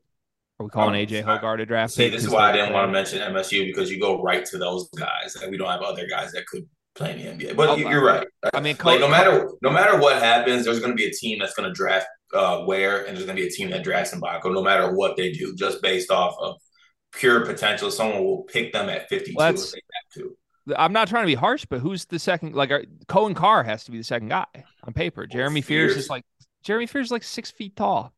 Are 0.59 0.65
we 0.65 0.69
calling 0.69 0.95
um, 0.95 1.07
AJ 1.07 1.23
Hoggard 1.23 1.61
a 1.61 1.65
draft 1.65 1.93
see? 1.93 2.09
This 2.09 2.23
is 2.23 2.29
why 2.29 2.49
I 2.49 2.51
didn't 2.51 2.73
want 2.73 2.87
to 2.87 2.91
mention 2.91 3.19
MSU 3.19 3.65
because 3.65 3.91
you 3.91 3.99
go 3.99 4.21
right 4.21 4.45
to 4.45 4.57
those 4.57 4.89
guys, 4.89 5.35
and 5.41 5.51
we 5.51 5.57
don't 5.57 5.69
have 5.69 5.81
other 5.81 6.07
guys 6.07 6.31
that 6.33 6.45
could 6.45 6.67
playing 6.95 7.37
the 7.37 7.45
NBA. 7.45 7.55
But 7.55 7.69
oh, 7.69 7.75
you're 7.75 8.05
right. 8.05 8.27
I 8.53 8.59
mean, 8.59 8.77
like 8.83 8.99
no 8.99 9.07
matter 9.07 9.49
no 9.61 9.71
matter 9.71 9.97
what 9.99 10.21
happens, 10.21 10.65
there's 10.65 10.79
going 10.79 10.91
to 10.91 10.95
be 10.95 11.05
a 11.05 11.11
team 11.11 11.39
that's 11.39 11.53
going 11.53 11.67
to 11.67 11.73
draft 11.73 12.07
uh, 12.33 12.63
Ware, 12.65 13.05
and 13.05 13.15
there's 13.15 13.25
going 13.25 13.35
to 13.35 13.41
be 13.41 13.47
a 13.47 13.51
team 13.51 13.69
that 13.71 13.83
drafts 13.83 14.13
Mgbako. 14.13 14.53
No 14.53 14.61
matter 14.61 14.93
what 14.93 15.17
they 15.17 15.31
do, 15.31 15.55
just 15.55 15.81
based 15.81 16.11
off 16.11 16.35
of 16.39 16.57
pure 17.13 17.45
potential, 17.45 17.91
someone 17.91 18.23
will 18.23 18.43
pick 18.43 18.73
them 18.73 18.89
at 18.89 19.09
52 19.09 19.35
well, 19.35 19.53
if 19.53 19.71
they 19.71 19.81
have 19.93 20.23
to. 20.23 20.37
I'm 20.77 20.93
not 20.93 21.09
trying 21.09 21.23
to 21.23 21.27
be 21.27 21.35
harsh, 21.35 21.65
but 21.65 21.79
who's 21.79 22.05
the 22.05 22.19
second? 22.19 22.55
Like 22.55 22.71
are, 22.71 22.85
Coen 23.07 23.35
Carr 23.35 23.63
has 23.63 23.83
to 23.85 23.91
be 23.91 23.97
the 23.97 24.03
second 24.03 24.29
guy 24.29 24.45
on 24.83 24.93
paper. 24.93 25.25
Jeremy 25.27 25.61
Fears. 25.61 25.93
Fears 25.93 26.05
is 26.05 26.09
like 26.09 26.23
Jeremy 26.63 26.85
Fears 26.85 27.07
is 27.07 27.11
like 27.11 27.23
six 27.23 27.51
feet 27.51 27.75
tall. 27.75 28.13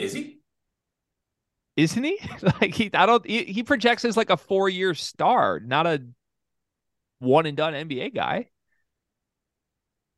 Is 0.00 0.12
he? 0.12 0.40
Isn't 1.76 2.04
he? 2.04 2.18
like 2.60 2.74
he, 2.74 2.90
I 2.94 3.06
don't. 3.06 3.24
He, 3.26 3.44
he 3.44 3.62
projects 3.62 4.04
as 4.04 4.16
like 4.16 4.30
a 4.30 4.36
four 4.36 4.68
year 4.68 4.94
star, 4.94 5.60
not 5.60 5.86
a 5.86 6.02
one 7.18 7.46
and 7.46 7.56
done 7.56 7.74
NBA 7.74 8.14
guy. 8.14 8.48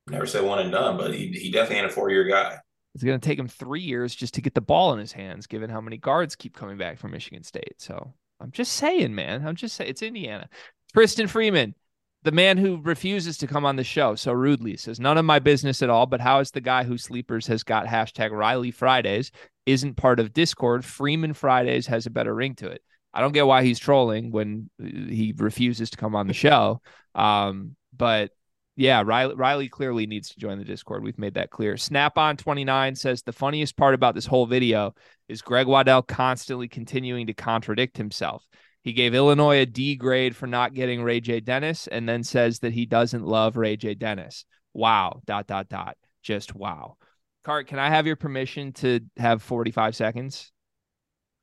Never 0.09 0.27
said 0.27 0.45
one 0.45 0.59
and 0.61 0.73
done, 0.73 0.97
but 0.97 1.15
he 1.15 1.29
he 1.29 1.51
definitely 1.51 1.79
ain't 1.79 1.87
a 1.87 1.95
four 1.95 2.11
year 2.11 2.25
guy. 2.25 2.59
It's 2.95 3.05
going 3.05 3.19
to 3.19 3.27
take 3.27 3.39
him 3.39 3.49
three 3.49 3.81
years 3.81 4.15
just 4.15 4.35
to 4.35 4.43
get 4.43 4.55
the 4.55 4.61
ball 4.61 4.93
in 4.93 4.99
his 4.99 5.13
hands, 5.13 5.47
given 5.47 5.71
how 5.71 5.81
many 5.81 5.97
guards 5.97 6.37
keep 6.37 6.55
coming 6.55 6.77
back 6.77 6.99
from 6.99 7.13
Michigan 7.13 7.43
State. 7.43 7.75
So 7.79 8.13
I'm 8.39 8.51
just 8.51 8.75
saying, 8.75 9.15
man. 9.15 9.47
I'm 9.47 9.57
just 9.57 9.77
saying 9.77 9.89
it's 9.89 10.03
Indiana. 10.03 10.49
Tristan 10.93 11.27
Freeman, 11.27 11.75
the 12.25 12.33
man 12.33 12.57
who 12.57 12.81
refuses 12.83 13.37
to 13.39 13.47
come 13.47 13.65
on 13.65 13.77
the 13.77 13.85
show 13.85 14.15
so 14.15 14.33
rudely, 14.33 14.77
says 14.77 15.01
none 15.01 15.19
of 15.19 15.25
my 15.25 15.39
business 15.39 15.83
at 15.83 15.91
all. 15.91 16.07
But 16.07 16.21
how 16.21 16.39
is 16.39 16.51
the 16.51 16.61
guy 16.61 16.85
who 16.85 16.97
sleepers 16.97 17.47
has 17.49 17.63
got 17.65 17.87
hashtag 17.87 18.31
Riley 18.31 18.71
Fridays 18.71 19.33
isn't 19.67 19.97
part 19.97 20.21
of 20.21 20.33
Discord? 20.33 20.85
Freeman 20.85 21.35
Fridays 21.35 21.87
has 21.89 22.07
a 22.07 22.11
better 22.11 22.35
ring 22.35 22.55
to 22.57 22.69
it. 22.69 22.83
I 23.13 23.21
don't 23.21 23.33
get 23.33 23.47
why 23.47 23.63
he's 23.65 23.79
trolling 23.79 24.31
when 24.31 24.71
he 24.79 25.35
refuses 25.37 25.91
to 25.91 25.97
come 25.97 26.15
on 26.15 26.29
the 26.29 26.33
show. 26.33 26.81
Um, 27.15 27.77
but 27.95 28.31
yeah, 28.77 29.03
Riley, 29.05 29.35
Riley 29.35 29.69
clearly 29.69 30.07
needs 30.07 30.31
to 30.31 30.39
join 30.39 30.59
the 30.59 30.65
Discord. 30.65 31.03
We've 31.03 31.19
made 31.19 31.35
that 31.35 31.51
clear. 31.51 31.77
Snap 31.77 32.17
on 32.17 32.37
29 32.37 32.95
says 32.95 33.23
the 33.23 33.33
funniest 33.33 33.77
part 33.77 33.95
about 33.95 34.15
this 34.15 34.25
whole 34.25 34.47
video 34.47 34.95
is 35.29 35.43
Greg 35.43 35.67
Waddell 35.67 36.03
constantly 36.03 36.69
continuing 36.69 37.27
to 37.27 37.35
contradict 37.35 37.99
himself. 37.99 38.47
He 38.83 38.93
gave 38.93 39.15
Illinois 39.15 39.61
a 39.61 39.67
D 39.67 39.95
grade 39.97 40.35
for 40.35 40.47
not 40.47 40.75
getting 40.75 41.03
Ray 41.03 41.21
J. 41.21 41.41
Dennis 41.41 41.87
and 41.87 42.09
then 42.09 42.25
says 42.25 42.59
that 42.61 42.73
he 42.73 42.85
doesn't 42.87 43.25
love 43.25 43.57
Ray 43.57 43.77
J. 43.77 43.95
Dennis. 43.95 44.45
Wow. 44.75 45.21
Dot, 45.25 45.47
dot, 45.47 45.69
dot. 45.69 45.97
Just 46.23 46.55
wow. 46.55 46.97
Cart, 47.45 47.67
can 47.67 47.79
I 47.79 47.89
have 47.89 48.07
your 48.07 48.17
permission 48.17 48.73
to 48.75 49.01
have 49.17 49.43
45 49.43 49.97
seconds? 49.97 50.53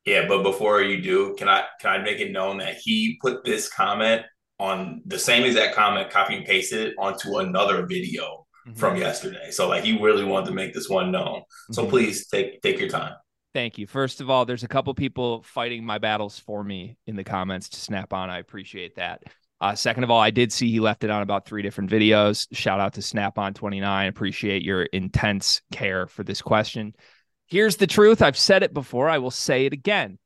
Yeah, 0.06 0.26
but 0.26 0.42
before 0.42 0.80
you 0.80 1.02
do, 1.02 1.34
can 1.36 1.48
I 1.48 1.64
can 1.80 1.90
I 1.90 2.02
make 2.02 2.20
it 2.20 2.32
known 2.32 2.58
that 2.58 2.76
he 2.76 3.18
put 3.20 3.44
this 3.44 3.68
comment 3.68 4.22
on 4.58 5.02
the 5.06 5.18
same 5.18 5.44
exact 5.44 5.74
comment, 5.74 6.10
copy 6.10 6.36
and 6.36 6.46
pasted 6.46 6.88
it 6.88 6.94
onto 6.98 7.36
another 7.38 7.86
video 7.86 8.46
mm-hmm. 8.66 8.78
from 8.78 8.96
yesterday. 8.96 9.50
So 9.50 9.68
like 9.68 9.84
he 9.84 10.00
really 10.00 10.24
wanted 10.24 10.46
to 10.46 10.52
make 10.52 10.72
this 10.72 10.88
one 10.88 11.10
known. 11.10 11.42
So 11.72 11.82
mm-hmm. 11.82 11.90
please 11.90 12.28
take 12.28 12.62
take 12.62 12.78
your 12.78 12.88
time. 12.88 13.12
Thank 13.52 13.78
you. 13.78 13.86
First 13.86 14.20
of 14.20 14.30
all, 14.30 14.44
there's 14.44 14.62
a 14.62 14.68
couple 14.68 14.94
people 14.94 15.42
fighting 15.42 15.84
my 15.84 15.98
battles 15.98 16.38
for 16.38 16.62
me 16.62 16.96
in 17.06 17.16
the 17.16 17.24
comments 17.24 17.68
to 17.70 17.80
snap 17.80 18.12
on. 18.12 18.30
I 18.30 18.38
appreciate 18.38 18.96
that. 18.96 19.24
Uh, 19.60 19.74
second 19.74 20.04
of 20.04 20.10
all, 20.10 20.20
I 20.20 20.30
did 20.30 20.52
see 20.52 20.70
he 20.70 20.80
left 20.80 21.04
it 21.04 21.10
on 21.10 21.22
about 21.22 21.44
three 21.44 21.60
different 21.60 21.90
videos. 21.90 22.46
Shout 22.52 22.80
out 22.80 22.94
to 22.94 23.02
Snap 23.02 23.36
on 23.36 23.52
29. 23.52 24.08
Appreciate 24.08 24.62
your 24.62 24.84
intense 24.84 25.60
care 25.70 26.06
for 26.06 26.24
this 26.24 26.40
question. 26.40 26.94
Here's 27.46 27.76
the 27.76 27.86
truth. 27.86 28.22
I've 28.22 28.38
said 28.38 28.62
it 28.62 28.72
before. 28.72 29.10
I 29.10 29.18
will 29.18 29.30
say 29.30 29.66
it 29.66 29.74
again. 29.74 30.18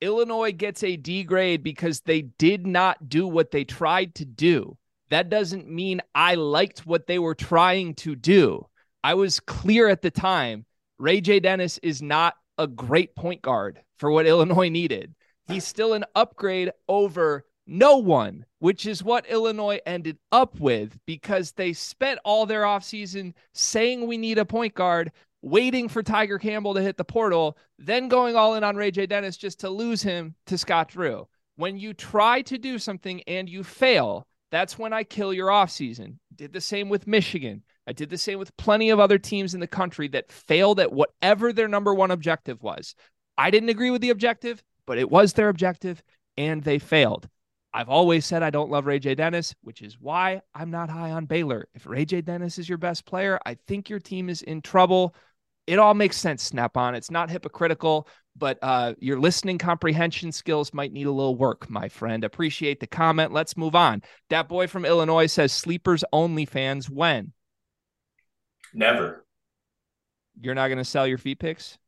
Illinois 0.00 0.50
gets 0.50 0.82
a 0.82 0.96
D 0.96 1.22
grade 1.22 1.62
because 1.62 2.00
they 2.00 2.22
did 2.22 2.66
not 2.66 3.08
do 3.08 3.28
what 3.28 3.50
they 3.50 3.64
tried 3.64 4.14
to 4.16 4.24
do. 4.24 4.76
That 5.10 5.28
doesn't 5.28 5.70
mean 5.70 6.00
I 6.14 6.36
liked 6.36 6.86
what 6.86 7.06
they 7.06 7.18
were 7.18 7.34
trying 7.34 7.94
to 7.96 8.16
do. 8.16 8.66
I 9.04 9.14
was 9.14 9.40
clear 9.40 9.88
at 9.88 10.02
the 10.02 10.10
time. 10.10 10.64
Ray 10.98 11.20
J. 11.20 11.40
Dennis 11.40 11.78
is 11.78 12.02
not 12.02 12.34
a 12.60 12.66
great 12.66 13.16
point 13.16 13.42
guard 13.42 13.80
for 13.96 14.10
what 14.10 14.26
Illinois 14.28 14.68
needed. 14.68 15.14
He's 15.48 15.64
still 15.64 15.94
an 15.94 16.04
upgrade 16.14 16.70
over 16.88 17.44
no 17.66 17.96
one, 17.96 18.44
which 18.58 18.86
is 18.86 19.02
what 19.02 19.26
Illinois 19.26 19.80
ended 19.86 20.18
up 20.32 20.58
with 20.58 20.98
because 21.06 21.52
they 21.52 21.72
spent 21.72 22.20
all 22.24 22.46
their 22.46 22.62
offseason 22.62 23.32
saying 23.54 24.06
we 24.06 24.18
need 24.18 24.38
a 24.38 24.44
point 24.44 24.74
guard 24.74 25.12
waiting 25.42 25.88
for 25.88 26.02
Tiger 26.02 26.38
Campbell 26.38 26.74
to 26.74 26.82
hit 26.82 26.96
the 26.96 27.04
portal, 27.04 27.56
then 27.78 28.08
going 28.08 28.36
all 28.36 28.54
in 28.54 28.64
on 28.64 28.76
Ray 28.76 28.90
J. 28.90 29.06
Dennis 29.06 29.36
just 29.36 29.60
to 29.60 29.70
lose 29.70 30.02
him 30.02 30.34
to 30.46 30.58
Scott 30.58 30.88
Drew. 30.88 31.26
When 31.56 31.78
you 31.78 31.94
try 31.94 32.42
to 32.42 32.58
do 32.58 32.78
something 32.78 33.22
and 33.26 33.48
you 33.48 33.64
fail, 33.64 34.26
that's 34.50 34.78
when 34.78 34.92
I 34.92 35.04
kill 35.04 35.32
your 35.32 35.48
offseason. 35.48 36.16
Did 36.34 36.52
the 36.52 36.60
same 36.60 36.88
with 36.88 37.06
Michigan. 37.06 37.62
I 37.86 37.92
did 37.92 38.10
the 38.10 38.18
same 38.18 38.38
with 38.38 38.56
plenty 38.56 38.90
of 38.90 39.00
other 39.00 39.18
teams 39.18 39.54
in 39.54 39.60
the 39.60 39.66
country 39.66 40.08
that 40.08 40.30
failed 40.30 40.80
at 40.80 40.92
whatever 40.92 41.52
their 41.52 41.68
number 41.68 41.94
one 41.94 42.10
objective 42.10 42.62
was. 42.62 42.94
I 43.36 43.50
didn't 43.50 43.70
agree 43.70 43.90
with 43.90 44.02
the 44.02 44.10
objective, 44.10 44.62
but 44.86 44.98
it 44.98 45.10
was 45.10 45.32
their 45.32 45.48
objective 45.48 46.02
and 46.36 46.62
they 46.62 46.78
failed. 46.78 47.28
I've 47.72 47.88
always 47.88 48.26
said 48.26 48.42
I 48.42 48.50
don't 48.50 48.70
love 48.70 48.86
Ray 48.86 48.98
J. 48.98 49.14
Dennis, 49.14 49.54
which 49.62 49.80
is 49.80 49.96
why 50.00 50.42
I'm 50.54 50.70
not 50.70 50.90
high 50.90 51.12
on 51.12 51.26
Baylor. 51.26 51.68
If 51.74 51.86
Ray 51.86 52.04
J. 52.04 52.20
Dennis 52.20 52.58
is 52.58 52.68
your 52.68 52.78
best 52.78 53.06
player, 53.06 53.38
I 53.46 53.56
think 53.66 53.88
your 53.88 54.00
team 54.00 54.28
is 54.28 54.42
in 54.42 54.60
trouble 54.60 55.14
it 55.70 55.78
all 55.78 55.94
makes 55.94 56.16
sense, 56.16 56.42
Snap 56.42 56.76
on. 56.76 56.96
It's 56.96 57.12
not 57.12 57.30
hypocritical, 57.30 58.08
but 58.36 58.58
uh, 58.60 58.94
your 58.98 59.20
listening 59.20 59.56
comprehension 59.56 60.32
skills 60.32 60.74
might 60.74 60.92
need 60.92 61.06
a 61.06 61.12
little 61.12 61.36
work, 61.36 61.70
my 61.70 61.88
friend. 61.88 62.24
Appreciate 62.24 62.80
the 62.80 62.88
comment. 62.88 63.32
Let's 63.32 63.56
move 63.56 63.76
on. 63.76 64.02
That 64.30 64.48
boy 64.48 64.66
from 64.66 64.84
Illinois 64.84 65.26
says 65.26 65.52
sleepers 65.52 66.02
only 66.12 66.44
fans 66.44 66.90
when? 66.90 67.32
Never. 68.74 69.24
You're 70.40 70.54
not 70.54 70.68
going 70.68 70.78
to 70.78 70.84
sell 70.84 71.06
your 71.06 71.18
feet 71.18 71.38
picks? 71.38 71.78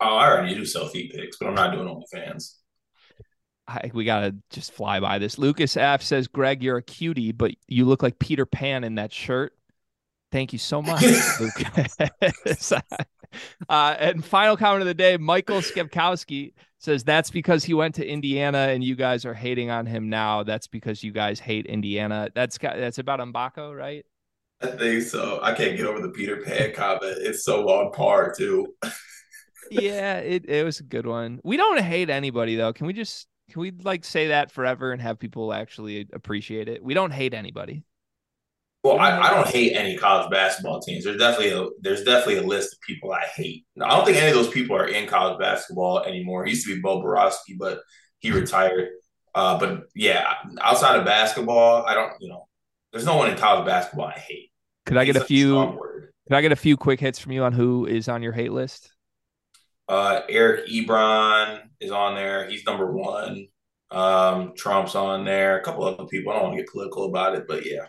Oh, 0.00 0.16
I 0.16 0.30
already 0.30 0.54
do 0.54 0.64
sell 0.64 0.88
feet 0.88 1.12
picks, 1.12 1.36
but 1.36 1.48
I'm 1.48 1.54
not 1.54 1.72
doing 1.72 1.86
OnlyFans. 1.86 2.54
I, 3.68 3.90
we 3.94 4.04
gotta 4.04 4.34
just 4.50 4.72
fly 4.72 4.98
by 4.98 5.18
this. 5.18 5.38
Lucas 5.38 5.76
F 5.76 6.02
says, 6.02 6.26
"Greg, 6.26 6.62
you're 6.62 6.78
a 6.78 6.82
cutie, 6.82 7.30
but 7.30 7.52
you 7.68 7.84
look 7.84 8.02
like 8.02 8.18
Peter 8.18 8.44
Pan 8.44 8.82
in 8.82 8.96
that 8.96 9.12
shirt." 9.12 9.52
Thank 10.32 10.52
you 10.52 10.58
so 10.58 10.80
much, 10.82 11.02
Lucas. 11.40 12.72
uh, 13.68 13.96
and 13.98 14.24
final 14.24 14.56
comment 14.56 14.82
of 14.82 14.86
the 14.88 14.94
day, 14.94 15.16
Michael 15.16 15.58
Skepkowski 15.58 16.54
says 16.78 17.04
that's 17.04 17.30
because 17.30 17.62
he 17.62 17.74
went 17.74 17.94
to 17.96 18.06
Indiana 18.06 18.68
and 18.70 18.82
you 18.82 18.96
guys 18.96 19.24
are 19.24 19.34
hating 19.34 19.70
on 19.70 19.86
him 19.86 20.08
now. 20.08 20.42
That's 20.42 20.66
because 20.66 21.04
you 21.04 21.12
guys 21.12 21.38
hate 21.38 21.66
Indiana. 21.66 22.28
That's 22.34 22.58
that's 22.58 22.98
about 22.98 23.20
Mgbako, 23.20 23.76
right? 23.76 24.06
I 24.62 24.66
think 24.66 25.02
so. 25.02 25.40
I 25.42 25.54
can't 25.54 25.76
get 25.76 25.86
over 25.86 26.00
the 26.00 26.10
Peter 26.10 26.38
Pan 26.38 26.72
comment. 26.74 27.18
It's 27.20 27.44
so 27.44 27.68
on 27.68 27.92
par 27.92 28.34
too. 28.36 28.74
yeah, 29.70 30.18
it, 30.18 30.48
it 30.48 30.64
was 30.64 30.80
a 30.80 30.84
good 30.84 31.06
one. 31.06 31.40
We 31.42 31.56
don't 31.56 31.80
hate 31.80 32.10
anybody 32.10 32.56
though. 32.56 32.72
Can 32.72 32.86
we 32.86 32.92
just 32.92 33.26
can 33.50 33.62
we 33.62 33.70
like 33.70 34.04
say 34.04 34.28
that 34.28 34.50
forever 34.52 34.92
and 34.92 35.02
have 35.02 35.18
people 35.18 35.52
actually 35.52 36.08
appreciate 36.12 36.68
it? 36.68 36.82
We 36.82 36.94
don't 36.94 37.10
hate 37.10 37.34
anybody. 37.34 37.82
Well, 38.82 38.98
I, 38.98 39.18
I, 39.18 39.34
don't 39.34 39.46
hate 39.46 39.74
any 39.74 39.98
college 39.98 40.30
basketball 40.30 40.80
teams. 40.80 41.04
There's 41.04 41.18
definitely 41.18 41.52
a 41.52 41.68
there's 41.82 42.02
definitely 42.02 42.38
a 42.38 42.46
list 42.46 42.72
of 42.72 42.80
people 42.80 43.12
I 43.12 43.26
hate. 43.34 43.66
I 43.78 43.90
don't 43.90 44.06
think 44.06 44.16
any 44.16 44.28
of 44.28 44.34
those 44.34 44.48
people 44.48 44.74
are 44.74 44.88
in 44.88 45.06
college 45.06 45.38
basketball 45.38 46.02
anymore. 46.04 46.46
He 46.46 46.52
used 46.52 46.66
to 46.66 46.74
be 46.74 46.80
Bo 46.80 47.02
Borowski, 47.02 47.56
but 47.58 47.80
he 48.20 48.30
retired. 48.30 48.88
Uh, 49.34 49.58
but 49.58 49.82
yeah, 49.94 50.32
outside 50.62 50.98
of 50.98 51.04
basketball, 51.04 51.84
I 51.86 51.92
don't. 51.92 52.12
You 52.20 52.30
know, 52.30 52.48
there's 52.90 53.04
no 53.04 53.16
one 53.16 53.30
in 53.30 53.36
college 53.36 53.66
basketball 53.66 54.06
I 54.06 54.18
hate. 54.18 54.49
Could 54.90 54.98
I 54.98 55.04
get 55.04 55.14
a 55.14 55.24
few? 55.24 55.78
Could 56.26 56.36
I 56.36 56.42
get 56.42 56.50
a 56.50 56.56
few 56.56 56.76
quick 56.76 56.98
hits 56.98 57.20
from 57.20 57.30
you 57.30 57.44
on 57.44 57.52
who 57.52 57.86
is 57.86 58.08
on 58.08 58.24
your 58.24 58.32
hate 58.32 58.50
list? 58.50 58.92
Uh, 59.88 60.22
Eric 60.28 60.66
Ebron 60.66 61.60
is 61.78 61.92
on 61.92 62.16
there. 62.16 62.50
He's 62.50 62.64
number 62.64 62.90
one. 62.90 63.46
Um, 63.92 64.52
Trump's 64.56 64.96
on 64.96 65.24
there. 65.24 65.60
A 65.60 65.62
couple 65.62 65.84
other 65.84 66.06
people. 66.06 66.32
I 66.32 66.36
don't 66.36 66.46
want 66.46 66.56
to 66.56 66.62
get 66.62 66.72
political 66.72 67.04
about 67.04 67.36
it, 67.36 67.44
but 67.46 67.64
yeah. 67.64 67.86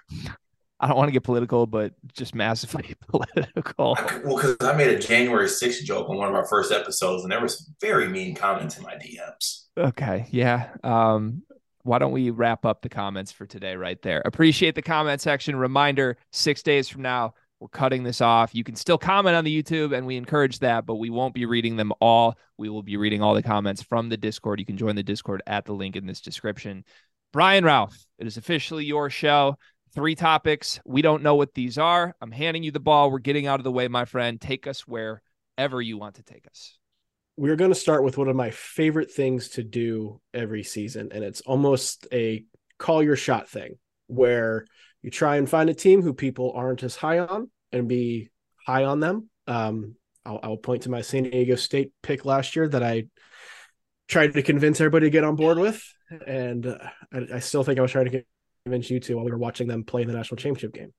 I 0.80 0.88
don't 0.88 0.96
want 0.96 1.08
to 1.08 1.12
get 1.12 1.24
political, 1.24 1.66
but 1.66 1.94
just 2.14 2.36
massively 2.36 2.94
political. 3.08 3.98
well, 4.24 4.36
because 4.36 4.58
I 4.62 4.74
made 4.74 4.90
a 4.90 5.00
January 5.00 5.48
6th 5.48 5.82
joke 5.82 6.08
on 6.08 6.18
one 6.18 6.30
of 6.30 6.36
our 6.36 6.46
first 6.48 6.72
episodes, 6.72 7.24
and 7.24 7.32
there 7.32 7.42
was 7.42 7.58
some 7.58 7.76
very 7.82 8.08
mean 8.10 8.36
comments 8.36 8.78
in 8.78 8.84
my 8.84 8.94
DMs. 8.94 9.66
Okay. 9.76 10.28
Yeah. 10.30 10.70
Um, 10.84 11.42
why 11.84 12.00
don't 12.00 12.12
we 12.12 12.30
wrap 12.30 12.66
up 12.66 12.82
the 12.82 12.90
comments 12.90 13.32
for 13.32 13.46
today 13.46 13.76
right 13.76 14.02
there? 14.02 14.22
Appreciate 14.26 14.76
the 14.76 14.82
comment 14.82 15.22
section. 15.22 15.56
Reminder 15.56 16.18
six 16.32 16.64
days 16.64 16.88
from 16.88 17.02
now, 17.02 17.34
we're 17.60 17.68
cutting 17.68 18.04
this 18.04 18.22
off. 18.22 18.56
You 18.56 18.64
can 18.64 18.76
still 18.76 18.98
comment 18.98 19.36
on 19.36 19.44
the 19.44 19.64
YouTube, 19.64 19.96
and 19.96 20.08
we 20.08 20.18
encourage 20.18 20.60
that, 20.60 20.86
but 20.88 20.96
we 20.96 21.12
won't 21.12 21.36
be 21.36 21.46
reading 21.46 21.76
them 21.76 21.94
all. 22.02 22.36
We 22.58 22.70
will 22.70 22.82
be 22.82 22.98
reading 22.98 23.22
all 23.22 23.36
the 23.36 23.44
comments 23.44 23.84
from 23.84 24.10
the 24.10 24.18
Discord. 24.18 24.60
You 24.60 24.66
can 24.66 24.78
join 24.78 24.96
the 24.96 25.04
Discord 25.04 25.44
at 25.46 25.66
the 25.66 25.74
link 25.74 25.96
in 25.96 26.08
this 26.08 26.22
description. 26.22 26.84
Brian 27.32 27.64
Rauf, 27.64 27.94
it 28.18 28.26
is 28.26 28.38
officially 28.38 28.86
your 28.86 29.10
show. 29.10 29.58
Three 29.94 30.16
topics. 30.16 30.80
We 30.86 31.02
don't 31.02 31.22
know 31.22 31.36
what 31.36 31.54
these 31.54 31.78
are. 31.78 32.16
I'm 32.22 32.32
handing 32.32 32.64
you 32.64 32.72
the 32.72 32.80
ball. 32.80 33.12
We're 33.12 33.20
getting 33.20 33.46
out 33.46 33.60
of 33.60 33.64
the 33.64 33.72
way, 33.72 33.88
my 33.88 34.06
friend. 34.06 34.42
Take 34.42 34.66
us 34.66 34.88
wherever 34.88 35.82
you 35.82 35.98
want 35.98 36.16
to 36.16 36.24
take 36.24 36.48
us. 36.48 36.78
We're 37.42 37.56
going 37.56 37.72
to 37.72 37.76
start 37.76 38.04
with 38.04 38.20
one 38.20 38.28
of 38.28 38.36
my 38.36 38.52
favorite 38.52 39.12
things 39.12 39.50
to 39.50 39.64
do 39.64 40.22
every 40.32 40.62
season, 40.62 41.10
and 41.12 41.24
it's 41.24 41.42
almost 41.42 42.06
a 42.14 42.46
call 42.78 43.02
your 43.02 43.16
shot 43.16 43.50
thing 43.50 43.80
where 44.06 44.68
you 45.02 45.10
try 45.10 45.38
and 45.38 45.50
find 45.50 45.68
a 45.68 45.74
team 45.74 46.04
who 46.04 46.14
people 46.14 46.54
aren't 46.56 46.84
as 46.84 46.96
high 46.96 47.18
on 47.18 47.50
and 47.72 47.88
be 47.88 48.30
high 48.68 48.84
on 48.84 49.00
them. 49.00 49.28
Um, 49.48 49.96
I'll, 50.24 50.40
I'll 50.44 50.58
point 50.58 50.84
to 50.84 50.92
my 50.92 51.02
San 51.02 51.24
Diego 51.24 51.56
State 51.56 51.92
pick 52.04 52.26
last 52.26 52.56
year 52.56 52.70
that 52.70 52.84
I 52.84 53.06
tried 54.08 54.34
to 54.34 54.44
convince 54.44 54.80
everybody 54.80 55.08
to 55.08 55.10
get 55.10 55.24
on 55.24 55.36
board 55.36 55.58
with, 55.58 55.84
and 56.28 56.68
uh, 56.68 56.78
I, 57.12 57.28
I, 57.34 57.40
still 57.40 57.64
think 57.64 57.80
I 57.80 57.82
was 57.82 57.90
trying 57.90 58.06
to 58.06 58.24
convince 58.66 58.90
you 58.90 59.00
to 59.00 59.16
while 59.16 59.26
we 59.26 59.32
were 59.32 59.38
watching 59.38 59.68
them 59.68 59.84
play 59.84 60.02
in 60.02 60.08
the 60.08 60.14
national 60.14 60.38
championship 60.38 60.74
game. 60.74 60.94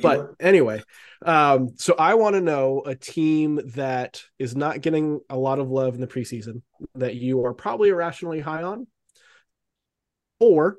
But 0.00 0.30
anyway, 0.40 0.82
um, 1.24 1.70
so 1.76 1.94
I 1.98 2.14
want 2.14 2.34
to 2.34 2.40
know 2.40 2.82
a 2.84 2.94
team 2.94 3.60
that 3.74 4.22
is 4.38 4.56
not 4.56 4.80
getting 4.80 5.20
a 5.28 5.36
lot 5.36 5.58
of 5.58 5.70
love 5.70 5.94
in 5.94 6.00
the 6.00 6.06
preseason 6.06 6.62
that 6.94 7.14
you 7.14 7.44
are 7.44 7.54
probably 7.54 7.90
irrationally 7.90 8.40
high 8.40 8.62
on, 8.62 8.86
or 10.40 10.78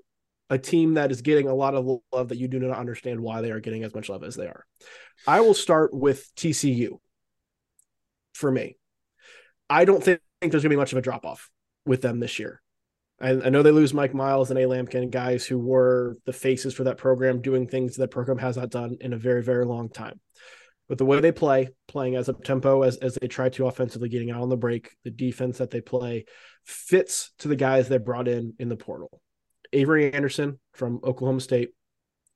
a 0.50 0.58
team 0.58 0.96
that 0.96 1.12
is 1.12 1.22
getting 1.22 1.48
a 1.48 1.54
lot 1.54 1.76
of 1.76 1.88
love 2.12 2.30
that 2.30 2.38
you 2.38 2.48
do 2.48 2.60
not 2.60 2.78
understand 2.78 3.20
why 3.20 3.42
they 3.42 3.52
are 3.52 3.60
getting 3.60 3.84
as 3.84 3.94
much 3.94 4.10
love 4.10 4.24
as 4.24 4.36
they 4.36 4.48
are. 4.48 4.66
I 5.28 5.42
will 5.42 5.54
start 5.54 5.94
with 5.94 6.30
TCU 6.36 7.00
for 8.34 8.52
me. 8.52 8.78
I 9.70 9.86
don't 9.86 10.04
think 10.04 10.22
there's 10.42 10.52
going 10.52 10.64
to 10.64 10.70
be 10.70 10.76
much 10.76 10.92
of 10.92 10.98
a 10.98 11.02
drop 11.02 11.26
off 11.26 11.50
with 11.86 12.02
them 12.02 12.20
this 12.20 12.40
year. 12.40 12.62
I, 13.24 13.30
I 13.46 13.50
know 13.50 13.64
they 13.64 13.72
lose 13.72 13.94
Mike 13.94 14.14
Miles 14.14 14.50
and 14.50 14.60
A. 14.60 14.64
Lampkin, 14.64 15.10
guys 15.10 15.46
who 15.46 15.58
were 15.58 16.18
the 16.26 16.34
faces 16.34 16.74
for 16.74 16.84
that 16.84 16.98
program, 16.98 17.42
doing 17.42 17.68
things 17.68 17.96
that 17.96 18.12
program 18.12 18.38
has 18.38 18.58
not 18.58 18.70
done 18.70 18.98
in 19.00 19.14
a 19.14 19.18
very, 19.18 19.42
very 19.42 19.66
long 19.66 19.90
time. 19.90 20.20
But 20.90 20.98
the 20.98 21.06
way 21.06 21.22
they 21.22 21.32
play, 21.32 21.70
playing 21.88 22.18
as 22.18 22.28
a 22.28 22.34
tempo 22.34 22.84
as, 22.84 22.98
as 22.98 23.16
they 23.16 23.30
try 23.30 23.48
to 23.50 23.68
offensively, 23.68 24.10
getting 24.10 24.30
out 24.30 24.42
on 24.42 24.50
the 24.50 24.58
break, 24.58 24.92
the 25.06 25.10
defense 25.10 25.60
that 25.60 25.72
they 25.72 25.80
play 25.80 26.26
fits 26.66 27.32
to 27.40 27.48
the 27.48 27.56
guys 27.56 27.88
they 27.88 27.98
brought 27.98 28.28
in 28.28 28.54
in 28.60 28.68
the 28.68 28.76
portal. 28.76 29.22
Avery 29.72 30.14
Anderson 30.14 30.60
from 30.74 31.00
Oklahoma 31.04 31.40
State 31.40 31.70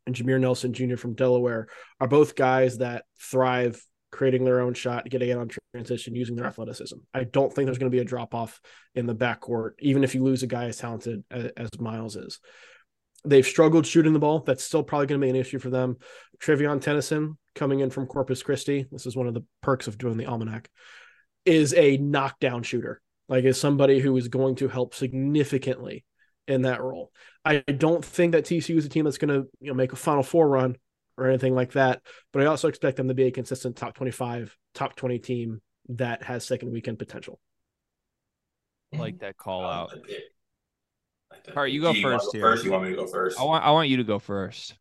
and 0.06 0.16
Jameer 0.16 0.40
Nelson 0.40 0.74
Jr. 0.74 0.96
from 0.96 1.14
Delaware 1.14 1.68
are 2.00 2.08
both 2.08 2.36
guys 2.36 2.78
that 2.78 3.04
thrive 3.20 3.84
creating 4.18 4.44
their 4.44 4.62
own 4.62 4.74
shot, 4.74 5.08
getting 5.08 5.30
it 5.30 5.38
on 5.38 5.48
transition, 5.76 6.16
using 6.16 6.36
their 6.36 6.48
athleticism. 6.48 6.98
I 7.14 7.24
don't 7.24 7.54
think 7.54 7.68
there's 7.68 7.78
going 7.78 7.92
to 7.92 7.96
be 7.96 8.02
a 8.02 8.06
drop 8.06 8.34
off 8.34 8.60
in 8.96 9.06
the 9.06 9.14
backcourt, 9.14 9.74
even 9.78 10.04
if 10.04 10.16
you 10.16 10.24
lose 10.24 10.42
a 10.42 10.48
guy 10.48 10.66
as 10.66 10.78
talented 10.78 11.24
as, 11.30 11.52
as 11.56 11.70
Miles 11.80 12.16
is. 12.16 12.40
They've 13.26 13.46
struggled 13.46 13.86
shooting 13.86 14.14
the 14.14 14.20
ball. 14.20 14.40
That's 14.40 14.64
still 14.64 14.82
probably 14.82 15.06
going 15.06 15.22
to 15.22 15.26
be 15.26 15.30
an 15.30 15.36
issue 15.36 15.60
for 15.60 15.70
them. 15.70 15.98
Trevian 16.42 16.82
Tennyson 16.82 17.38
coming 17.54 17.82
in 17.82 17.92
from 17.92 18.08
Corpus 18.08 18.42
Christi. 18.42 18.88
This 18.92 19.06
is 19.06 19.16
one 19.16 19.28
of 19.28 19.36
the 19.36 19.46
perks 19.62 19.88
of 19.88 20.00
doing 20.00 20.18
the 20.18 20.26
almanac. 20.26 20.68
Is 21.46 21.76
a 21.76 21.98
knockdown 21.98 22.64
shooter. 22.64 23.02
Like 23.30 23.44
is 23.44 23.60
somebody 23.60 24.00
who 24.00 24.18
is 24.18 24.30
going 24.30 24.56
to 24.56 24.68
help 24.68 24.96
significantly 24.96 26.06
in 26.48 26.64
that 26.64 26.82
role. 26.82 27.12
I 27.46 27.60
don't 27.60 28.04
think 28.04 28.32
that 28.32 28.46
TCU 28.46 28.78
is 28.78 28.86
a 28.86 28.90
team 28.90 29.06
that's 29.06 29.20
going 29.20 29.30
to 29.30 29.48
you 29.60 29.68
know 29.68 29.76
make 29.76 29.94
a 29.94 29.98
Final 29.98 30.24
Four 30.24 30.50
run 30.50 30.76
or 31.18 31.28
anything 31.28 31.56
like 31.56 31.74
that, 31.74 32.02
but 32.32 32.44
I 32.44 32.46
also 32.46 32.68
expect 32.68 32.98
them 32.98 33.08
to 33.08 33.14
be 33.14 33.26
a 33.26 33.32
consistent 33.32 33.76
top 33.76 33.96
25, 33.96 34.56
top 34.74 34.96
20 34.96 35.20
team 35.20 35.62
that 35.90 36.24
has 36.24 36.46
second 36.46 36.72
weekend 36.72 37.00
potential. 37.00 37.40
like 38.94 39.20
that 39.20 39.38
call 39.38 39.66
out. 39.66 39.94
All 41.56 41.64
right, 41.64 41.72
you 41.72 41.82
go 41.82 41.92
you 41.92 42.02
first. 42.02 42.34
Go 42.34 42.40
first, 42.40 42.66
you 42.66 42.72
want 42.72 42.84
me 42.84 42.90
to 42.92 42.96
go 42.96 43.08
first? 43.08 43.40
I 43.40 43.44
want 43.44 43.64
I 43.64 43.72
want 43.72 43.90
you 43.90 43.98
to 43.98 44.04
go 44.04 44.20
first. 44.20 44.76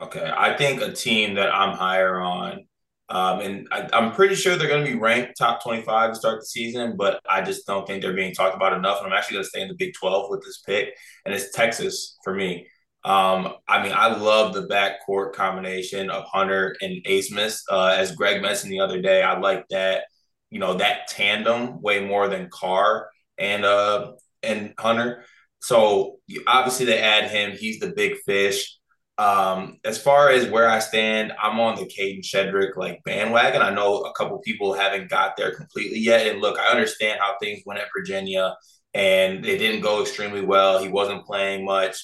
Okay, 0.00 0.30
I 0.36 0.56
think 0.56 0.82
a 0.82 0.92
team 0.92 1.34
that 1.34 1.54
I'm 1.54 1.76
higher 1.76 2.20
on 2.20 2.66
um, 3.08 3.40
and 3.40 3.68
I, 3.70 3.88
am 3.92 4.12
pretty 4.12 4.34
sure 4.34 4.56
they're 4.56 4.68
going 4.68 4.84
to 4.84 4.92
be 4.92 4.98
ranked 4.98 5.38
top 5.38 5.62
25 5.62 6.10
to 6.10 6.16
start 6.16 6.40
the 6.40 6.46
season, 6.46 6.96
but 6.96 7.20
I 7.28 7.40
just 7.40 7.66
don't 7.66 7.86
think 7.86 8.02
they're 8.02 8.14
being 8.14 8.34
talked 8.34 8.56
about 8.56 8.72
enough. 8.72 8.98
And 8.98 9.06
I'm 9.06 9.16
actually 9.16 9.34
going 9.34 9.44
to 9.44 9.48
stay 9.48 9.62
in 9.62 9.68
the 9.68 9.74
Big 9.74 9.94
12 9.94 10.28
with 10.28 10.42
this 10.42 10.62
pick, 10.66 10.94
and 11.24 11.32
it's 11.32 11.52
Texas 11.52 12.18
for 12.24 12.34
me. 12.34 12.66
Um, 13.06 13.54
I 13.68 13.82
mean, 13.84 13.92
I 13.94 14.16
love 14.16 14.52
the 14.52 14.66
backcourt 14.66 15.32
combination 15.32 16.10
of 16.10 16.24
Hunter 16.24 16.76
and 16.80 17.04
Abmas. 17.06 17.60
Uh, 17.70 17.94
as 17.96 18.16
Greg 18.16 18.42
mentioned 18.42 18.72
the 18.72 18.80
other 18.80 19.00
day, 19.00 19.22
I 19.22 19.38
like 19.38 19.64
that, 19.70 20.06
you 20.50 20.58
know, 20.58 20.74
that 20.74 21.06
tandem 21.06 21.80
way 21.80 22.04
more 22.04 22.28
than 22.28 22.50
Carr 22.50 23.08
and 23.38 23.64
uh 23.64 24.12
and 24.42 24.74
Hunter. 24.78 25.24
So 25.60 26.18
obviously 26.48 26.86
they 26.86 26.98
add 27.00 27.30
him. 27.30 27.52
He's 27.56 27.78
the 27.78 27.92
big 27.94 28.16
fish. 28.26 28.76
Um, 29.18 29.78
as 29.84 29.98
far 30.02 30.30
as 30.30 30.50
where 30.50 30.68
I 30.68 30.80
stand, 30.80 31.32
I'm 31.40 31.60
on 31.60 31.76
the 31.76 31.86
Kadin 31.86 32.22
Shedrick 32.22 32.76
like 32.76 33.02
bandwagon. 33.04 33.62
I 33.62 33.70
know 33.70 34.02
a 34.02 34.12
couple 34.14 34.38
people 34.40 34.74
haven't 34.74 35.08
got 35.10 35.36
there 35.36 35.54
completely 35.54 36.00
yet. 36.00 36.26
And 36.26 36.40
look, 36.40 36.58
I 36.58 36.70
understand 36.72 37.20
how 37.20 37.36
things 37.40 37.62
went 37.64 37.80
at 37.80 37.88
Virginia 37.96 38.56
and 38.94 39.46
it 39.46 39.58
didn't 39.58 39.80
go 39.82 40.02
extremely 40.02 40.42
well. 40.42 40.82
He 40.82 40.88
wasn't 40.88 41.24
playing 41.24 41.64
much. 41.64 41.96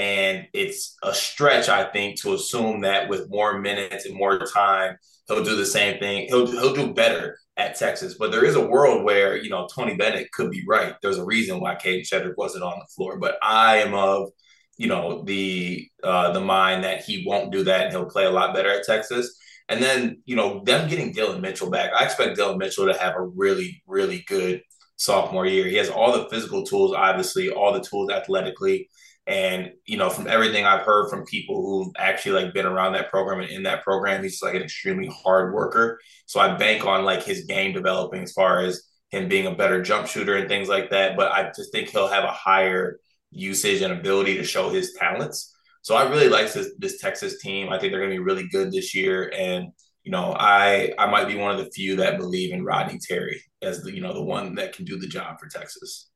And 0.00 0.46
it's 0.54 0.96
a 1.02 1.14
stretch, 1.14 1.68
I 1.68 1.84
think, 1.84 2.18
to 2.22 2.32
assume 2.32 2.80
that 2.80 3.10
with 3.10 3.28
more 3.28 3.60
minutes 3.60 4.06
and 4.06 4.16
more 4.16 4.38
time, 4.38 4.96
he'll 5.28 5.44
do 5.44 5.56
the 5.56 5.66
same 5.66 5.98
thing. 5.98 6.26
He'll 6.28 6.46
he'll 6.46 6.74
do 6.74 6.94
better 6.94 7.36
at 7.58 7.78
Texas. 7.78 8.14
But 8.18 8.32
there 8.32 8.46
is 8.46 8.56
a 8.56 8.66
world 8.66 9.04
where, 9.04 9.36
you 9.36 9.50
know, 9.50 9.68
Tony 9.74 9.96
Bennett 9.96 10.32
could 10.32 10.50
be 10.50 10.64
right. 10.66 10.94
There's 11.02 11.18
a 11.18 11.24
reason 11.24 11.60
why 11.60 11.74
Kadin 11.74 12.00
Shedrick 12.00 12.38
wasn't 12.38 12.64
on 12.64 12.78
the 12.78 12.86
floor. 12.96 13.18
But 13.18 13.36
I 13.42 13.78
am 13.78 13.92
of 13.92 14.30
you 14.78 14.86
know 14.86 15.22
the 15.24 15.86
uh, 16.02 16.32
the 16.32 16.40
mind 16.40 16.84
that 16.84 17.04
he 17.04 17.22
won't 17.26 17.52
do 17.52 17.62
that 17.64 17.82
and 17.82 17.90
he'll 17.92 18.06
play 18.06 18.24
a 18.24 18.30
lot 18.30 18.54
better 18.54 18.70
at 18.70 18.84
Texas. 18.84 19.36
And 19.68 19.82
then 19.82 20.22
you 20.24 20.34
know 20.34 20.64
them 20.64 20.88
getting 20.88 21.12
Dillon 21.12 21.42
Mitchell 21.42 21.68
back, 21.68 21.90
I 21.92 22.06
expect 22.06 22.36
Dillon 22.36 22.56
Mitchell 22.56 22.90
to 22.90 22.98
have 22.98 23.16
a 23.16 23.22
really 23.22 23.82
really 23.86 24.24
good 24.26 24.62
sophomore 24.96 25.44
year. 25.44 25.66
He 25.66 25.76
has 25.76 25.90
all 25.90 26.12
the 26.12 26.30
physical 26.30 26.64
tools, 26.64 26.94
obviously, 26.96 27.50
all 27.50 27.74
the 27.74 27.82
tools 27.82 28.10
athletically. 28.10 28.88
And 29.26 29.70
you 29.84 29.96
know, 29.96 30.10
from 30.10 30.26
everything 30.26 30.64
I've 30.64 30.84
heard 30.84 31.08
from 31.08 31.24
people 31.24 31.62
who've 31.62 31.92
actually 31.96 32.42
like 32.42 32.54
been 32.54 32.66
around 32.66 32.94
that 32.94 33.10
program 33.10 33.40
and 33.40 33.50
in 33.50 33.62
that 33.64 33.84
program, 33.84 34.22
he's 34.22 34.42
like 34.42 34.54
an 34.54 34.62
extremely 34.62 35.08
hard 35.08 35.54
worker. 35.54 36.00
So 36.26 36.40
I 36.40 36.56
bank 36.56 36.84
on 36.84 37.04
like 37.04 37.22
his 37.22 37.44
game 37.44 37.72
developing 37.72 38.22
as 38.22 38.32
far 38.32 38.60
as 38.60 38.82
him 39.10 39.28
being 39.28 39.46
a 39.46 39.54
better 39.54 39.82
jump 39.82 40.06
shooter 40.06 40.36
and 40.36 40.48
things 40.48 40.68
like 40.68 40.90
that. 40.90 41.16
But 41.16 41.32
I 41.32 41.50
just 41.54 41.72
think 41.72 41.88
he'll 41.90 42.08
have 42.08 42.24
a 42.24 42.28
higher 42.28 42.98
usage 43.30 43.82
and 43.82 43.92
ability 43.92 44.36
to 44.36 44.44
show 44.44 44.70
his 44.70 44.94
talents. 44.94 45.54
So 45.82 45.94
I 45.94 46.08
really 46.08 46.28
like 46.28 46.52
this, 46.52 46.70
this 46.78 47.00
Texas 47.00 47.40
team. 47.40 47.70
I 47.70 47.78
think 47.78 47.92
they're 47.92 48.00
going 48.00 48.10
to 48.10 48.16
be 48.16 48.24
really 48.24 48.48
good 48.48 48.72
this 48.72 48.94
year. 48.94 49.32
And, 49.36 49.68
you 50.02 50.12
know, 50.12 50.34
I 50.36 50.92
I 50.98 51.10
might 51.10 51.26
be 51.26 51.36
one 51.36 51.50
of 51.52 51.64
the 51.64 51.70
few 51.70 51.96
that 51.96 52.18
believe 52.18 52.52
in 52.52 52.64
Rodney 52.64 52.98
Terry 52.98 53.42
as 53.62 53.82
the, 53.82 53.94
you 53.94 54.00
know, 54.00 54.12
the 54.12 54.22
one 54.22 54.54
that 54.56 54.74
can 54.74 54.84
do 54.84 54.98
the 54.98 55.06
job 55.06 55.38
for 55.40 55.48
Texas. 55.48 56.10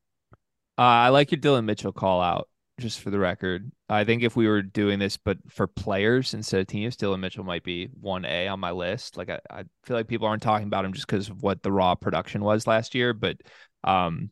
Uh, 0.76 0.82
I 0.82 1.09
like 1.11 1.30
your 1.30 1.38
Dillon 1.38 1.66
Mitchell 1.66 1.92
call 1.92 2.20
out, 2.20 2.48
just 2.80 3.00
for 3.00 3.10
the 3.10 3.18
record. 3.18 3.70
I 3.88 4.04
think 4.04 4.22
if 4.22 4.36
we 4.36 4.48
were 4.48 4.62
doing 4.62 4.98
this, 4.98 5.16
but 5.16 5.38
for 5.48 5.66
players 5.66 6.34
instead 6.34 6.60
of 6.60 6.66
teams, 6.66 6.96
Dillon 6.96 7.20
Mitchell 7.20 7.44
might 7.44 7.62
be 7.62 7.88
1A 8.02 8.50
on 8.50 8.58
my 8.60 8.72
list. 8.72 9.16
Like, 9.16 9.30
I, 9.30 9.38
I 9.48 9.64
feel 9.84 9.96
like 9.96 10.08
people 10.08 10.26
aren't 10.26 10.42
talking 10.42 10.66
about 10.66 10.84
him 10.84 10.92
just 10.92 11.06
because 11.06 11.28
of 11.28 11.42
what 11.42 11.62
the 11.62 11.72
raw 11.72 11.94
production 11.94 12.42
was 12.42 12.66
last 12.66 12.94
year. 12.94 13.12
But 13.12 13.36
um, 13.84 14.30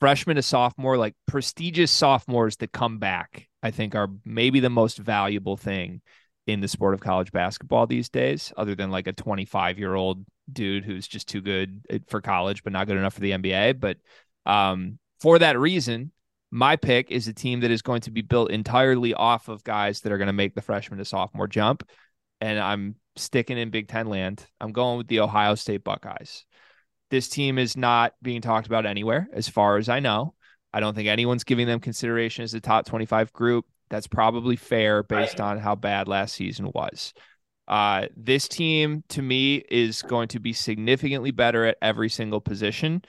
freshman 0.00 0.36
to 0.36 0.42
sophomore, 0.42 0.98
like 0.98 1.14
prestigious 1.26 1.90
sophomores 1.90 2.56
that 2.56 2.72
come 2.72 2.98
back, 2.98 3.48
I 3.62 3.70
think 3.70 3.94
are 3.94 4.08
maybe 4.24 4.60
the 4.60 4.70
most 4.70 4.98
valuable 4.98 5.56
thing 5.56 6.02
in 6.46 6.60
the 6.60 6.68
sport 6.68 6.94
of 6.94 7.00
college 7.00 7.32
basketball 7.32 7.86
these 7.86 8.08
days, 8.08 8.52
other 8.56 8.74
than 8.74 8.90
like 8.90 9.06
a 9.06 9.12
25 9.12 9.78
year 9.78 9.94
old 9.94 10.24
dude 10.52 10.84
who's 10.84 11.06
just 11.06 11.28
too 11.28 11.40
good 11.40 11.82
for 12.08 12.20
college, 12.20 12.64
but 12.64 12.72
not 12.72 12.86
good 12.86 12.96
enough 12.96 13.14
for 13.14 13.20
the 13.20 13.30
NBA. 13.30 13.80
But 13.80 13.98
um, 14.44 14.98
for 15.20 15.38
that 15.38 15.58
reason, 15.58 16.10
my 16.54 16.76
pick 16.76 17.10
is 17.10 17.26
a 17.26 17.32
team 17.32 17.60
that 17.60 17.70
is 17.70 17.80
going 17.80 18.02
to 18.02 18.10
be 18.10 18.20
built 18.20 18.50
entirely 18.50 19.14
off 19.14 19.48
of 19.48 19.64
guys 19.64 20.02
that 20.02 20.12
are 20.12 20.18
going 20.18 20.26
to 20.26 20.34
make 20.34 20.54
the 20.54 20.60
freshman 20.60 20.98
to 20.98 21.04
sophomore 21.04 21.48
jump. 21.48 21.88
And 22.42 22.58
I'm 22.58 22.96
sticking 23.16 23.56
in 23.56 23.70
Big 23.70 23.88
Ten 23.88 24.06
land. 24.06 24.46
I'm 24.60 24.72
going 24.72 24.98
with 24.98 25.08
the 25.08 25.20
Ohio 25.20 25.54
State 25.54 25.82
Buckeyes. 25.82 26.44
This 27.10 27.30
team 27.30 27.58
is 27.58 27.74
not 27.74 28.12
being 28.20 28.42
talked 28.42 28.66
about 28.66 28.84
anywhere, 28.84 29.28
as 29.32 29.48
far 29.48 29.78
as 29.78 29.88
I 29.88 30.00
know. 30.00 30.34
I 30.74 30.80
don't 30.80 30.94
think 30.94 31.08
anyone's 31.08 31.44
giving 31.44 31.66
them 31.66 31.80
consideration 31.80 32.44
as 32.44 32.52
a 32.52 32.60
top 32.60 32.84
25 32.84 33.32
group. 33.32 33.64
That's 33.88 34.06
probably 34.06 34.56
fair 34.56 35.02
based 35.02 35.40
on 35.40 35.58
how 35.58 35.74
bad 35.74 36.06
last 36.06 36.34
season 36.34 36.70
was. 36.74 37.14
Uh, 37.66 38.08
this 38.14 38.46
team, 38.46 39.04
to 39.08 39.22
me, 39.22 39.56
is 39.70 40.02
going 40.02 40.28
to 40.28 40.40
be 40.40 40.52
significantly 40.52 41.30
better 41.30 41.64
at 41.64 41.78
every 41.80 42.10
single 42.10 42.42
position, 42.42 43.02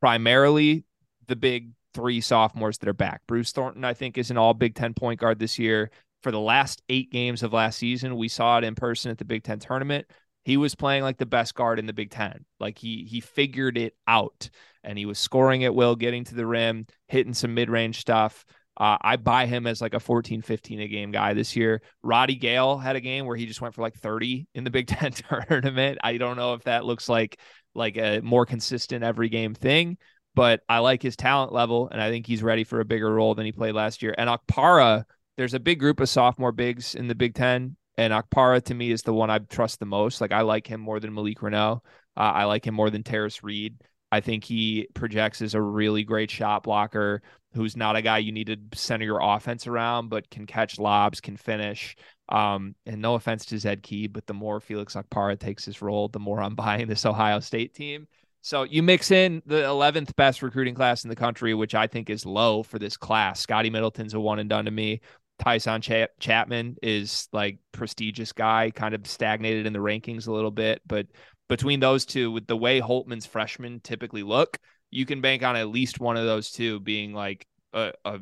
primarily 0.00 0.84
the 1.26 1.36
big 1.36 1.72
three 1.96 2.20
sophomores 2.20 2.78
that 2.78 2.88
are 2.88 2.94
back. 2.94 3.22
Bruce 3.26 3.50
Thornton, 3.50 3.84
I 3.84 3.94
think, 3.94 4.16
is 4.18 4.30
an 4.30 4.38
all 4.38 4.54
Big 4.54 4.74
Ten 4.74 4.94
point 4.94 5.18
guard 5.18 5.38
this 5.38 5.58
year. 5.58 5.90
For 6.22 6.30
the 6.30 6.40
last 6.40 6.82
eight 6.88 7.10
games 7.10 7.42
of 7.42 7.52
last 7.52 7.78
season, 7.78 8.16
we 8.16 8.28
saw 8.28 8.58
it 8.58 8.64
in 8.64 8.74
person 8.74 9.10
at 9.10 9.18
the 9.18 9.24
Big 9.24 9.42
Ten 9.42 9.58
tournament 9.58 10.06
he 10.46 10.56
was 10.56 10.76
playing 10.76 11.02
like 11.02 11.18
the 11.18 11.26
best 11.26 11.56
guard 11.56 11.80
in 11.80 11.86
the 11.86 11.92
Big 11.92 12.12
Ten. 12.12 12.44
Like 12.60 12.78
he 12.78 13.04
he 13.10 13.20
figured 13.20 13.76
it 13.76 13.96
out, 14.06 14.48
and 14.84 14.96
he 14.96 15.04
was 15.04 15.18
scoring 15.18 15.64
at 15.64 15.74
will, 15.74 15.96
getting 15.96 16.22
to 16.22 16.36
the 16.36 16.46
rim, 16.46 16.86
hitting 17.08 17.34
some 17.34 17.52
mid 17.52 17.68
range 17.68 17.98
stuff. 17.98 18.44
Uh, 18.76 18.96
I 19.00 19.16
buy 19.16 19.46
him 19.46 19.66
as 19.66 19.80
like 19.80 19.94
a 19.94 19.98
14, 19.98 20.42
15 20.42 20.80
a 20.80 20.86
game 20.86 21.10
guy 21.10 21.34
this 21.34 21.56
year. 21.56 21.82
Roddy 22.00 22.36
Gayle 22.36 22.78
had 22.78 22.94
a 22.94 23.00
game 23.00 23.26
where 23.26 23.36
he 23.36 23.46
just 23.46 23.60
went 23.60 23.74
for 23.74 23.82
like 23.82 23.96
30 23.96 24.46
in 24.54 24.62
the 24.62 24.70
Big 24.70 24.86
Ten 24.86 25.10
tournament. 25.10 25.98
I 26.04 26.16
don't 26.16 26.36
know 26.36 26.54
if 26.54 26.62
that 26.62 26.84
looks 26.84 27.08
like 27.08 27.40
like 27.74 27.96
a 27.96 28.20
more 28.20 28.46
consistent 28.46 29.02
every 29.02 29.28
game 29.28 29.52
thing, 29.52 29.98
but 30.36 30.60
I 30.68 30.78
like 30.78 31.02
his 31.02 31.16
talent 31.16 31.52
level, 31.52 31.88
and 31.90 32.00
I 32.00 32.10
think 32.10 32.26
he's 32.26 32.42
ready 32.42 32.62
for 32.62 32.78
a 32.80 32.84
bigger 32.84 33.12
role 33.12 33.34
than 33.34 33.46
he 33.46 33.52
played 33.52 33.74
last 33.74 34.02
year. 34.02 34.14
And 34.16 34.28
Okpara, 34.28 35.04
there's 35.36 35.54
a 35.54 35.60
big 35.60 35.80
group 35.80 35.98
of 35.98 36.10
sophomore 36.10 36.52
bigs 36.52 36.94
in 36.94 37.08
the 37.08 37.14
Big 37.14 37.34
Ten, 37.34 37.76
and 37.96 38.12
Okpara 38.12 38.62
to 38.64 38.74
me 38.74 38.90
is 38.90 39.02
the 39.02 39.14
one 39.14 39.30
I 39.30 39.38
trust 39.38 39.80
the 39.80 39.86
most. 39.86 40.20
Like 40.20 40.32
I 40.32 40.42
like 40.42 40.66
him 40.66 40.80
more 40.80 41.00
than 41.00 41.14
Malik 41.14 41.40
Reneau. 41.40 41.80
Uh, 42.16 42.20
I 42.20 42.44
like 42.44 42.66
him 42.66 42.74
more 42.74 42.90
than 42.90 43.02
Tarris 43.02 43.42
Reed. 43.42 43.80
I 44.12 44.20
think 44.20 44.44
he 44.44 44.88
projects 44.94 45.42
as 45.42 45.54
a 45.54 45.60
really 45.60 46.04
great 46.04 46.30
shot 46.30 46.62
blocker 46.62 47.22
who's 47.54 47.76
not 47.76 47.96
a 47.96 48.02
guy 48.02 48.18
you 48.18 48.30
need 48.30 48.46
to 48.48 48.58
center 48.74 49.06
your 49.06 49.20
offense 49.22 49.66
around, 49.66 50.10
but 50.10 50.30
can 50.30 50.46
catch 50.46 50.78
lobs, 50.78 51.20
can 51.22 51.38
finish. 51.38 51.96
Um, 52.28 52.74
and 52.84 53.00
no 53.00 53.14
offense 53.14 53.46
to 53.46 53.58
Zed 53.58 53.82
Key, 53.82 54.06
but 54.06 54.26
the 54.26 54.34
more 54.34 54.60
Felix 54.60 54.94
Okpara 54.94 55.38
takes 55.38 55.64
his 55.64 55.80
role, 55.80 56.08
the 56.08 56.18
more 56.18 56.42
I'm 56.42 56.54
buying 56.66 56.86
this 56.86 57.06
Ohio 57.06 57.40
State 57.40 57.74
team. 57.74 58.06
So 58.46 58.62
you 58.62 58.80
mix 58.80 59.10
in 59.10 59.42
the 59.44 59.64
11th 59.64 60.14
best 60.14 60.40
recruiting 60.40 60.76
class 60.76 61.02
in 61.02 61.10
the 61.10 61.16
country, 61.16 61.52
which 61.52 61.74
I 61.74 61.88
think 61.88 62.08
is 62.08 62.24
low 62.24 62.62
for 62.62 62.78
this 62.78 62.96
class. 62.96 63.40
Scotty 63.40 63.70
Middleton's 63.70 64.14
a 64.14 64.20
one 64.20 64.38
and 64.38 64.48
done 64.48 64.66
to 64.66 64.70
me. 64.70 65.00
Taison 65.44 65.82
Ch- 65.82 66.08
Chatman 66.24 66.76
is 66.80 67.28
like 67.32 67.58
prestigious 67.72 68.30
guy, 68.30 68.70
kind 68.70 68.94
of 68.94 69.04
stagnated 69.04 69.66
in 69.66 69.72
the 69.72 69.80
rankings 69.80 70.28
a 70.28 70.32
little 70.32 70.52
bit, 70.52 70.80
but 70.86 71.08
between 71.48 71.80
those 71.80 72.06
two, 72.06 72.30
with 72.30 72.46
the 72.46 72.56
way 72.56 72.80
Holtman's 72.80 73.26
freshmen 73.26 73.80
typically 73.80 74.22
look, 74.22 74.58
you 74.92 75.06
can 75.06 75.20
bank 75.20 75.42
on 75.42 75.56
at 75.56 75.66
least 75.66 75.98
one 75.98 76.16
of 76.16 76.24
those 76.24 76.52
two 76.52 76.78
being 76.78 77.12
like 77.12 77.48
a, 77.72 77.92
a 78.04 78.20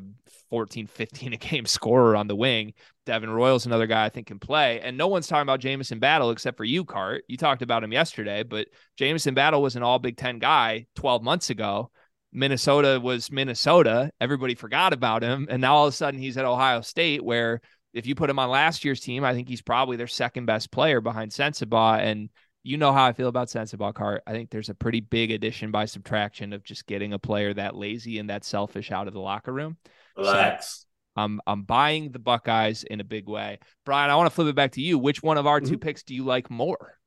14, 0.49 0.87
15 0.87 1.33
a 1.33 1.37
game 1.37 1.65
scorer 1.65 2.15
on 2.15 2.27
the 2.27 2.35
wing. 2.35 2.73
Devin 3.05 3.29
Royal's 3.29 3.65
another 3.65 3.87
guy 3.87 4.05
I 4.05 4.09
think 4.09 4.27
can 4.27 4.39
play. 4.39 4.81
And 4.81 4.97
no 4.97 5.07
one's 5.07 5.27
talking 5.27 5.43
about 5.43 5.59
Jamison 5.59 5.99
Battle 5.99 6.31
except 6.31 6.57
for 6.57 6.63
you, 6.63 6.83
Cart. 6.83 7.23
You 7.27 7.37
talked 7.37 7.61
about 7.61 7.83
him 7.83 7.93
yesterday, 7.93 8.43
but 8.43 8.67
Jamison 8.97 9.33
Battle 9.33 9.61
was 9.61 9.75
an 9.75 9.83
all 9.83 9.99
Big 9.99 10.17
Ten 10.17 10.39
guy 10.39 10.87
12 10.95 11.23
months 11.23 11.49
ago. 11.49 11.91
Minnesota 12.33 12.99
was 13.01 13.31
Minnesota. 13.31 14.11
Everybody 14.19 14.55
forgot 14.55 14.91
about 14.91 15.23
him. 15.23 15.47
And 15.49 15.61
now 15.61 15.75
all 15.75 15.87
of 15.87 15.93
a 15.93 15.95
sudden 15.95 16.19
he's 16.19 16.37
at 16.37 16.45
Ohio 16.45 16.81
State, 16.81 17.23
where 17.23 17.61
if 17.93 18.05
you 18.05 18.13
put 18.13 18.29
him 18.29 18.39
on 18.39 18.49
last 18.49 18.83
year's 18.83 18.99
team, 18.99 19.23
I 19.23 19.33
think 19.33 19.47
he's 19.47 19.61
probably 19.61 19.95
their 19.95 20.07
second 20.07 20.45
best 20.45 20.69
player 20.69 20.99
behind 20.99 21.31
Sensabaugh. 21.31 21.99
And 21.99 22.29
you 22.65 22.77
know 22.77 22.91
how 22.91 23.05
I 23.05 23.13
feel 23.13 23.27
about 23.27 23.47
Sensabaugh. 23.47 24.19
I 24.25 24.31
think 24.31 24.49
there's 24.49 24.69
a 24.69 24.73
pretty 24.73 24.99
big 24.99 25.29
addition 25.29 25.69
by 25.69 25.85
subtraction 25.85 26.51
of 26.51 26.63
just 26.63 26.87
getting 26.87 27.13
a 27.13 27.19
player 27.19 27.53
that 27.53 27.75
lazy 27.75 28.17
and 28.17 28.31
that 28.31 28.43
selfish 28.43 28.91
out 28.91 29.07
of 29.07 29.13
the 29.13 29.19
locker 29.19 29.53
room. 29.53 29.77
Relax. 30.17 30.79
So 30.79 31.21
I'm 31.21 31.41
I'm 31.45 31.61
buying 31.61 32.11
the 32.11 32.19
Buckeyes 32.19 32.83
in 32.83 32.99
a 32.99 33.03
big 33.03 33.29
way. 33.29 33.59
Brian, 33.85 34.09
I 34.09 34.15
want 34.15 34.27
to 34.27 34.33
flip 34.33 34.47
it 34.47 34.55
back 34.55 34.71
to 34.73 34.81
you. 34.81 34.97
Which 34.97 35.21
one 35.21 35.37
of 35.37 35.45
our 35.45 35.61
mm-hmm. 35.61 35.73
two 35.73 35.77
picks 35.77 36.01
do 36.01 36.15
you 36.15 36.25
like 36.25 36.49
more? 36.49 36.97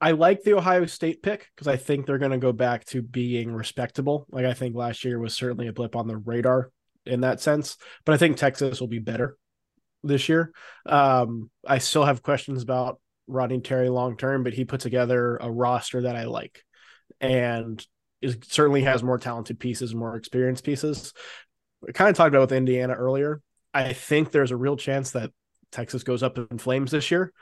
I 0.00 0.10
like 0.10 0.42
the 0.42 0.54
Ohio 0.54 0.84
State 0.86 1.22
pick 1.22 1.50
because 1.54 1.68
I 1.68 1.76
think 1.76 2.04
they're 2.04 2.18
going 2.18 2.32
to 2.32 2.38
go 2.38 2.52
back 2.52 2.84
to 2.86 3.02
being 3.02 3.54
respectable. 3.54 4.26
Like 4.30 4.46
I 4.46 4.52
think 4.52 4.74
last 4.74 5.04
year 5.04 5.20
was 5.20 5.32
certainly 5.32 5.68
a 5.68 5.72
blip 5.72 5.94
on 5.94 6.08
the 6.08 6.16
radar 6.16 6.72
in 7.06 7.20
that 7.20 7.40
sense, 7.40 7.76
but 8.04 8.14
I 8.14 8.18
think 8.18 8.36
Texas 8.36 8.80
will 8.80 8.88
be 8.88 8.98
better 8.98 9.38
this 10.04 10.28
year. 10.28 10.52
Um, 10.86 11.50
I 11.66 11.78
still 11.78 12.04
have 12.04 12.22
questions 12.22 12.62
about 12.62 13.00
Rodney 13.26 13.60
Terry 13.60 13.88
long 13.88 14.16
term, 14.16 14.44
but 14.44 14.52
he 14.52 14.64
put 14.64 14.80
together 14.80 15.36
a 15.36 15.50
roster 15.50 16.02
that 16.02 16.16
I 16.16 16.24
like, 16.24 16.62
and 17.20 17.84
it 18.20 18.44
certainly 18.52 18.82
has 18.82 19.02
more 19.02 19.18
talented 19.18 19.58
pieces, 19.58 19.94
more 19.94 20.16
experienced 20.16 20.64
pieces. 20.64 21.12
We 21.80 21.92
kind 21.92 22.10
of 22.10 22.16
talked 22.16 22.28
about 22.28 22.42
with 22.42 22.52
Indiana 22.52 22.94
earlier. 22.94 23.40
I 23.72 23.92
think 23.92 24.30
there's 24.30 24.50
a 24.50 24.56
real 24.56 24.76
chance 24.76 25.12
that 25.12 25.30
Texas 25.72 26.04
goes 26.04 26.22
up 26.22 26.38
in 26.38 26.58
flames 26.58 26.90
this 26.90 27.10
year, 27.10 27.32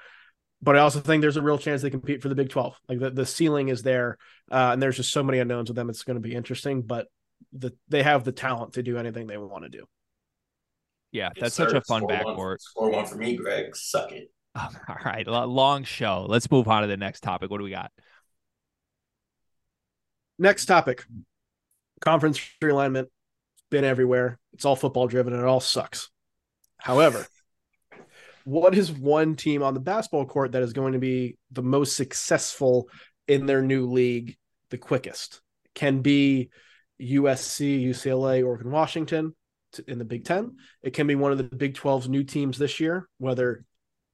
but 0.62 0.76
I 0.76 0.80
also 0.80 1.00
think 1.00 1.20
there's 1.20 1.36
a 1.36 1.42
real 1.42 1.58
chance 1.58 1.82
they 1.82 1.90
compete 1.90 2.22
for 2.22 2.28
the 2.28 2.34
Big 2.34 2.48
12. 2.48 2.74
Like 2.88 2.98
the, 2.98 3.10
the 3.10 3.26
ceiling 3.26 3.68
is 3.68 3.82
there, 3.82 4.18
uh, 4.50 4.70
and 4.72 4.82
there's 4.82 4.96
just 4.96 5.12
so 5.12 5.22
many 5.22 5.38
unknowns 5.38 5.68
with 5.68 5.76
them. 5.76 5.90
It's 5.90 6.04
going 6.04 6.16
to 6.16 6.26
be 6.26 6.34
interesting, 6.34 6.82
but 6.82 7.08
the, 7.52 7.72
they 7.88 8.02
have 8.02 8.24
the 8.24 8.32
talent 8.32 8.74
to 8.74 8.82
do 8.82 8.96
anything 8.96 9.26
they 9.26 9.36
want 9.36 9.64
to 9.64 9.70
do. 9.70 9.84
Yeah, 11.12 11.28
that's 11.38 11.54
such 11.54 11.74
a 11.74 11.82
fun 11.82 12.02
backcourt. 12.04 12.36
One, 12.36 12.58
score 12.58 12.90
one 12.90 13.06
for 13.06 13.16
me, 13.16 13.36
Greg. 13.36 13.76
Suck 13.76 14.12
it. 14.12 14.30
all 14.56 14.96
right, 15.04 15.26
long 15.26 15.84
show. 15.84 16.26
Let's 16.28 16.50
move 16.50 16.68
on 16.68 16.82
to 16.82 16.88
the 16.88 16.96
next 16.96 17.20
topic. 17.20 17.50
What 17.50 17.58
do 17.58 17.64
we 17.64 17.70
got? 17.70 17.92
Next 20.38 20.66
topic: 20.66 21.04
conference 22.00 22.40
realignment. 22.62 23.06
Been 23.70 23.84
everywhere. 23.84 24.38
It's 24.54 24.64
all 24.64 24.76
football 24.76 25.06
driven, 25.06 25.34
and 25.34 25.42
it 25.42 25.46
all 25.46 25.60
sucks. 25.60 26.10
However, 26.78 27.26
what 28.44 28.74
is 28.74 28.90
one 28.90 29.36
team 29.36 29.62
on 29.62 29.74
the 29.74 29.80
basketball 29.80 30.26
court 30.26 30.52
that 30.52 30.62
is 30.62 30.72
going 30.72 30.94
to 30.94 30.98
be 30.98 31.36
the 31.50 31.62
most 31.62 31.94
successful 31.94 32.88
in 33.28 33.46
their 33.46 33.62
new 33.62 33.86
league 33.86 34.36
the 34.70 34.78
quickest? 34.78 35.42
Can 35.74 36.00
be 36.00 36.50
USC, 37.00 37.84
UCLA, 37.84 38.44
Oregon, 38.44 38.70
Washington 38.70 39.34
in 39.81 39.99
the 39.99 40.05
Big 40.05 40.25
Ten. 40.25 40.57
It 40.83 40.95
can 40.95 41.07
be 41.07 41.14
one 41.14 41.33
of 41.33 41.39
the 41.39 41.45
Big 41.45 41.75
12's 41.75 42.09
new 42.09 42.25
teams 42.25 42.59
this 42.59 42.81
year, 42.81 43.09
whether 43.18 43.64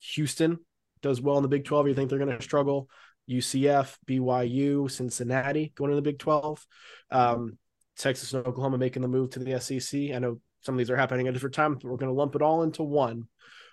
Houston 0.00 0.58
does 1.02 1.20
well 1.20 1.36
in 1.36 1.42
the 1.42 1.48
Big 1.48 1.64
12, 1.64 1.88
you 1.88 1.94
think 1.94 2.10
they're 2.10 2.18
going 2.18 2.36
to 2.36 2.42
struggle. 2.42 2.88
UCF, 3.28 3.96
BYU, 4.06 4.90
Cincinnati 4.90 5.72
going 5.76 5.90
to 5.90 5.96
the 5.96 6.02
Big 6.02 6.18
12. 6.18 6.66
Um, 7.10 7.58
Texas 7.96 8.32
and 8.32 8.46
Oklahoma 8.46 8.78
making 8.78 9.02
the 9.02 9.08
move 9.08 9.30
to 9.30 9.38
the 9.38 9.60
SEC. 9.60 10.12
I 10.14 10.18
know 10.18 10.40
some 10.62 10.74
of 10.74 10.78
these 10.78 10.90
are 10.90 10.96
happening 10.96 11.28
at 11.28 11.34
different 11.34 11.54
times, 11.54 11.78
but 11.82 11.90
we're 11.90 11.98
going 11.98 12.10
to 12.10 12.18
lump 12.18 12.34
it 12.34 12.42
all 12.42 12.62
into 12.62 12.82
one. 12.82 13.28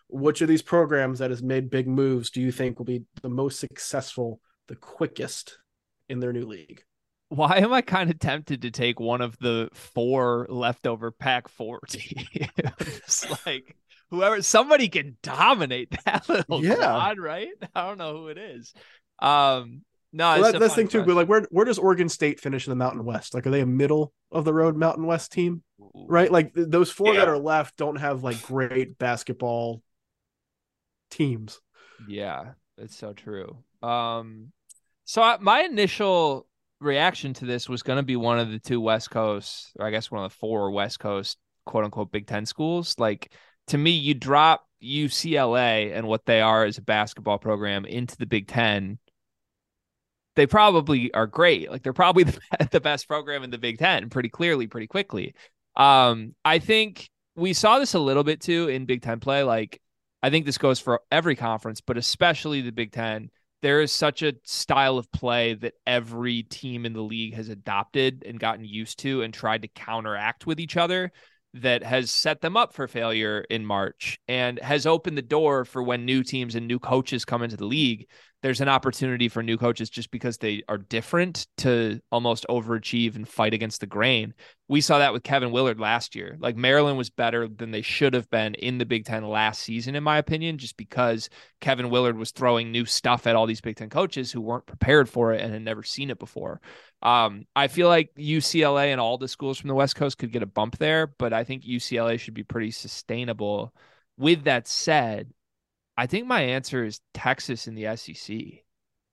Which 0.07 0.41
of 0.41 0.47
these 0.47 0.61
programs 0.61 1.19
that 1.19 1.31
has 1.31 1.41
made 1.41 1.69
big 1.69 1.87
moves 1.87 2.29
do 2.29 2.41
you 2.41 2.51
think 2.51 2.77
will 2.77 2.85
be 2.85 3.03
the 3.21 3.29
most 3.29 3.59
successful, 3.59 4.39
the 4.67 4.75
quickest 4.75 5.57
in 6.09 6.19
their 6.19 6.33
new 6.33 6.45
league? 6.45 6.83
Why 7.29 7.57
am 7.57 7.73
I 7.73 7.81
kind 7.81 8.09
of 8.09 8.19
tempted 8.19 8.61
to 8.63 8.71
take 8.71 8.99
one 8.99 9.21
of 9.21 9.37
the 9.39 9.69
four 9.73 10.47
leftover 10.49 11.11
pack 11.11 11.47
four 11.47 11.79
teams? 11.89 13.25
like 13.45 13.75
whoever 14.09 14.41
somebody 14.41 14.89
can 14.89 15.17
dominate 15.23 15.93
that 16.05 16.27
little 16.29 16.63
yeah. 16.63 16.75
quad, 16.75 17.19
right? 17.19 17.49
I 17.73 17.87
don't 17.87 17.97
know 17.97 18.17
who 18.17 18.27
it 18.27 18.37
is. 18.37 18.73
Um 19.19 19.81
no, 20.15 20.39
well, 20.39 20.53
that, 20.53 20.59
that's 20.59 20.75
the 20.75 20.81
thing 20.81 20.87
too. 20.87 21.03
But 21.03 21.15
like, 21.17 21.27
where 21.27 21.45
where 21.51 21.65
does 21.65 21.77
Oregon 21.77 22.07
State 22.07 22.39
finish 22.39 22.65
in 22.65 22.71
the 22.71 22.75
Mountain 22.77 23.03
West? 23.03 23.33
Like, 23.33 23.45
are 23.45 23.49
they 23.49 23.59
a 23.59 23.65
middle 23.65 24.13
of 24.31 24.45
the 24.45 24.53
road 24.53 24.77
Mountain 24.77 25.05
West 25.05 25.33
team? 25.33 25.61
Right, 25.93 26.31
like 26.31 26.53
those 26.53 26.89
four 26.89 27.13
yeah. 27.13 27.19
that 27.19 27.27
are 27.27 27.37
left 27.37 27.75
don't 27.75 27.97
have 27.97 28.23
like 28.23 28.41
great 28.43 28.97
basketball 28.97 29.81
teams. 31.11 31.59
Yeah, 32.07 32.51
it's 32.77 32.95
so 32.95 33.11
true. 33.11 33.57
Um, 33.83 34.53
so 35.03 35.21
I, 35.21 35.35
my 35.41 35.63
initial 35.63 36.47
reaction 36.79 37.33
to 37.35 37.45
this 37.45 37.69
was 37.69 37.83
going 37.83 37.97
to 37.97 38.03
be 38.03 38.15
one 38.15 38.39
of 38.39 38.51
the 38.51 38.59
two 38.59 38.81
West 38.81 39.09
Coast, 39.11 39.71
or 39.79 39.85
I 39.85 39.91
guess 39.91 40.11
one 40.11 40.23
of 40.23 40.31
the 40.31 40.37
four 40.37 40.71
West 40.71 40.99
Coast 40.99 41.37
quote 41.65 41.83
unquote 41.83 42.11
Big 42.11 42.27
Ten 42.27 42.45
schools. 42.45 42.95
Like 42.97 43.31
to 43.67 43.77
me, 43.77 43.91
you 43.91 44.13
drop 44.13 44.67
UCLA 44.83 45.95
and 45.95 46.07
what 46.07 46.25
they 46.25 46.41
are 46.41 46.65
as 46.65 46.77
a 46.77 46.83
basketball 46.83 47.39
program 47.39 47.85
into 47.85 48.15
the 48.17 48.25
Big 48.25 48.47
Ten. 48.47 48.99
They 50.35 50.47
probably 50.47 51.13
are 51.13 51.27
great. 51.27 51.71
Like 51.71 51.83
they're 51.83 51.93
probably 51.93 52.23
the, 52.71 52.81
best 52.81 53.07
program 53.07 53.43
in 53.43 53.49
the 53.49 53.57
Big 53.57 53.79
Ten 53.79 54.09
pretty 54.09 54.29
clearly, 54.29 54.67
pretty 54.67 54.87
quickly. 54.87 55.33
Um, 55.75 56.35
I 56.43 56.59
think 56.59 57.09
we 57.35 57.53
saw 57.53 57.79
this 57.79 57.93
a 57.93 57.99
little 57.99 58.23
bit 58.23 58.41
too 58.41 58.67
in 58.67 58.85
Big 58.85 59.01
Ten 59.01 59.19
play. 59.19 59.43
Like 59.43 59.81
I 60.21 60.29
think 60.29 60.45
this 60.45 60.57
goes 60.57 60.79
for 60.79 61.01
every 61.11 61.35
conference, 61.35 61.81
but 61.81 61.97
especially 61.97 62.61
the 62.61 62.71
Big 62.71 62.91
Ten 62.91 63.29
there 63.65 63.81
is 63.81 63.91
such 63.91 64.21
a 64.21 64.35
style 64.43 64.99
of 64.99 65.11
play 65.11 65.55
that 65.55 65.73
every 65.87 66.43
team 66.43 66.85
in 66.85 66.93
the 66.93 67.01
league 67.01 67.33
has 67.33 67.49
adopted 67.49 68.23
and 68.23 68.39
gotten 68.39 68.63
used 68.63 68.99
to 68.99 69.23
and 69.23 69.33
tried 69.33 69.63
to 69.63 69.67
counteract 69.67 70.45
with 70.45 70.59
each 70.59 70.77
other 70.77 71.11
that 71.55 71.81
has 71.81 72.11
set 72.11 72.41
them 72.41 72.55
up 72.55 72.75
for 72.75 72.87
failure 72.87 73.43
in 73.49 73.65
March 73.65 74.19
and 74.27 74.59
has 74.59 74.85
opened 74.85 75.17
the 75.17 75.21
door 75.23 75.65
for 75.65 75.81
when 75.81 76.05
new 76.05 76.21
teams 76.21 76.53
and 76.53 76.67
new 76.67 76.77
coaches 76.77 77.25
come 77.25 77.41
into 77.41 77.57
the 77.57 77.65
league 77.65 78.07
there's 78.45 78.61
an 78.61 78.69
opportunity 78.69 79.27
for 79.27 79.41
new 79.41 79.57
coaches 79.57 79.89
just 79.89 80.11
because 80.11 80.37
they 80.37 80.61
are 80.69 80.77
different 80.77 81.47
to 81.57 81.99
almost 82.11 82.45
overachieve 82.47 83.15
and 83.15 83.27
fight 83.27 83.55
against 83.55 83.79
the 83.79 83.87
grain. 83.87 84.35
We 84.67 84.81
saw 84.81 84.99
that 84.99 85.13
with 85.13 85.23
Kevin 85.23 85.49
Willard 85.49 85.79
last 85.79 86.13
year. 86.13 86.37
Like 86.39 86.55
Maryland 86.55 86.95
was 86.95 87.09
better 87.09 87.47
than 87.47 87.71
they 87.71 87.81
should 87.81 88.13
have 88.13 88.29
been 88.29 88.53
in 88.53 88.77
the 88.77 88.85
Big 88.85 89.03
Ten 89.03 89.27
last 89.27 89.63
season, 89.63 89.95
in 89.95 90.03
my 90.03 90.19
opinion, 90.19 90.59
just 90.59 90.77
because 90.77 91.27
Kevin 91.59 91.89
Willard 91.89 92.19
was 92.19 92.29
throwing 92.29 92.71
new 92.71 92.85
stuff 92.85 93.25
at 93.25 93.35
all 93.35 93.47
these 93.47 93.61
Big 93.61 93.77
Ten 93.77 93.89
coaches 93.89 94.31
who 94.31 94.41
weren't 94.41 94.67
prepared 94.67 95.09
for 95.09 95.33
it 95.33 95.41
and 95.41 95.51
had 95.51 95.63
never 95.63 95.81
seen 95.81 96.11
it 96.11 96.19
before. 96.19 96.61
Um, 97.01 97.47
I 97.55 97.67
feel 97.67 97.87
like 97.87 98.13
UCLA 98.15 98.91
and 98.91 99.01
all 99.01 99.17
the 99.17 99.27
schools 99.27 99.57
from 99.57 99.69
the 99.69 99.73
West 99.73 99.95
Coast 99.95 100.19
could 100.19 100.31
get 100.31 100.43
a 100.43 100.45
bump 100.45 100.77
there, 100.77 101.07
but 101.07 101.33
I 101.33 101.45
think 101.45 101.63
UCLA 101.63 102.19
should 102.19 102.35
be 102.35 102.43
pretty 102.43 102.69
sustainable. 102.69 103.73
With 104.17 104.43
that 104.43 104.67
said, 104.67 105.33
I 105.97 106.07
think 106.07 106.27
my 106.27 106.41
answer 106.41 106.83
is 106.83 107.01
Texas 107.13 107.67
in 107.67 107.75
the 107.75 107.95
SEC. 107.95 108.37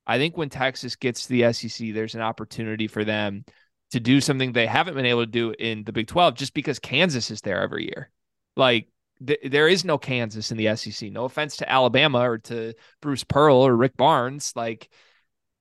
I 0.06 0.18
think 0.18 0.36
when 0.36 0.48
Texas 0.48 0.96
gets 0.96 1.26
to 1.26 1.28
the 1.28 1.52
SEC, 1.52 1.94
there's 1.94 2.14
an 2.14 2.20
opportunity 2.20 2.88
for 2.88 3.04
them 3.04 3.44
to 3.92 4.00
do 4.00 4.20
something 4.20 4.52
they 4.52 4.66
haven't 4.66 4.94
been 4.94 5.06
able 5.06 5.22
to 5.22 5.30
do 5.30 5.54
in 5.58 5.84
the 5.84 5.92
Big 5.92 6.08
12 6.08 6.34
just 6.34 6.54
because 6.54 6.78
Kansas 6.78 7.30
is 7.30 7.42
there 7.42 7.62
every 7.62 7.84
year. 7.84 8.10
Like 8.56 8.88
th- 9.24 9.38
there 9.44 9.68
is 9.68 9.84
no 9.84 9.98
Kansas 9.98 10.50
in 10.50 10.56
the 10.56 10.74
SEC. 10.76 11.12
No 11.12 11.24
offense 11.24 11.58
to 11.58 11.70
Alabama 11.70 12.28
or 12.28 12.38
to 12.38 12.74
Bruce 13.00 13.24
Pearl 13.24 13.56
or 13.56 13.76
Rick 13.76 13.96
Barnes, 13.96 14.52
like 14.56 14.88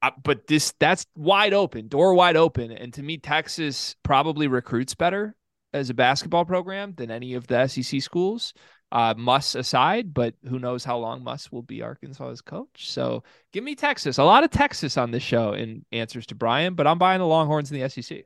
uh, 0.01 0.11
but 0.23 0.47
this 0.47 0.73
that's 0.79 1.05
wide 1.15 1.53
open, 1.53 1.87
door 1.87 2.15
wide 2.15 2.37
open 2.37 2.71
and 2.71 2.93
to 2.93 3.03
me 3.03 3.17
Texas 3.17 3.95
probably 4.01 4.47
recruits 4.47 4.95
better 4.95 5.35
as 5.73 5.89
a 5.89 5.93
basketball 5.93 6.45
program 6.45 6.93
than 6.95 7.11
any 7.11 7.35
of 7.35 7.47
the 7.47 7.67
SEC 7.67 8.01
schools. 8.01 8.53
Uh, 8.91 9.13
Muss 9.17 9.55
aside, 9.55 10.13
but 10.13 10.33
who 10.49 10.59
knows 10.59 10.83
how 10.83 10.97
long 10.97 11.23
Muss 11.23 11.51
will 11.51 11.61
be 11.61 11.81
Arkansas's 11.81 12.41
coach. 12.41 12.89
So 12.89 13.23
give 13.53 13.63
me 13.63 13.73
Texas. 13.73 14.17
A 14.17 14.23
lot 14.23 14.43
of 14.43 14.51
Texas 14.51 14.97
on 14.97 15.11
this 15.11 15.23
show 15.23 15.53
in 15.53 15.85
answers 15.93 16.25
to 16.27 16.35
Brian, 16.35 16.73
but 16.75 16.87
I'm 16.87 16.97
buying 16.97 17.19
the 17.19 17.25
Longhorns 17.25 17.71
in 17.71 17.79
the 17.79 17.89
SEC. 17.89 18.25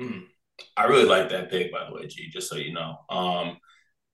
Mm. 0.00 0.26
I 0.76 0.84
really 0.84 1.04
like 1.04 1.30
that 1.30 1.50
pick, 1.50 1.72
by 1.72 1.86
the 1.88 1.94
way, 1.94 2.06
G. 2.06 2.28
Just 2.30 2.48
so 2.48 2.56
you 2.56 2.72
know. 2.72 2.98
Um, 3.10 3.58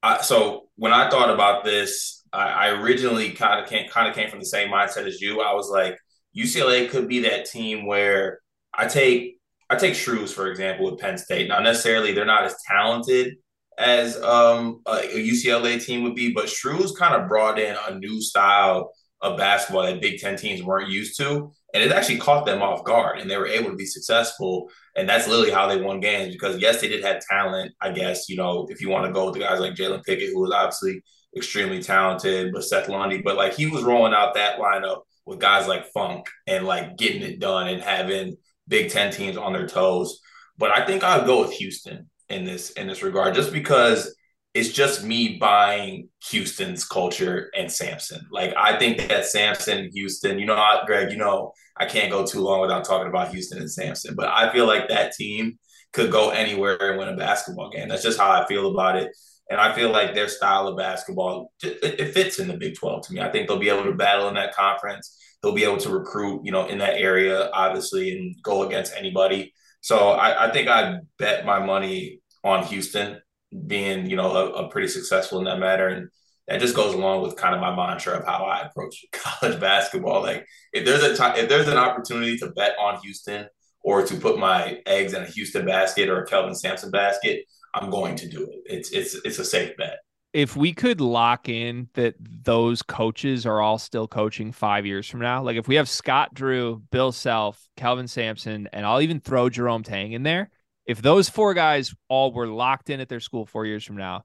I, 0.02 0.22
so 0.22 0.68
when 0.76 0.92
I 0.92 1.10
thought 1.10 1.30
about 1.30 1.64
this, 1.64 2.24
I, 2.32 2.48
I 2.48 2.68
originally 2.80 3.30
kind 3.30 3.62
of 3.62 3.68
came 3.68 3.88
kind 3.88 4.08
of 4.08 4.14
came 4.14 4.30
from 4.30 4.38
the 4.38 4.46
same 4.46 4.70
mindset 4.70 5.06
as 5.06 5.20
you. 5.20 5.40
I 5.40 5.54
was 5.54 5.68
like, 5.70 5.98
UCLA 6.36 6.88
could 6.88 7.08
be 7.08 7.20
that 7.20 7.46
team 7.46 7.86
where 7.86 8.40
I 8.72 8.86
take 8.86 9.38
I 9.70 9.76
take 9.76 9.94
Shrews 9.94 10.32
for 10.32 10.50
example 10.50 10.90
with 10.90 11.00
Penn 11.00 11.18
State. 11.18 11.48
Not 11.48 11.62
necessarily 11.62 12.12
they're 12.12 12.24
not 12.24 12.44
as 12.44 12.56
talented 12.66 13.36
as 13.78 14.20
um, 14.22 14.82
a, 14.86 14.98
UCLA 15.02 15.82
team 15.82 16.02
would 16.02 16.16
be, 16.16 16.32
but 16.32 16.48
Shrews 16.48 16.92
kind 16.98 17.14
of 17.14 17.28
brought 17.28 17.58
in 17.58 17.76
a 17.88 17.98
new 17.98 18.20
style 18.20 18.92
of 19.20 19.38
basketball 19.38 19.84
that 19.84 20.00
Big 20.00 20.18
Ten 20.20 20.36
teams 20.36 20.62
weren't 20.62 20.90
used 20.90 21.16
to. 21.18 21.52
And 21.74 21.82
it 21.82 21.92
actually 21.92 22.18
caught 22.18 22.46
them 22.46 22.62
off 22.62 22.84
guard 22.84 23.18
and 23.18 23.30
they 23.30 23.36
were 23.36 23.46
able 23.46 23.70
to 23.70 23.76
be 23.76 23.86
successful. 23.86 24.70
And 24.96 25.08
that's 25.08 25.28
literally 25.28 25.52
how 25.52 25.66
they 25.66 25.80
won 25.80 26.00
games 26.00 26.32
because, 26.32 26.58
yes, 26.58 26.80
they 26.80 26.88
did 26.88 27.04
have 27.04 27.20
talent, 27.28 27.72
I 27.80 27.92
guess, 27.92 28.28
you 28.28 28.36
know, 28.36 28.66
if 28.70 28.80
you 28.80 28.88
want 28.88 29.06
to 29.06 29.12
go 29.12 29.26
with 29.26 29.34
the 29.34 29.40
guys 29.40 29.60
like 29.60 29.74
Jalen 29.74 30.04
Pickett, 30.04 30.30
who 30.32 30.40
was 30.40 30.50
obviously 30.50 31.02
extremely 31.36 31.82
talented, 31.82 32.52
but 32.52 32.64
Seth 32.64 32.88
Lundy, 32.88 33.20
but 33.22 33.36
like 33.36 33.54
he 33.54 33.66
was 33.66 33.82
rolling 33.82 34.14
out 34.14 34.34
that 34.34 34.58
lineup 34.58 35.02
with 35.26 35.40
guys 35.40 35.68
like 35.68 35.92
Funk 35.92 36.26
and 36.46 36.66
like 36.66 36.96
getting 36.96 37.22
it 37.22 37.38
done 37.38 37.68
and 37.68 37.82
having 37.82 38.36
Big 38.66 38.90
Ten 38.90 39.12
teams 39.12 39.36
on 39.36 39.52
their 39.52 39.68
toes. 39.68 40.20
But 40.56 40.76
I 40.76 40.86
think 40.86 41.04
I'd 41.04 41.26
go 41.26 41.42
with 41.42 41.52
Houston 41.52 42.08
in 42.28 42.44
this 42.44 42.70
in 42.70 42.86
this 42.86 43.02
regard, 43.02 43.34
just 43.34 43.52
because 43.52 44.14
it's 44.54 44.70
just 44.70 45.04
me 45.04 45.36
buying 45.38 46.08
Houston's 46.30 46.84
culture 46.84 47.50
and 47.56 47.70
Sampson. 47.70 48.26
Like 48.30 48.54
I 48.56 48.78
think 48.78 49.08
that 49.08 49.26
Sampson, 49.26 49.90
Houston, 49.92 50.38
you 50.38 50.46
know, 50.46 50.80
Greg, 50.86 51.12
you 51.12 51.18
know, 51.18 51.52
I 51.76 51.86
can't 51.86 52.10
go 52.10 52.26
too 52.26 52.40
long 52.40 52.60
without 52.60 52.84
talking 52.84 53.08
about 53.08 53.30
Houston 53.30 53.58
and 53.58 53.70
Sampson, 53.70 54.14
but 54.14 54.28
I 54.28 54.52
feel 54.52 54.66
like 54.66 54.88
that 54.88 55.12
team 55.12 55.58
could 55.92 56.10
go 56.10 56.30
anywhere 56.30 56.76
and 56.80 56.98
win 56.98 57.08
a 57.08 57.16
basketball 57.16 57.70
game. 57.70 57.88
That's 57.88 58.02
just 58.02 58.18
how 58.18 58.30
I 58.30 58.46
feel 58.46 58.70
about 58.70 58.96
it. 58.96 59.10
And 59.50 59.60
I 59.60 59.74
feel 59.74 59.90
like 59.90 60.14
their 60.14 60.28
style 60.28 60.68
of 60.68 60.76
basketball, 60.76 61.52
it, 61.62 61.78
it 61.82 62.14
fits 62.14 62.38
in 62.38 62.48
the 62.48 62.56
Big 62.56 62.74
12 62.74 63.06
to 63.06 63.12
me. 63.14 63.20
I 63.20 63.30
think 63.30 63.48
they'll 63.48 63.58
be 63.58 63.70
able 63.70 63.84
to 63.84 63.94
battle 63.94 64.28
in 64.28 64.34
that 64.34 64.54
conference. 64.54 65.16
They'll 65.42 65.54
be 65.54 65.64
able 65.64 65.78
to 65.78 65.90
recruit, 65.90 66.42
you 66.44 66.52
know, 66.52 66.66
in 66.66 66.78
that 66.78 66.98
area, 66.98 67.48
obviously, 67.52 68.16
and 68.16 68.36
go 68.42 68.64
against 68.64 68.94
anybody. 68.94 69.54
So 69.80 70.10
I, 70.10 70.48
I 70.48 70.52
think 70.52 70.68
I'd 70.68 71.00
bet 71.18 71.46
my 71.46 71.64
money 71.64 72.20
on 72.44 72.64
Houston 72.64 73.20
being, 73.66 74.08
you 74.08 74.16
know, 74.16 74.30
a, 74.30 74.64
a, 74.64 74.68
pretty 74.68 74.88
successful 74.88 75.38
in 75.38 75.44
that 75.44 75.58
matter. 75.58 75.88
And 75.88 76.08
that 76.46 76.60
just 76.60 76.76
goes 76.76 76.94
along 76.94 77.22
with 77.22 77.36
kind 77.36 77.54
of 77.54 77.60
my 77.60 77.74
mantra 77.74 78.18
of 78.18 78.26
how 78.26 78.44
I 78.44 78.66
approach 78.66 79.04
college 79.12 79.60
basketball. 79.60 80.22
Like 80.22 80.46
if 80.72 80.84
there's 80.84 81.02
a 81.02 81.16
time, 81.16 81.36
if 81.36 81.48
there's 81.48 81.68
an 81.68 81.76
opportunity 81.76 82.36
to 82.38 82.50
bet 82.50 82.74
on 82.80 83.00
Houston 83.00 83.46
or 83.82 84.04
to 84.04 84.16
put 84.16 84.38
my 84.38 84.80
eggs 84.86 85.14
in 85.14 85.22
a 85.22 85.26
Houston 85.26 85.64
basket 85.64 86.08
or 86.08 86.22
a 86.22 86.26
Kelvin 86.26 86.54
Sampson 86.54 86.90
basket, 86.90 87.44
I'm 87.74 87.90
going 87.90 88.16
to 88.16 88.28
do 88.28 88.42
it. 88.42 88.60
It's 88.66 88.90
it's 88.90 89.14
it's 89.24 89.38
a 89.38 89.44
safe 89.44 89.76
bet. 89.76 89.98
If 90.32 90.56
we 90.56 90.72
could 90.74 91.00
lock 91.00 91.48
in 91.48 91.88
that 91.94 92.14
those 92.20 92.82
coaches 92.82 93.46
are 93.46 93.60
all 93.60 93.78
still 93.78 94.06
coaching 94.06 94.52
five 94.52 94.84
years 94.84 95.08
from 95.08 95.20
now, 95.20 95.42
like 95.42 95.56
if 95.56 95.68
we 95.68 95.76
have 95.76 95.88
Scott 95.88 96.34
Drew, 96.34 96.82
Bill 96.90 97.12
Self, 97.12 97.66
Kelvin 97.76 98.08
Sampson, 98.08 98.68
and 98.72 98.84
I'll 98.84 99.00
even 99.00 99.20
throw 99.20 99.48
Jerome 99.48 99.82
Tang 99.82 100.12
in 100.12 100.22
there, 100.22 100.50
if 100.84 101.02
those 101.02 101.28
four 101.28 101.54
guys 101.54 101.94
all 102.08 102.32
were 102.32 102.46
locked 102.46 102.90
in 102.90 103.00
at 103.00 103.08
their 103.08 103.20
school 103.20 103.46
four 103.46 103.66
years 103.66 103.84
from 103.84 103.96
now, 103.96 104.24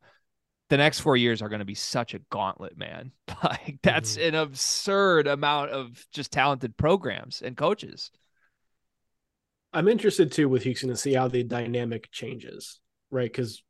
the 0.69 0.77
next 0.77 1.01
four 1.01 1.15
years 1.15 1.41
are 1.41 1.49
going 1.49 1.59
to 1.59 1.65
be 1.65 1.75
such 1.75 2.13
a 2.13 2.19
gauntlet, 2.29 2.77
man. 2.77 3.11
Like 3.43 3.79
that's 3.83 4.15
mm-hmm. 4.15 4.29
an 4.29 4.35
absurd 4.35 5.27
amount 5.27 5.71
of 5.71 6.07
just 6.13 6.31
talented 6.31 6.77
programs 6.77 7.41
and 7.41 7.57
coaches. 7.57 8.09
I'm 9.73 9.89
interested 9.89 10.31
too 10.31 10.47
with 10.47 10.63
Houston 10.63 10.87
to 10.89 10.95
see 10.95 11.13
how 11.13 11.27
the 11.27 11.43
dynamic 11.43 12.09
changes, 12.09 12.79
right? 13.11 13.29
Because 13.29 13.61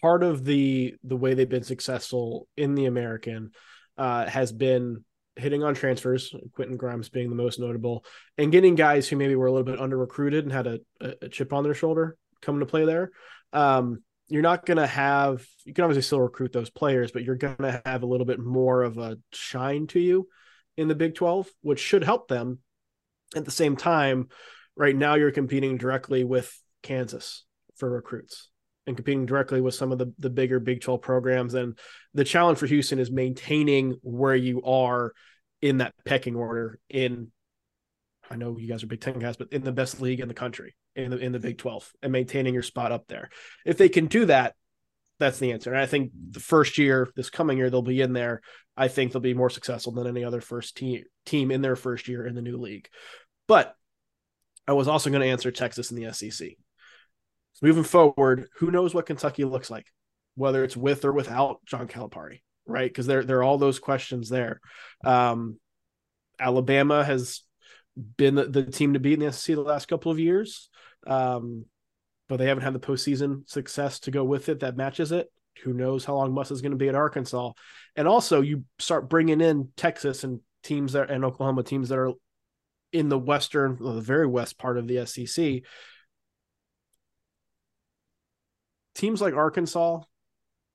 part 0.00 0.22
of 0.22 0.44
the 0.44 0.94
the 1.04 1.16
way 1.16 1.34
they've 1.34 1.48
been 1.48 1.62
successful 1.62 2.48
in 2.56 2.74
the 2.74 2.86
American 2.86 3.50
uh, 3.98 4.26
has 4.26 4.52
been 4.52 5.04
hitting 5.36 5.62
on 5.62 5.74
transfers, 5.74 6.34
Quentin 6.52 6.76
Grimes 6.76 7.08
being 7.08 7.28
the 7.28 7.36
most 7.36 7.60
notable, 7.60 8.04
and 8.38 8.50
getting 8.50 8.74
guys 8.74 9.06
who 9.06 9.16
maybe 9.16 9.36
were 9.36 9.46
a 9.46 9.52
little 9.52 9.64
bit 9.64 9.80
under 9.80 9.96
recruited 9.96 10.44
and 10.44 10.52
had 10.52 10.66
a, 10.66 10.80
a, 11.00 11.28
chip 11.28 11.52
on 11.52 11.62
their 11.62 11.74
shoulder 11.74 12.16
coming 12.40 12.60
to 12.60 12.66
play 12.66 12.86
there. 12.86 13.10
Um, 13.52 14.02
you're 14.28 14.42
not 14.42 14.64
going 14.64 14.78
to 14.78 14.86
have, 14.86 15.46
you 15.64 15.74
can 15.74 15.84
obviously 15.84 16.02
still 16.02 16.20
recruit 16.20 16.52
those 16.52 16.70
players, 16.70 17.12
but 17.12 17.22
you're 17.22 17.36
going 17.36 17.56
to 17.58 17.82
have 17.84 18.02
a 18.02 18.06
little 18.06 18.26
bit 18.26 18.40
more 18.40 18.82
of 18.82 18.98
a 18.98 19.18
shine 19.32 19.86
to 19.88 20.00
you 20.00 20.26
in 20.76 20.88
the 20.88 20.94
Big 20.94 21.14
12, 21.14 21.48
which 21.60 21.80
should 21.80 22.02
help 22.02 22.28
them. 22.28 22.58
At 23.34 23.44
the 23.44 23.50
same 23.50 23.76
time, 23.76 24.28
right 24.74 24.96
now 24.96 25.16
you're 25.16 25.32
competing 25.32 25.76
directly 25.76 26.24
with 26.24 26.58
Kansas 26.82 27.44
for 27.76 27.90
recruits 27.90 28.48
and 28.86 28.96
competing 28.96 29.26
directly 29.26 29.60
with 29.60 29.74
some 29.74 29.92
of 29.92 29.98
the, 29.98 30.12
the 30.18 30.30
bigger 30.30 30.60
Big 30.60 30.80
12 30.80 31.02
programs. 31.02 31.54
And 31.54 31.78
the 32.14 32.24
challenge 32.24 32.58
for 32.58 32.66
Houston 32.66 32.98
is 32.98 33.10
maintaining 33.10 33.98
where 34.02 34.36
you 34.36 34.62
are 34.62 35.12
in 35.60 35.78
that 35.78 35.94
pecking 36.04 36.36
order 36.36 36.78
in 36.88 37.32
I 38.30 38.36
know 38.36 38.58
you 38.58 38.68
guys 38.68 38.82
are 38.82 38.88
Big 38.88 39.00
Ten 39.00 39.18
guys, 39.18 39.36
but 39.36 39.52
in 39.52 39.62
the 39.62 39.72
best 39.72 40.00
league 40.00 40.20
in 40.20 40.28
the 40.28 40.34
country, 40.34 40.74
in 40.94 41.10
the 41.10 41.18
in 41.18 41.32
the 41.32 41.38
Big 41.38 41.58
12, 41.58 41.92
and 42.02 42.12
maintaining 42.12 42.54
your 42.54 42.62
spot 42.62 42.92
up 42.92 43.06
there. 43.06 43.30
If 43.64 43.78
they 43.78 43.88
can 43.88 44.06
do 44.06 44.26
that, 44.26 44.54
that's 45.18 45.38
the 45.38 45.52
answer. 45.52 45.72
And 45.72 45.80
I 45.80 45.86
think 45.86 46.12
the 46.30 46.40
first 46.40 46.78
year, 46.78 47.08
this 47.16 47.30
coming 47.30 47.56
year, 47.56 47.70
they'll 47.70 47.82
be 47.82 48.00
in 48.00 48.12
there. 48.12 48.42
I 48.76 48.88
think 48.88 49.12
they'll 49.12 49.20
be 49.20 49.34
more 49.34 49.50
successful 49.50 49.92
than 49.92 50.06
any 50.06 50.24
other 50.24 50.40
first 50.40 50.76
team 50.76 51.04
team 51.24 51.50
in 51.50 51.62
their 51.62 51.76
first 51.76 52.08
year 52.08 52.26
in 52.26 52.34
the 52.34 52.42
new 52.42 52.56
league. 52.56 52.88
But 53.48 53.74
I 54.66 54.72
was 54.72 54.88
also 54.88 55.10
going 55.10 55.22
to 55.22 55.28
answer 55.28 55.50
Texas 55.50 55.90
in 55.90 55.96
the 55.96 56.12
SEC. 56.12 56.50
So 57.56 57.66
moving 57.66 57.84
forward, 57.84 58.50
who 58.56 58.70
knows 58.70 58.94
what 58.94 59.06
Kentucky 59.06 59.44
looks 59.44 59.70
like, 59.70 59.86
whether 60.34 60.62
it's 60.62 60.76
with 60.76 61.06
or 61.06 61.12
without 61.12 61.64
John 61.64 61.88
Calipari, 61.88 62.42
right? 62.66 62.90
Because 62.90 63.06
there, 63.06 63.24
there 63.24 63.38
are 63.38 63.42
all 63.42 63.56
those 63.56 63.78
questions 63.78 64.28
there. 64.28 64.60
Um, 65.02 65.58
Alabama 66.38 67.02
has 67.02 67.40
been 68.18 68.34
the, 68.34 68.44
the, 68.44 68.62
team 68.62 68.92
to 68.92 69.00
beat 69.00 69.14
in 69.14 69.20
the 69.20 69.32
SEC 69.32 69.54
the 69.54 69.62
last 69.62 69.88
couple 69.88 70.12
of 70.12 70.18
years, 70.18 70.68
um, 71.06 71.64
but 72.28 72.36
they 72.36 72.46
haven't 72.46 72.64
had 72.64 72.74
the 72.74 72.78
postseason 72.78 73.48
success 73.48 74.00
to 74.00 74.10
go 74.10 74.22
with 74.22 74.50
it 74.50 74.60
that 74.60 74.76
matches 74.76 75.10
it. 75.10 75.32
Who 75.64 75.72
knows 75.72 76.04
how 76.04 76.16
long 76.16 76.34
Muss 76.34 76.50
is 76.50 76.60
going 76.60 76.72
to 76.72 76.76
be 76.76 76.90
at 76.90 76.94
Arkansas? 76.94 77.52
And 77.96 78.06
also, 78.06 78.42
you 78.42 78.64
start 78.78 79.08
bringing 79.08 79.40
in 79.40 79.70
Texas 79.78 80.24
and 80.24 80.40
teams 80.62 80.92
that 80.92 81.10
and 81.10 81.24
Oklahoma 81.24 81.62
teams 81.62 81.88
that 81.88 81.96
are 81.96 82.12
in 82.92 83.08
the 83.08 83.18
western, 83.18 83.78
the 83.80 84.02
very 84.02 84.26
west 84.26 84.58
part 84.58 84.76
of 84.76 84.86
the 84.86 85.06
SEC 85.06 85.62
teams 88.96 89.20
like 89.20 89.34
Arkansas 89.34 90.00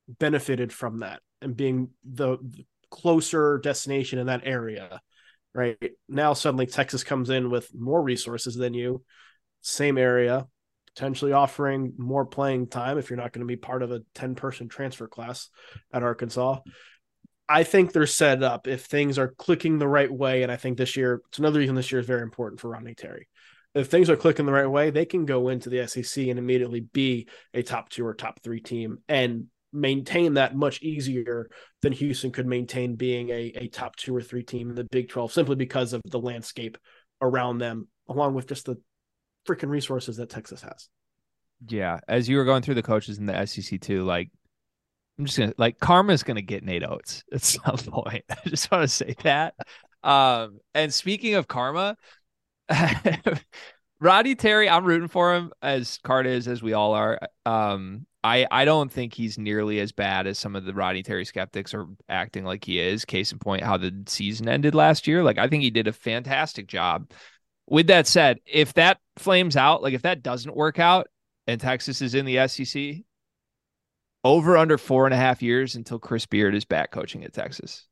benefited 0.08 0.72
from 0.72 1.00
that 1.00 1.22
and 1.42 1.56
being 1.56 1.90
the, 2.04 2.38
closer 2.92 3.58
destination 3.58 4.20
in 4.20 4.28
that 4.28 4.42
area. 4.44 5.02
Right 5.56 5.78
now, 6.08 6.34
suddenly 6.34 6.68
Texas 6.68 7.04
comes 7.04 7.30
in 7.30 7.50
with 7.50 7.74
more 7.74 8.02
resources 8.02 8.56
than 8.56 8.74
you, 8.74 9.04
same 9.62 9.98
area, 9.98 10.46
potentially 10.94 11.32
offering 11.32 11.94
more 11.98 12.26
playing 12.26 12.68
time 12.68 12.98
if 12.98 13.10
you're 13.10 13.18
not 13.18 13.34
going 13.34 13.42
to 13.42 13.48
be 13.48 13.58
part 13.58 13.82
of 13.82 13.92
a 13.92 14.02
10 14.16 14.36
person 14.36 14.70
transfer 14.70 15.08
class 15.08 15.50
at 15.92 16.04
Arkansas. 16.04 16.60
I 17.50 17.64
think 17.64 17.92
they're 17.92 18.08
set 18.08 18.44
up 18.44 18.68
if 18.68 18.86
things 18.86 19.18
are 19.18 19.34
clicking 19.38 19.78
the 19.78 19.88
right 19.88 20.12
way. 20.12 20.44
And 20.44 20.52
I 20.52 20.56
think 20.56 20.78
this 20.78 20.96
year, 20.96 21.22
it's 21.30 21.40
another 21.40 21.60
reason 21.60 21.76
this 21.76 21.92
year 21.92 22.00
is 22.00 22.08
very 22.08 22.22
important 22.22 22.62
for 22.62 22.70
Rodney 22.70 22.96
Terry 22.96 23.28
if 23.74 23.88
things 23.88 24.10
are 24.10 24.18
clicking 24.18 24.46
the 24.46 24.52
right 24.52 24.70
way, 24.70 24.90
they 24.90 25.06
can 25.06 25.26
go 25.26 25.50
into 25.50 25.70
the 25.70 25.88
SEC 25.88 26.28
and 26.28 26.38
immediately 26.38 26.82
be 26.82 27.28
a 27.54 27.64
top 27.64 27.90
two 27.90 28.06
or 28.06 28.14
top 28.14 28.42
three 28.42 28.60
team 28.60 29.00
and 29.08 29.46
maintain 29.74 30.34
that 30.34 30.56
much 30.56 30.82
easier 30.82 31.50
than 31.82 31.94
Houston 31.94 32.32
could 32.32 32.46
maintain 32.46 32.96
being 32.96 33.30
a, 33.30 33.54
a 33.56 33.68
top 33.68 33.96
two 33.96 34.16
or 34.16 34.22
three 34.22 34.44
team 34.44 34.70
in 34.70 34.76
the 34.76 34.84
Big 34.86 35.10
12 35.10 35.32
simply 35.32 35.56
because 35.56 35.94
of 35.94 36.02
the 36.06 36.20
landscape 36.20 36.78
around 37.22 37.60
them, 37.60 37.88
along 38.10 38.34
with 38.34 38.48
just 38.48 38.66
the 38.66 38.76
freaking 39.48 39.70
resources 39.70 40.18
that 40.18 40.30
Texas 40.30 40.62
has. 40.62 40.90
Yeah. 41.68 42.00
As 42.08 42.28
you 42.28 42.38
were 42.38 42.46
going 42.46 42.64
through 42.64 42.76
the 42.76 42.84
coaches 42.84 43.18
in 43.18 43.26
the 43.26 43.46
SEC 43.46 43.80
too, 43.80 44.04
like, 44.04 44.30
I'm 45.18 45.26
just 45.26 45.38
gonna 45.38 45.54
like 45.58 45.80
Karma's 45.80 46.24
gonna 46.24 46.42
get 46.42 46.64
Nate 46.64 46.84
Oats 46.84 47.24
at 47.32 47.44
some 47.44 47.78
point. 47.78 48.24
I 48.30 48.50
just 48.50 48.72
want 48.72 48.84
to 48.84 48.88
say 48.88 49.16
that. 49.24 49.54
Um, 50.04 50.60
and 50.74 50.92
speaking 50.92 51.36
of 51.36 51.48
karma, 51.48 51.96
Rodney 54.00 54.36
Terry, 54.36 54.70
I'm 54.70 54.86
rooting 54.86 55.08
for 55.08 55.36
him 55.36 55.52
as 55.62 56.00
Cart 56.04 56.26
is, 56.26 56.48
as 56.48 56.64
we 56.64 56.74
all 56.74 56.94
are. 56.94 57.20
Um, 57.46 58.06
I 58.24 58.48
I 58.52 58.66
don't 58.66 58.92
think 58.92 59.14
he's 59.14 59.38
nearly 59.38 59.80
as 59.80 59.92
bad 59.92 60.28
as 60.28 60.38
some 60.40 60.56
of 60.56 60.66
the 60.66 60.74
Rodney 60.74 61.04
Terry 61.04 61.26
skeptics 61.26 61.74
are 61.74 61.88
acting 62.10 62.46
like 62.46 62.64
he 62.64 62.80
is. 62.80 63.06
Case 63.06 63.32
in 63.32 63.40
point, 63.40 63.64
how 63.64 63.78
the 63.78 64.04
season 64.08 64.48
ended 64.48 64.76
last 64.76 65.08
year. 65.08 65.24
Like 65.24 65.38
I 65.38 65.48
think 65.48 65.64
he 65.64 65.70
did 65.70 65.88
a 65.88 65.94
fantastic 65.94 66.68
job. 66.68 67.12
With 67.68 67.88
that 67.88 68.08
said, 68.08 68.40
if 68.46 68.74
that 68.74 69.00
flames 69.18 69.56
out, 69.56 69.82
like 69.82 69.94
if 69.94 70.02
that 70.04 70.24
doesn't 70.24 70.56
work 70.56 70.78
out, 70.80 71.08
and 71.48 71.60
Texas 71.60 72.02
is 72.02 72.16
in 72.16 72.26
the 72.26 72.48
SEC, 72.48 73.04
over 74.24 74.58
under 74.58 74.78
four 74.78 75.06
and 75.06 75.14
a 75.14 75.18
half 75.18 75.42
years 75.42 75.76
until 75.76 76.00
Chris 76.00 76.26
Beard 76.26 76.54
is 76.54 76.66
back 76.66 76.92
coaching 76.92 77.24
at 77.24 77.34
Texas. 77.34 77.88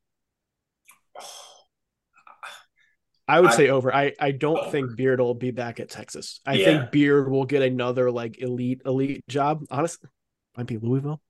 I 3.30 3.40
would 3.40 3.52
I- 3.52 3.56
say 3.56 3.70
over. 3.70 3.94
I 3.94 4.14
I 4.20 4.32
don't 4.32 4.58
Over. 4.60 4.72
think 4.72 4.96
Beard 4.96 5.20
will 5.20 5.34
be 5.36 5.52
back 5.52 5.80
at 5.80 5.90
Texas. 5.90 6.40
I 6.46 6.56
Yeah. 6.56 6.66
think 6.66 6.92
Beard 6.92 7.30
will 7.30 7.46
get 7.46 7.62
another 7.62 8.10
like 8.12 8.40
elite 8.42 8.82
elite 8.86 9.24
job. 9.28 9.64
Honestly, 9.72 10.10
might 10.58 10.68
be 10.68 10.78
Louisville. 10.78 11.22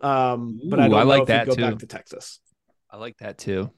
Um, 0.00 0.60
but 0.70 0.80
I 0.80 0.86
Ooh, 0.86 0.90
don't 0.90 0.98
I 1.00 1.02
know 1.02 1.08
like 1.08 1.22
if 1.22 1.28
that 1.28 1.46
go 1.46 1.54
too. 1.54 1.60
back 1.60 1.78
to 1.80 1.86
Texas. 1.86 2.40
I 2.90 2.96
like 2.96 3.18
that 3.18 3.38
too. 3.38 3.70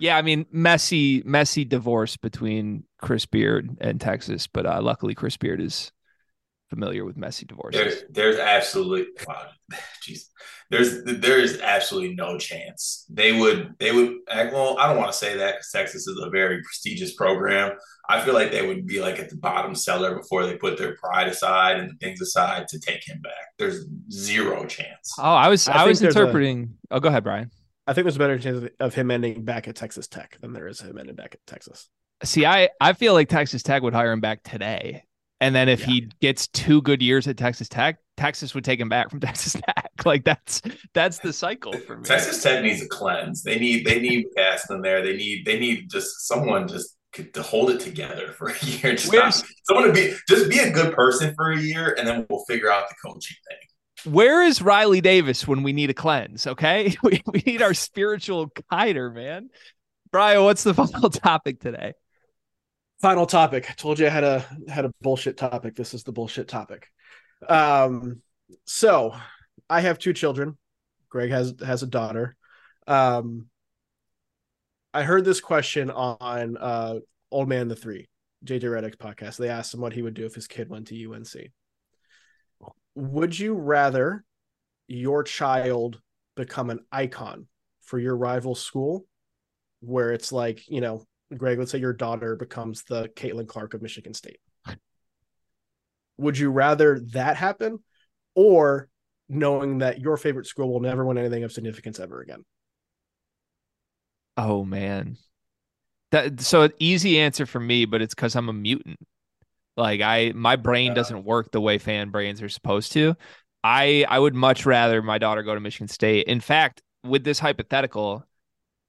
Yeah, 0.00 0.16
I 0.16 0.22
mean, 0.22 0.46
messy, 0.50 1.22
messy 1.24 1.64
divorce 1.64 2.16
between 2.16 2.82
Chris 3.00 3.26
Beard 3.26 3.76
and 3.80 4.00
Texas, 4.00 4.48
but 4.48 4.66
uh, 4.66 4.82
luckily 4.82 5.14
Chris 5.14 5.36
Beard 5.36 5.60
is 5.60 5.92
familiar 6.70 7.04
with 7.04 7.16
messy 7.16 7.46
divorces. 7.46 7.80
There, 7.80 8.08
there's 8.10 8.38
absolutely 8.38 9.06
wow, 9.26 9.46
jeez. 10.06 10.28
There's 10.70 11.04
there 11.04 11.38
is 11.38 11.60
absolutely 11.60 12.14
no 12.14 12.38
chance 12.38 13.04
they 13.10 13.38
would 13.38 13.74
they 13.78 13.92
would 13.92 14.16
well. 14.28 14.78
I 14.78 14.88
don't 14.88 14.96
want 14.96 15.12
to 15.12 15.16
say 15.18 15.36
that 15.36 15.56
because 15.56 15.70
Texas 15.70 16.06
is 16.06 16.18
a 16.20 16.30
very 16.30 16.62
prestigious 16.62 17.14
program. 17.14 17.72
I 18.08 18.20
feel 18.20 18.34
like 18.34 18.50
they 18.50 18.66
would 18.66 18.86
be 18.86 19.00
like 19.00 19.18
at 19.18 19.30
the 19.30 19.36
bottom 19.36 19.74
cellar 19.74 20.16
before 20.16 20.46
they 20.46 20.56
put 20.56 20.76
their 20.76 20.96
pride 20.96 21.28
aside 21.28 21.78
and 21.78 21.98
things 22.00 22.20
aside 22.20 22.68
to 22.68 22.78
take 22.78 23.06
him 23.06 23.20
back. 23.22 23.32
There's 23.58 23.86
zero 24.10 24.66
chance. 24.66 25.14
Oh, 25.18 25.22
I 25.22 25.48
was, 25.48 25.68
I 25.68 25.82
I, 25.82 25.86
was 25.86 26.00
there's 26.00 26.16
a- 26.16 26.20
interpreting. 26.20 26.74
Oh, 26.90 27.00
go 27.00 27.08
ahead, 27.08 27.24
Brian. 27.24 27.50
I 27.86 27.92
think 27.92 28.04
there's 28.04 28.16
a 28.16 28.18
better 28.18 28.38
chance 28.38 28.68
of 28.80 28.94
him 28.94 29.10
ending 29.10 29.44
back 29.44 29.68
at 29.68 29.76
Texas 29.76 30.06
Tech 30.08 30.38
than 30.40 30.52
there 30.54 30.66
is 30.66 30.80
him 30.80 30.98
ending 30.98 31.14
back 31.14 31.34
at 31.34 31.46
Texas. 31.46 31.88
See, 32.22 32.46
I, 32.46 32.70
I 32.80 32.94
feel 32.94 33.12
like 33.12 33.28
Texas 33.28 33.62
Tech 33.62 33.82
would 33.82 33.92
hire 33.92 34.12
him 34.12 34.20
back 34.20 34.42
today. 34.42 35.04
And 35.40 35.54
then 35.54 35.68
if 35.68 35.80
Yeah. 35.80 35.86
he 35.86 36.10
gets 36.20 36.46
two 36.48 36.80
good 36.82 37.02
years 37.02 37.26
at 37.28 37.36
Texas 37.36 37.68
Tech, 37.68 37.96
Texas 38.16 38.54
would 38.54 38.64
take 38.64 38.80
him 38.80 38.88
back 38.88 39.10
from 39.10 39.20
Texas 39.20 39.52
Tech. 39.54 39.90
Like 40.04 40.24
that's 40.24 40.62
that's 40.94 41.18
the 41.18 41.32
cycle 41.32 41.72
for 41.72 41.96
me. 41.98 42.04
Texas 42.04 42.42
Tech 42.42 42.62
needs 42.62 42.82
a 42.82 42.88
cleanse. 42.88 43.42
They 43.42 43.58
need 43.58 43.84
they 43.86 44.00
need 44.00 44.26
cast 44.36 44.70
in 44.70 44.80
there. 44.80 45.02
They 45.02 45.16
need 45.16 45.44
they 45.44 45.58
need 45.58 45.90
just 45.90 46.26
someone 46.28 46.68
just 46.68 46.96
to 47.32 47.42
hold 47.42 47.70
it 47.70 47.78
together 47.80 48.32
for 48.32 48.48
a 48.48 48.54
year. 48.64 48.94
Just 48.96 49.12
not, 49.12 49.40
someone 49.64 49.86
to 49.88 49.92
be 49.92 50.14
just 50.28 50.48
be 50.50 50.58
a 50.58 50.70
good 50.70 50.94
person 50.94 51.34
for 51.34 51.50
a 51.52 51.58
year, 51.58 51.94
and 51.98 52.06
then 52.06 52.26
we'll 52.30 52.44
figure 52.46 52.70
out 52.70 52.88
the 52.88 52.94
coaching 53.04 53.36
thing. 53.48 54.12
Where 54.12 54.42
is 54.42 54.60
Riley 54.60 55.00
Davis 55.00 55.46
when 55.48 55.62
we 55.62 55.72
need 55.72 55.90
a 55.90 55.94
cleanse? 55.94 56.46
Okay. 56.46 56.94
We, 57.02 57.22
we 57.26 57.42
need 57.46 57.62
our 57.62 57.74
spiritual 57.74 58.50
guider, 58.70 59.10
man. 59.10 59.50
Brian, 60.12 60.42
what's 60.44 60.62
the 60.62 60.74
final 60.74 61.10
topic 61.10 61.60
today? 61.60 61.94
Final 63.00 63.26
topic. 63.26 63.70
I 63.70 63.74
told 63.74 63.98
you 63.98 64.06
I 64.06 64.10
had 64.10 64.24
a 64.24 64.46
had 64.68 64.84
a 64.84 64.92
bullshit 65.00 65.36
topic. 65.36 65.74
This 65.74 65.94
is 65.94 66.04
the 66.04 66.12
bullshit 66.12 66.48
topic. 66.48 66.88
Um, 67.48 68.22
so 68.64 69.14
I 69.68 69.80
have 69.80 69.98
two 69.98 70.12
children. 70.12 70.56
Greg 71.08 71.30
has 71.30 71.54
has 71.64 71.82
a 71.82 71.86
daughter. 71.86 72.36
Um, 72.86 73.46
I 74.92 75.02
heard 75.02 75.24
this 75.24 75.40
question 75.40 75.90
on 75.90 76.56
uh 76.56 77.00
Old 77.30 77.48
Man 77.48 77.68
the 77.68 77.76
Three, 77.76 78.08
JJ 78.44 78.62
Redick's 78.62 78.96
podcast. 78.96 79.36
They 79.36 79.48
asked 79.48 79.74
him 79.74 79.80
what 79.80 79.92
he 79.92 80.02
would 80.02 80.14
do 80.14 80.26
if 80.26 80.34
his 80.34 80.46
kid 80.46 80.68
went 80.68 80.86
to 80.88 81.12
UNC. 81.12 81.50
Would 82.94 83.38
you 83.38 83.54
rather 83.54 84.24
your 84.86 85.24
child 85.24 86.00
become 86.36 86.70
an 86.70 86.80
icon 86.92 87.48
for 87.82 87.98
your 87.98 88.16
rival 88.16 88.54
school, 88.54 89.04
where 89.80 90.12
it's 90.12 90.32
like, 90.32 90.68
you 90.68 90.80
know, 90.80 91.04
Greg, 91.38 91.58
let's 91.58 91.70
say 91.70 91.78
your 91.78 91.92
daughter 91.92 92.36
becomes 92.36 92.84
the 92.84 93.08
Caitlin 93.16 93.46
Clark 93.46 93.74
of 93.74 93.82
Michigan 93.82 94.14
State. 94.14 94.38
Would 96.18 96.38
you 96.38 96.50
rather 96.50 97.00
that 97.12 97.36
happen 97.36 97.80
or 98.34 98.88
knowing 99.28 99.78
that 99.78 100.00
your 100.00 100.16
favorite 100.16 100.46
school 100.46 100.72
will 100.72 100.80
never 100.80 101.04
win 101.04 101.18
anything 101.18 101.44
of 101.44 101.52
significance 101.52 101.98
ever 101.98 102.20
again? 102.20 102.44
Oh 104.36 104.64
man. 104.64 105.16
That 106.12 106.40
so 106.40 106.62
an 106.62 106.72
easy 106.78 107.20
answer 107.20 107.46
for 107.46 107.60
me, 107.60 107.84
but 107.86 108.02
it's 108.02 108.14
because 108.14 108.36
I'm 108.36 108.48
a 108.48 108.52
mutant. 108.52 108.98
Like 109.76 110.00
I 110.00 110.32
my 110.34 110.56
brain 110.56 110.88
Yeah. 110.88 110.94
doesn't 110.94 111.24
work 111.24 111.50
the 111.50 111.60
way 111.60 111.78
fan 111.78 112.10
brains 112.10 112.42
are 112.42 112.48
supposed 112.48 112.92
to. 112.92 113.16
I 113.64 114.06
I 114.08 114.18
would 114.18 114.34
much 114.34 114.66
rather 114.66 115.02
my 115.02 115.18
daughter 115.18 115.42
go 115.42 115.54
to 115.54 115.60
Michigan 115.60 115.88
State. 115.88 116.26
In 116.28 116.40
fact, 116.40 116.82
with 117.04 117.24
this 117.24 117.38
hypothetical, 117.38 118.24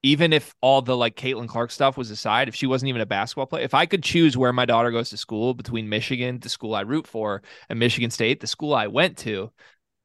even 0.06 0.34
if 0.34 0.53
all 0.62 0.84
the 0.84 0.95
like 0.95 1.16
Caitlin 1.16 1.47
Clark 1.47 1.72
stuff 1.72 1.97
was 1.97 2.12
aside, 2.12 2.47
if 2.47 2.53
she 2.53 2.68
wasn't 2.68 2.89
even 2.89 3.01
a 3.01 3.08
basketball 3.08 3.47
player, 3.47 3.64
if 3.64 3.74
I 3.74 3.88
could 3.88 4.03
choose 4.03 4.38
where 4.38 4.53
my 4.53 4.66
daughter 4.66 4.91
goes 4.91 5.10
to 5.10 5.18
school 5.18 5.56
between 5.56 5.89
Michigan, 5.89 6.39
the 6.39 6.47
school 6.47 6.76
I 6.76 6.82
root 6.82 7.08
for, 7.08 7.41
and 7.70 7.80
Michigan 7.80 8.12
State, 8.12 8.39
the 8.39 8.45
school 8.45 8.76
I 8.76 8.86
went 8.86 9.18
to, 9.20 9.51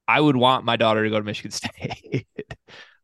I 0.08 0.22
would 0.22 0.36
want 0.36 0.64
my 0.64 0.76
daughter 0.76 1.04
to 1.04 1.10
go 1.10 1.18
to 1.18 1.24
Michigan 1.24 1.50
State. 1.52 2.26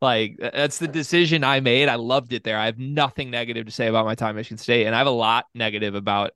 like 0.01 0.39
that's 0.41 0.79
the 0.79 0.89
decision 0.89 1.45
I 1.45 1.61
made. 1.61 1.91
I 1.91 1.97
loved 1.97 2.33
it 2.33 2.45
there. 2.45 2.59
I 2.59 2.65
have 2.65 2.79
nothing 2.79 3.31
negative 3.31 3.67
to 3.67 3.73
say 3.73 3.89
about 3.89 4.07
my 4.07 4.15
time 4.15 4.31
at 4.31 4.37
Michigan 4.37 4.57
State, 4.57 4.87
and 4.87 4.95
I 4.95 4.99
have 4.99 5.07
a 5.07 5.11
lot 5.11 5.45
negative 5.55 5.95
about 5.95 6.31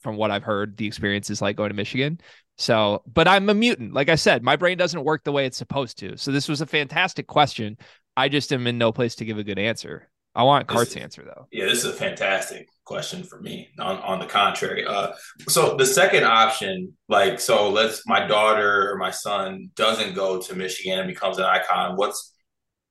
from 0.00 0.16
what 0.16 0.30
I've 0.30 0.44
heard 0.44 0.78
the 0.78 0.86
experience 0.86 1.28
is 1.28 1.42
like 1.42 1.56
going 1.56 1.70
to 1.70 1.76
Michigan. 1.76 2.20
So, 2.56 3.02
but 3.06 3.28
I'm 3.28 3.50
a 3.50 3.54
mutant. 3.54 3.92
Like 3.92 4.08
I 4.08 4.14
said, 4.14 4.42
my 4.42 4.56
brain 4.56 4.78
doesn't 4.78 5.04
work 5.04 5.24
the 5.24 5.32
way 5.32 5.44
it's 5.44 5.56
supposed 5.56 5.98
to. 5.98 6.16
So 6.16 6.30
this 6.30 6.48
was 6.48 6.60
a 6.60 6.66
fantastic 6.66 7.26
question. 7.26 7.76
I 8.16 8.28
just 8.28 8.52
am 8.52 8.66
in 8.66 8.78
no 8.78 8.92
place 8.92 9.16
to 9.16 9.24
give 9.24 9.38
a 9.38 9.44
good 9.44 9.58
answer. 9.58 10.08
I 10.34 10.42
want 10.42 10.66
This- 10.66 10.74
Cart's 10.74 10.96
answer 10.96 11.22
though. 11.24 11.46
Yeah, 11.52 11.66
this 11.66 11.78
is 11.78 11.86
a 11.86 11.92
fantastic 11.92 12.68
question 12.84 13.22
for 13.22 13.40
me. 13.40 13.70
On 13.78 13.98
on 13.98 14.18
the 14.18 14.26
contrary, 14.26 14.84
uh, 14.84 15.12
so 15.48 15.76
the 15.76 15.86
second 15.86 16.24
option, 16.24 16.96
like, 17.08 17.38
so 17.40 17.70
let's 17.70 18.06
my 18.06 18.26
daughter 18.26 18.90
or 18.90 18.96
my 18.98 19.10
son 19.10 19.70
doesn't 19.76 20.14
go 20.14 20.40
to 20.40 20.54
Michigan 20.54 20.98
and 20.98 21.08
becomes 21.08 21.38
an 21.38 21.44
icon. 21.44 21.96
What's 21.96 22.32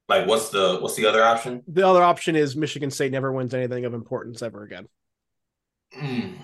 like, 0.07 0.26
what's 0.28 0.49
the 0.49 0.78
what's 0.80 0.95
the 0.95 1.05
other 1.05 1.24
option? 1.24 1.63
The 1.67 1.86
other 1.88 2.01
option 2.01 2.36
is 2.36 2.55
Michigan 2.55 2.91
State 2.91 3.11
never 3.11 3.32
wins 3.32 3.53
anything 3.53 3.84
of 3.86 3.93
importance 3.93 4.41
ever 4.41 4.63
again. 4.63 4.88
Hmm. 5.93 6.36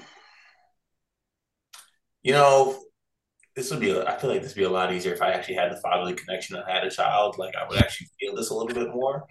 You 2.23 2.33
know, 2.33 2.81
this 3.59 3.71
would 3.71 3.81
be. 3.81 3.97
I 3.99 4.17
feel 4.17 4.29
like 4.29 4.41
this 4.41 4.55
would 4.55 4.61
be 4.61 4.65
a 4.65 4.69
lot 4.69 4.93
easier 4.93 5.13
if 5.13 5.21
I 5.21 5.31
actually 5.31 5.55
had 5.55 5.71
the 5.71 5.81
fatherly 5.81 6.13
connection 6.13 6.55
and 6.55 6.65
had 6.67 6.85
a 6.85 6.89
child. 6.89 7.37
Like 7.37 7.55
I 7.55 7.67
would 7.67 7.77
actually 7.77 8.07
feel 8.19 8.33
this 8.35 8.49
a 8.49 8.53
little 8.55 8.73
bit 8.73 8.93
more. 8.93 9.25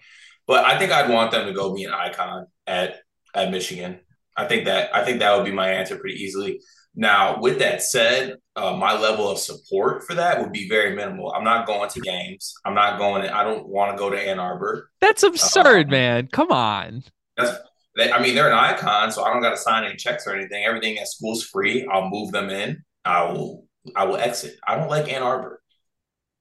But 0.46 0.64
I 0.64 0.78
think 0.78 0.92
I'd 0.92 1.10
want 1.10 1.30
them 1.30 1.46
to 1.46 1.52
go 1.52 1.74
be 1.74 1.84
an 1.84 1.92
icon 1.92 2.46
at 2.66 2.96
at 3.34 3.50
Michigan. 3.50 4.00
I 4.36 4.46
think 4.46 4.66
that 4.66 4.94
I 4.94 5.04
think 5.04 5.20
that 5.20 5.34
would 5.34 5.46
be 5.46 5.52
my 5.52 5.70
answer 5.70 5.96
pretty 5.96 6.22
easily. 6.22 6.60
Now, 6.94 7.40
with 7.40 7.58
that 7.60 7.82
said, 7.82 8.36
uh, 8.56 8.76
my 8.76 8.98
level 8.98 9.30
of 9.30 9.38
support 9.38 10.04
for 10.04 10.14
that 10.14 10.40
would 10.40 10.52
be 10.52 10.68
very 10.68 10.94
minimal. 10.96 11.32
I'm 11.32 11.44
not 11.44 11.66
going 11.66 11.88
to 11.90 12.00
games. 12.00 12.54
I'm 12.64 12.74
not 12.74 12.98
going. 12.98 13.22
To, 13.22 13.34
I 13.34 13.44
don't 13.44 13.68
want 13.68 13.92
to 13.92 13.98
go 13.98 14.10
to 14.10 14.18
Ann 14.18 14.38
Arbor. 14.40 14.90
That's 15.00 15.22
absurd, 15.22 15.86
Um, 15.86 15.90
man. 15.90 16.28
Come 16.28 16.50
on. 16.50 17.04
That's 17.36 17.56
they, 17.96 18.12
I 18.12 18.22
mean, 18.22 18.34
they're 18.34 18.48
an 18.50 18.58
icon, 18.58 19.10
so 19.10 19.24
I 19.24 19.32
don't 19.32 19.42
got 19.42 19.50
to 19.50 19.56
sign 19.56 19.84
any 19.84 19.96
checks 19.96 20.26
or 20.26 20.34
anything. 20.34 20.64
Everything 20.64 20.98
at 20.98 21.08
school's 21.08 21.44
free. 21.44 21.86
I'll 21.90 22.08
move 22.08 22.32
them 22.32 22.50
in. 22.50 22.82
I 23.04 23.24
will. 23.24 23.67
I 23.96 24.04
will 24.04 24.16
exit. 24.16 24.54
I 24.66 24.76
don't 24.76 24.88
like 24.88 25.12
Ann 25.12 25.22
Arbor. 25.22 25.60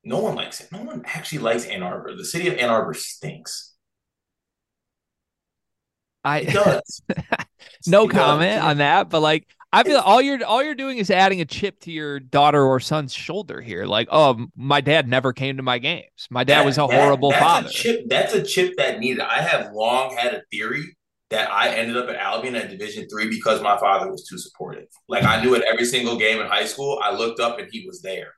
No 0.04 0.20
one 0.20 0.36
likes 0.36 0.62
it. 0.62 0.72
No 0.72 0.84
one 0.84 1.04
actually 1.06 1.40
likes 1.40 1.66
Ann 1.66 1.84
Arbor. 1.84 2.16
The 2.16 2.26
city 2.26 2.48
of 2.48 2.56
Ann 2.58 2.70
Arbor 2.70 2.94
stinks. 2.94 3.74
It 6.26 6.30
I 6.30 6.44
does. 6.44 7.02
no 7.88 8.04
It 8.06 8.12
does. 8.12 8.18
comment 8.18 8.64
on 8.64 8.78
that, 8.78 9.10
but 9.10 9.22
like 9.22 9.48
I 9.72 9.84
feel 9.84 10.00
all 10.00 10.22
you're 10.22 10.44
all 10.46 10.64
you're 10.64 10.76
doing 10.76 10.98
is 10.98 11.10
adding 11.12 11.42
a 11.42 11.46
chip 11.46 11.80
to 11.82 11.92
your 11.92 12.20
daughter 12.20 12.62
or 12.64 12.80
son's 12.80 13.14
shoulder 13.14 13.62
here. 13.62 13.86
Like, 13.86 14.08
oh, 14.12 14.48
my 14.56 14.82
dad 14.82 15.08
never 15.08 15.34
came 15.34 15.58
to 15.58 15.64
my 15.64 15.78
games. 15.78 16.28
My 16.30 16.44
dad 16.44 16.60
That- 16.60 16.66
was 16.66 16.78
a 16.78 16.82
that- 16.88 16.92
horrible 17.02 17.30
that's 17.32 17.44
father. 17.44 17.68
A 17.68 17.72
chip, 17.72 18.02
that's 18.08 18.34
a 18.34 18.44
chip 18.44 18.74
that 18.78 19.00
needed. 19.00 19.22
I 19.22 19.42
have 19.42 19.74
long 19.74 20.16
had 20.16 20.34
a 20.34 20.42
theory 20.52 20.97
that 21.30 21.52
I 21.52 21.70
ended 21.76 21.98
up 21.98 22.08
at 22.10 22.16
Albion 22.16 22.56
at 22.56 22.70
Division 22.70 23.08
three 23.10 23.30
because 23.30 23.62
my 23.62 23.78
father 23.78 24.10
was 24.10 24.26
too 24.28 24.38
supportive. 24.38 24.88
Like 25.10 25.24
I 25.24 25.42
knew 25.44 25.56
at 25.56 25.64
every 25.64 25.86
single 25.86 26.18
game 26.18 26.40
in 26.40 26.48
high 26.48 26.66
school, 26.66 27.00
I 27.04 27.14
looked 27.14 27.40
up 27.40 27.60
and 27.60 27.68
he 27.72 27.86
was 27.86 28.02
there. 28.02 28.34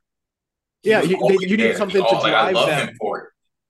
He 0.82 0.90
Yeah, 0.90 1.02
was 1.02 1.10
you- 1.10 1.16
they- 1.18 1.22
always 1.22 1.42
you 1.42 1.58
need 1.58 1.78
something 1.78 2.02
He 2.02 2.10
to 2.10 2.16
al- 2.16 2.22
like, 2.24 2.34
I 2.34 2.52
drive 2.52 2.56
love 2.56 2.68
them. 2.70 2.88
him 2.90 2.96
for 3.00 3.20
it. 3.20 3.26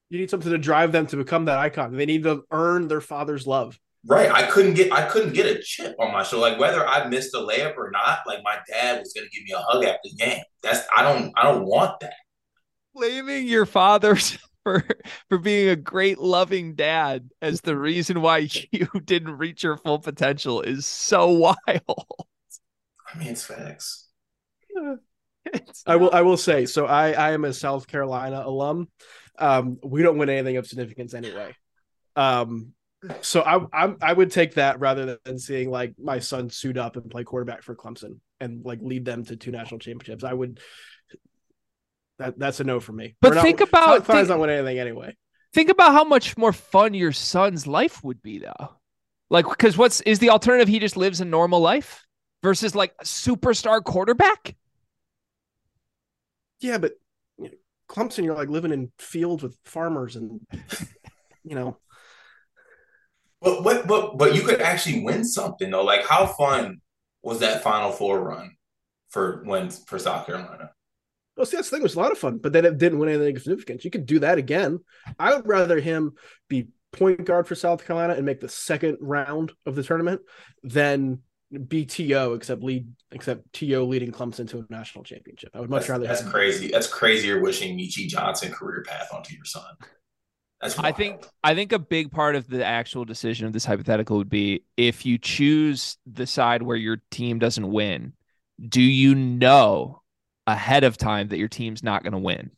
You 0.10 0.20
need 0.20 0.30
something 0.30 0.52
to 0.52 0.58
drive 0.58 0.92
them 0.92 1.06
to 1.08 1.18
become 1.18 1.46
that 1.46 1.58
icon. 1.60 1.96
They 1.96 2.06
need 2.06 2.24
to 2.24 2.44
earn 2.52 2.88
their 2.88 3.02
father's 3.02 3.46
love. 3.46 3.78
Right. 4.08 4.32
I 4.32 4.44
couldn't 4.44 4.76
get 4.76 4.92
I 4.94 5.08
couldn't 5.10 5.34
get 5.34 5.46
a 5.46 5.62
chip 5.62 5.96
on 6.00 6.14
my 6.14 6.24
shoulder. 6.24 6.50
Like 6.52 6.60
whether 6.60 6.88
I 6.88 7.08
missed 7.10 7.36
a 7.36 7.40
layup 7.40 7.76
or 7.78 7.92
not, 7.92 8.20
like 8.26 8.40
my 8.44 8.58
dad 8.70 9.00
was 9.00 9.12
gonna 9.14 9.28
give 9.28 9.44
me 9.44 9.52
a 9.52 9.60
hug 9.60 9.84
after 9.84 10.00
the 10.06 10.16
game. 10.16 10.42
That's 10.64 10.88
I 10.96 11.04
don't 11.04 11.34
I 11.36 11.44
don't 11.44 11.66
want 11.66 12.00
that. 12.00 12.14
Blaming 12.96 13.46
your 13.48 13.66
father 13.66 14.18
for 14.64 14.84
for 15.30 15.38
being 15.38 15.70
a 15.70 15.76
great 15.76 16.20
loving 16.20 16.76
dad 16.76 17.30
as 17.42 17.62
the 17.62 17.78
reason 17.78 18.22
why 18.22 18.50
you 18.72 18.88
didn't 19.06 19.38
reach 19.38 19.64
your 19.64 19.78
full 19.78 20.00
potential 20.00 20.62
is 20.62 20.86
so 20.86 21.28
wild. 21.68 22.16
I 23.14 23.18
mean 23.18 23.30
it's 23.30 23.46
facts. 23.46 24.08
I 25.86 25.96
will 25.96 26.12
I 26.14 26.22
will 26.22 26.38
say 26.38 26.66
so 26.66 26.86
I 26.86 27.12
I 27.12 27.32
am 27.32 27.46
a 27.46 27.54
South 27.54 27.88
Carolina 27.88 28.44
alum. 28.46 28.90
Um 29.38 29.80
we 29.84 30.04
don't 30.04 30.18
win 30.18 30.30
anything 30.30 30.58
of 30.58 30.68
significance 30.68 31.14
anyway. 31.14 31.56
Um 32.16 32.74
So 33.22 33.42
I, 33.42 33.86
I 33.86 33.96
I 34.02 34.14
would 34.14 34.32
take 34.32 34.56
that 34.56 34.80
rather 34.80 35.18
than 35.24 35.40
seeing 35.40 35.72
like 35.72 35.94
my 35.98 36.20
son 36.20 36.50
suit 36.50 36.78
up 36.78 36.98
and 36.98 37.10
play 37.10 37.24
quarterback 37.24 37.64
for 37.64 37.76
Clemson 37.76 38.20
and 38.40 38.64
like 38.64 38.80
lead 38.82 39.06
them 39.06 39.24
to 39.26 39.36
two 39.36 39.52
national 39.52 39.80
championships. 39.80 40.24
I 40.24 40.34
would. 40.34 40.60
That 42.20 42.38
that's 42.38 42.60
a 42.60 42.64
no 42.64 42.80
for 42.80 42.92
me. 42.92 43.16
But 43.22 43.30
We're 43.30 43.36
not- 43.36 43.42
think 43.44 43.62
about- 43.62 43.72
South 43.72 44.06
Carolina's 44.08 44.28
think- 44.28 44.28
not 44.30 44.40
winning 44.40 44.58
anything 44.58 44.80
anyway. 44.80 45.18
Think 45.54 45.70
about 45.70 45.94
how 45.94 46.04
much 46.04 46.38
more 46.38 46.54
fun 46.54 46.94
your 46.94 47.12
son's 47.12 47.66
life 47.66 48.04
would 48.04 48.22
be, 48.22 48.38
though. 48.40 48.76
Like, 49.32 49.48
because 49.48 49.78
what's 49.78 50.00
is 50.02 50.20
the 50.20 50.30
alternative? 50.30 50.68
He 50.68 50.78
just 50.80 50.96
lives 50.98 51.22
a 51.22 51.26
normal 51.26 51.60
life 51.60 52.06
versus 52.44 52.76
like 52.76 52.94
a 53.00 53.04
superstar 53.04 53.84
quarterback. 53.84 54.56
Yeah, 56.60 56.78
but 56.78 56.94
you 57.38 57.46
know, 57.46 57.56
Clemson, 57.90 58.24
you're 58.26 58.36
like 58.36 58.50
living 58.50 58.72
in 58.72 58.92
fields 59.00 59.42
with 59.42 59.58
farmers 59.66 60.16
and 60.16 60.42
you 61.44 61.56
know. 61.56 61.78
But 63.42 63.64
but 63.64 63.88
but 63.88 64.18
but 64.18 64.36
you 64.36 64.42
could 64.42 64.62
actually 64.62 65.04
win 65.04 65.24
something 65.24 65.72
though. 65.72 65.84
Like 65.84 66.06
how 66.06 66.26
fun 66.28 66.82
was 67.24 67.40
that 67.40 67.64
Final 67.64 67.92
Four 67.92 68.22
run 68.22 68.52
for 69.10 69.42
when 69.46 69.70
for 69.70 69.98
South 69.98 70.26
Carolina? 70.26 70.72
Well, 71.40 71.46
see, 71.46 71.56
that's 71.56 71.70
the 71.70 71.78
thing. 71.78 71.84
It 71.84 71.84
was 71.84 71.96
a 71.96 72.00
lot 72.00 72.12
of 72.12 72.18
fun, 72.18 72.38
but 72.38 72.52
then 72.52 72.66
it 72.66 72.78
didn't 72.78 73.00
win 73.00 73.08
anything 73.08 73.38
of 73.38 73.42
significance. 73.42 73.86
You 73.86 73.92
could 73.92 74.06
do 74.06 74.20
that 74.20 74.38
again. 74.38 74.82
I 75.18 75.34
would 75.34 75.48
rather 75.48 75.80
him 75.80 76.12
be 76.50 76.68
point 76.92 77.24
guard 77.24 77.48
for 77.48 77.56
South 77.56 77.86
Carolina 77.86 78.16
and 78.16 78.26
make 78.26 78.42
the 78.42 78.50
second 78.50 78.98
round 79.00 79.54
of 79.66 79.76
the 79.76 79.82
tournament 79.84 80.20
than 80.64 81.20
BTO, 81.54 82.36
except 82.36 82.62
lead, 82.62 82.90
except 83.14 83.54
TO 83.54 83.86
leading 83.86 84.12
Clemson 84.12 84.50
to 84.50 84.60
a 84.60 84.66
national 84.70 85.06
championship. 85.06 85.52
I 85.54 85.62
would 85.62 85.70
much 85.70 85.84
That's, 85.84 85.90
rather. 85.92 86.08
that's 86.08 86.22
have- 86.24 86.30
crazy. 86.30 86.68
That's 86.68 86.88
crazier 86.88 87.40
wishing 87.40 87.78
Michi 87.78 88.10
Johnson 88.10 88.52
career 88.52 88.84
path 88.86 89.08
onto 89.14 89.34
your 89.34 89.46
son. 89.46 89.64
That's 90.60 90.78
I 90.78 90.92
think. 90.92 91.26
I 91.42 91.56
think 91.56 91.72
a 91.72 91.80
big 91.80 92.12
part 92.12 92.36
of 92.36 92.50
the 92.50 92.66
actual 92.66 93.06
decision 93.06 93.48
of 93.48 93.54
this 93.54 93.64
hypothetical 93.64 94.18
would 94.18 94.30
be 94.30 94.66
if 94.76 95.06
you 95.06 95.18
choose 95.18 95.96
the 96.06 96.28
side 96.28 96.64
where 96.64 96.76
your 96.76 97.02
team 97.12 97.40
doesn't 97.40 97.72
win, 97.72 98.12
do 98.68 98.82
you 98.82 99.16
know 99.16 99.99
ahead 100.50 100.84
of 100.84 100.98
time 100.98 101.30
that 101.30 101.38
your 101.38 101.48
team's 101.48 101.84
not 101.84 102.04
going 102.04 102.14
to 102.14 102.20
win? 102.20 102.52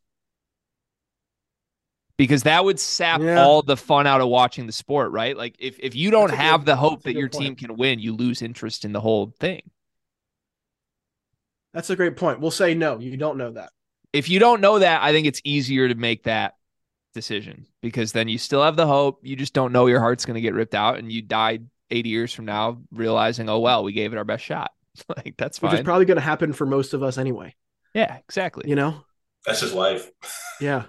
Because 2.17 2.43
that 2.43 2.63
would 2.63 2.79
sap 2.79 3.21
Yeah. 3.21 3.41
all 3.43 3.61
the 3.61 3.77
fun 3.77 4.05
out 4.05 4.21
of 4.21 4.27
watching 4.27 4.67
the 4.67 4.71
sport, 4.73 5.11
right? 5.11 5.35
Like 5.35 5.55
if 5.59 5.79
if 5.79 5.95
you 5.95 6.11
don't 6.11 6.31
have 6.31 6.61
good- 6.61 6.67
the 6.67 6.75
hope 6.75 7.03
that 7.03 7.13
your 7.13 7.29
point. 7.29 7.43
team 7.43 7.55
can 7.55 7.77
win, 7.77 7.99
you 7.99 8.13
lose 8.15 8.41
interest 8.41 8.85
in 8.85 8.91
the 8.91 9.01
whole 9.01 9.33
thing. 9.39 9.61
That's 11.73 11.89
a 11.89 11.95
great 11.95 12.17
point. 12.17 12.39
We'll 12.39 12.51
say 12.51 12.73
no. 12.73 12.99
You 12.99 13.15
don't 13.17 13.37
know 13.37 13.51
that. 13.51 13.71
if 14.13 14.27
you 14.29 14.39
don't 14.39 14.59
know 14.61 14.79
that, 14.79 15.01
I 15.01 15.13
think 15.13 15.25
it's 15.25 15.39
easier 15.45 15.87
to 15.87 15.95
make 15.95 16.23
that 16.23 16.57
decision 17.13 17.65
because 17.81 18.11
then 18.11 18.27
you 18.27 18.37
still 18.37 18.61
have 18.61 18.75
the 18.75 18.85
hope. 18.87 19.19
You 19.23 19.35
just 19.37 19.53
don't 19.53 19.71
know 19.71 19.87
your 19.87 20.01
heart's 20.01 20.25
going 20.25 20.35
to 20.35 20.41
get 20.41 20.53
ripped 20.53 20.75
out, 20.75 20.97
and 20.99 21.09
you 21.11 21.21
died 21.21 21.65
80 21.89 22.09
years 22.09 22.33
from 22.33 22.43
now 22.45 22.81
realizing, 22.91 23.47
oh 23.49 23.59
well, 23.59 23.83
we 23.85 23.93
gave 23.93 24.11
it 24.13 24.17
our 24.17 24.25
best 24.25 24.43
shot. 24.43 24.71
like 25.17 25.35
that's 25.37 25.61
Which 25.61 25.73
is 25.73 25.81
probably 25.81 26.05
going 26.05 26.17
to 26.17 26.21
happen 26.21 26.51
for 26.53 26.65
most 26.65 26.93
of 26.93 27.01
us 27.03 27.17
anyway. 27.17 27.55
Yeah, 27.93 28.17
exactly. 28.17 28.69
You 28.69 28.75
know? 28.75 29.03
that's 29.45 29.61
just 29.61 29.73
life. 29.73 30.09
Yeah. 30.59 30.83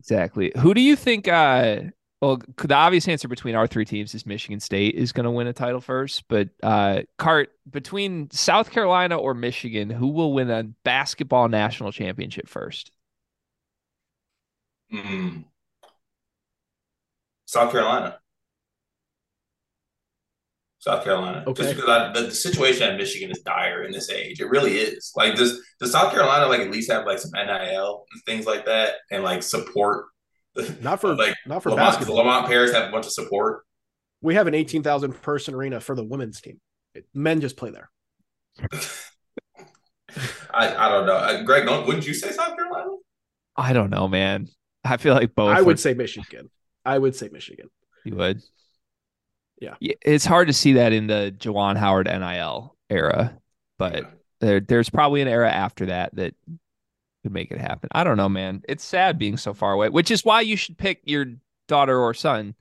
Exactly. 0.00 0.50
Who 0.58 0.74
do 0.74 0.80
you 0.80 0.96
think? 0.96 1.28
uh 1.28 1.82
Well, 2.20 2.40
the 2.56 2.74
obvious 2.74 3.06
answer 3.06 3.28
between 3.28 3.54
our 3.54 3.68
three 3.68 3.84
teams 3.84 4.16
is 4.16 4.26
Michigan 4.26 4.58
State 4.58 4.96
is 4.96 5.12
going 5.12 5.24
to 5.24 5.30
win 5.30 5.46
a 5.46 5.52
title 5.52 5.80
first. 5.80 6.24
But 6.28 6.48
uh 6.60 7.02
Cart 7.18 7.50
between 7.70 8.28
South 8.32 8.72
Carolina 8.72 9.16
or 9.16 9.32
Michigan, 9.32 9.90
who 9.90 10.08
will 10.08 10.32
win 10.32 10.50
a 10.50 10.64
basketball 10.82 11.48
national 11.48 11.92
championship 11.92 12.48
first? 12.48 12.90
Mm. 14.92 15.44
South 17.44 17.70
Carolina. 17.70 18.18
South 20.86 21.02
Carolina. 21.02 21.42
Okay. 21.48 21.64
Just 21.64 21.74
because 21.74 21.90
I, 21.90 22.12
the, 22.12 22.28
the 22.28 22.34
situation 22.34 22.88
at 22.88 22.96
Michigan 22.96 23.30
is 23.32 23.40
dire 23.40 23.82
in 23.82 23.90
this 23.90 24.08
age. 24.08 24.40
It 24.40 24.48
really 24.48 24.78
is. 24.78 25.12
Like, 25.16 25.34
does 25.34 25.60
does 25.80 25.90
South 25.90 26.12
Carolina 26.12 26.46
like 26.46 26.60
at 26.60 26.70
least 26.70 26.90
have 26.92 27.04
like 27.04 27.18
some 27.18 27.32
NIL 27.34 28.06
and 28.12 28.22
things 28.24 28.46
like 28.46 28.66
that, 28.66 28.94
and 29.10 29.24
like 29.24 29.42
support? 29.42 30.06
Not 30.80 31.00
for 31.00 31.16
like 31.16 31.34
not 31.44 31.64
for 31.64 31.70
Lamont, 31.70 31.90
basketball. 31.90 32.16
Lamont 32.18 32.46
Paris 32.46 32.72
have 32.72 32.88
a 32.88 32.92
bunch 32.92 33.06
of 33.06 33.12
support. 33.12 33.64
We 34.22 34.36
have 34.36 34.46
an 34.46 34.54
18,000 34.54 35.20
person 35.22 35.54
arena 35.54 35.80
for 35.80 35.94
the 35.94 36.04
women's 36.04 36.40
team. 36.40 36.60
Men 37.12 37.40
just 37.40 37.56
play 37.56 37.70
there. 37.70 37.90
I, 40.54 40.74
I 40.74 40.88
don't 40.88 41.06
know. 41.06 41.16
Uh, 41.16 41.42
Greg, 41.42 41.66
don't, 41.66 41.86
wouldn't 41.86 42.06
you 42.06 42.14
say 42.14 42.30
South 42.30 42.56
Carolina? 42.56 42.90
I 43.56 43.74
don't 43.74 43.90
know, 43.90 44.08
man. 44.08 44.48
I 44.84 44.96
feel 44.96 45.14
like 45.14 45.34
both. 45.34 45.50
I 45.50 45.58
would 45.58 45.66
would 45.66 45.80
say 45.80 45.94
Michigan. 45.94 46.48
I 46.84 46.96
would 46.96 47.14
say 47.14 47.28
Michigan. 47.30 47.68
You 48.04 48.14
would. 48.16 48.40
Yeah. 49.58 49.74
It's 49.80 50.24
hard 50.24 50.48
to 50.48 50.52
see 50.52 50.74
that 50.74 50.92
in 50.92 51.06
the 51.06 51.34
Juwan 51.38 51.76
Howard 51.76 52.06
NIL 52.06 52.76
era, 52.90 53.38
but 53.78 54.10
there, 54.40 54.60
there's 54.60 54.90
probably 54.90 55.22
an 55.22 55.28
era 55.28 55.50
after 55.50 55.86
that 55.86 56.14
that 56.16 56.34
could 57.22 57.32
make 57.32 57.50
it 57.50 57.58
happen. 57.58 57.88
I 57.92 58.04
don't 58.04 58.16
know, 58.16 58.28
man. 58.28 58.62
It's 58.68 58.84
sad 58.84 59.18
being 59.18 59.36
so 59.36 59.54
far 59.54 59.72
away, 59.72 59.88
which 59.88 60.10
is 60.10 60.24
why 60.24 60.42
you 60.42 60.56
should 60.56 60.78
pick 60.78 61.00
your 61.04 61.26
daughter 61.68 61.98
or 61.98 62.14
son 62.14 62.54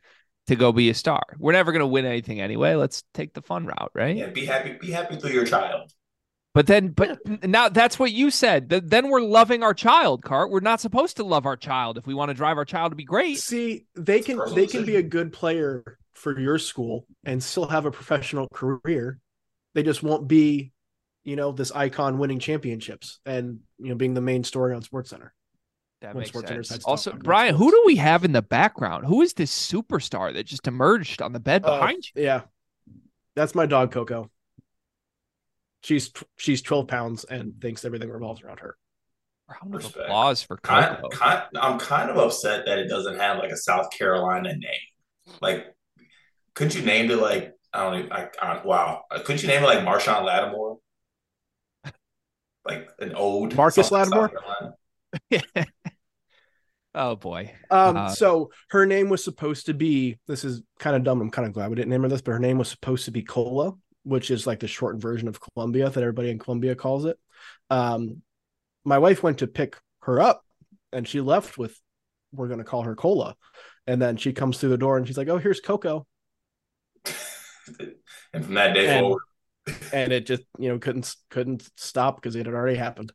to 0.48 0.56
go 0.56 0.72
be 0.72 0.90
a 0.90 0.94
star. 0.94 1.24
We're 1.38 1.52
never 1.52 1.72
going 1.72 1.82
to 1.82 1.88
win 1.88 2.06
anything 2.06 2.40
anyway. 2.40 2.76
Let's 2.76 3.04
take 3.14 3.34
the 3.34 3.42
fun 3.42 3.66
route, 3.66 3.92
right? 3.94 4.16
Yeah, 4.16 4.28
be 4.28 4.46
happy. 4.46 4.74
Be 4.74 4.92
happy 4.92 5.18
through 5.18 5.32
your 5.32 5.46
child. 5.46 5.92
But 6.56 6.68
then, 6.68 6.88
but 6.88 7.20
now 7.44 7.68
that's 7.68 8.00
what 8.00 8.14
you 8.14 8.32
said. 8.32 8.70
Th- 8.70 8.82
Then 8.86 9.10
we're 9.10 9.20
loving 9.20 9.62
our 9.62 9.74
child, 9.74 10.24
Cart. 10.24 10.50
We're 10.50 10.62
not 10.62 10.80
supposed 10.80 11.18
to 11.18 11.26
love 11.26 11.46
our 11.46 11.58
child 11.58 11.98
if 11.98 12.08
we 12.08 12.14
want 12.14 12.30
to 12.30 12.34
drive 12.34 12.58
our 12.58 12.64
child 12.64 12.94
to 12.94 12.96
be 12.96 13.04
great. 13.04 13.40
See, 13.40 13.88
they 13.94 14.22
can 14.22 14.40
they 14.54 14.66
can 14.66 14.86
be 14.86 14.96
a 14.96 15.04
good 15.04 15.34
player 15.34 15.98
for 16.14 16.40
your 16.40 16.58
school 16.58 17.08
and 17.26 17.44
still 17.44 17.68
have 17.68 17.86
a 17.86 17.92
professional 17.92 18.48
career. 18.54 19.20
They 19.74 19.84
just 19.84 20.02
won't 20.02 20.30
be, 20.30 20.72
you 21.26 21.36
know, 21.36 21.52
this 21.52 21.74
icon 21.74 22.20
winning 22.20 22.40
championships 22.40 23.20
and 23.26 23.60
you 23.78 23.90
know 23.90 23.96
being 23.96 24.14
the 24.14 24.22
main 24.22 24.46
story 24.46 24.74
on 24.74 24.82
Sports 24.82 25.10
Center. 25.10 25.34
That 26.00 26.16
makes 26.16 26.30
Sports 26.30 26.48
sense. 26.48 26.70
decides 26.70 26.86
Also, 26.86 27.10
talk 27.12 27.20
about 27.20 27.26
Brian, 27.26 27.56
who 27.56 27.70
do 27.70 27.84
we 27.86 27.98
have 27.98 28.24
in 28.24 28.32
the 28.32 28.42
background? 28.42 29.08
Who 29.08 29.22
is 29.22 29.34
this 29.34 29.52
superstar 29.52 30.34
that 30.34 30.46
just 30.46 30.68
emerged 30.68 31.22
on 31.22 31.34
the 31.34 31.42
bed 31.42 31.64
Oh, 31.66 31.78
behind 31.80 32.06
you? 32.16 32.24
Yeah, 32.24 32.44
that's 33.36 33.56
my 33.56 33.66
dog 33.66 33.92
Coco. 33.92 34.32
She's 35.86 36.12
she's 36.38 36.62
twelve 36.64 36.88
pounds 36.88 37.24
and 37.26 37.54
thinks 37.62 37.86
everything 37.86 38.10
revolves 38.10 38.42
around 38.42 38.60
her. 38.60 38.76
Round 39.48 39.76
of 39.76 39.84
Respect. 39.84 40.06
applause 40.06 40.42
for 40.42 40.58
Kind, 40.58 40.98
Coco. 40.98 41.10
kind, 41.10 41.44
I'm 41.62 41.78
kind 41.78 42.10
of 42.10 42.18
upset 42.18 42.66
that 42.66 42.80
it 42.80 42.88
doesn't 42.88 43.18
have 43.18 43.38
like 43.38 43.52
a 43.52 43.58
South 43.58 43.92
Carolina 43.92 44.50
name. 44.56 45.38
Like, 45.42 45.68
couldn't 46.56 46.74
you 46.76 46.82
name 46.82 47.12
it 47.12 47.18
like 47.18 47.54
I 47.72 47.84
don't 47.84 48.00
even. 48.00 48.12
I, 48.12 48.30
I, 48.42 48.62
wow, 48.66 49.04
couldn't 49.12 49.44
you 49.44 49.48
name 49.48 49.62
it 49.62 49.68
like 49.68 49.80
Marshawn 49.80 50.26
Lattimore? 50.26 50.78
Like 52.66 52.90
an 53.00 53.14
old 53.14 53.56
Marcus 53.56 53.90
South- 53.90 53.92
Lattimore? 53.92 54.32
South 55.32 55.44
oh 56.96 57.16
boy. 57.16 57.52
Um, 57.70 57.98
Uh, 57.98 58.10
so 58.10 58.50
her 58.70 58.88
name 58.88 59.10
was 59.10 59.24
supposed 59.24 59.68
to 59.68 59.76
be. 59.76 60.18
This 60.28 60.44
is 60.44 60.64
kind 60.80 60.96
of 60.96 61.04
dumb. 61.04 61.22
I'm 61.22 61.30
kind 61.30 61.48
of 61.48 61.54
glad 61.54 61.70
we 61.70 61.76
didn't 61.76 61.92
name 61.92 62.02
her 62.02 62.10
this, 62.10 62.22
but 62.22 62.32
her 62.32 62.40
name 62.40 62.58
was 62.58 62.70
supposed 62.70 63.06
to 63.06 63.12
be 63.12 63.22
Cola, 63.22 63.74
which 64.06 64.32
is 64.32 64.48
like 64.48 64.60
the 64.60 64.68
shortened 64.68 65.02
version 65.02 65.28
of 65.28 65.42
Columbia 65.42 65.90
that 65.90 66.02
everybody 66.02 66.30
in 66.30 66.40
Columbia 66.40 66.76
calls 66.76 67.06
it. 67.06 67.18
Um, 67.70 68.22
my 68.86 69.00
wife 69.00 69.24
went 69.24 69.40
to 69.40 69.48
pick 69.48 69.78
her 70.04 70.22
up, 70.22 70.44
and 70.94 71.08
she 71.08 71.20
left 71.20 71.58
with, 71.58 71.78
"We're 72.32 72.48
going 72.48 72.60
to 72.60 72.64
call 72.64 72.84
her 72.84 72.96
Cola," 72.96 73.36
and 73.88 74.02
then 74.02 74.16
she 74.18 74.32
comes 74.32 74.58
through 74.60 74.70
the 74.70 74.78
door 74.78 74.98
and 74.98 75.08
she's 75.08 75.18
like, 75.18 75.28
"Oh, 75.28 75.40
here's 75.40 75.60
Coco," 75.60 76.06
and 78.34 78.46
from 78.46 78.54
that 78.54 78.74
day 78.74 78.88
And- 78.88 79.02
forward, 79.02 79.22
and 79.94 80.14
it 80.14 80.26
just 80.28 80.44
you 80.60 80.70
know 80.70 80.78
couldn't 80.80 81.14
couldn't 81.30 81.68
stop 81.76 82.18
because 82.18 82.36
it 82.36 82.46
had 82.46 82.56
already 82.56 82.78
happened. 82.78 83.12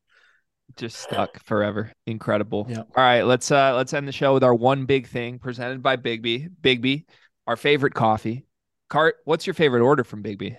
Just 0.76 0.99
stuck 0.99 1.43
forever. 1.45 1.93
Incredible. 2.07 2.66
Yeah. 2.68 2.78
All 2.78 2.86
right, 2.97 3.22
let's 3.22 3.51
uh 3.51 3.74
let's 3.74 3.93
end 3.93 4.07
the 4.07 4.12
show 4.12 4.34
with 4.34 4.45
our 4.45 4.55
one 4.55 4.86
big 4.86 5.09
thing 5.09 5.38
presented 5.38 5.82
by 5.82 5.97
Biggby. 5.97 6.49
Biggby, 6.61 7.07
our 7.47 7.57
favorite 7.57 7.95
coffee. 7.95 8.47
Cart, 8.88 9.16
what's 9.24 9.47
your 9.47 9.55
favorite 9.55 9.82
order 9.82 10.05
from 10.05 10.22
Biggby? 10.22 10.57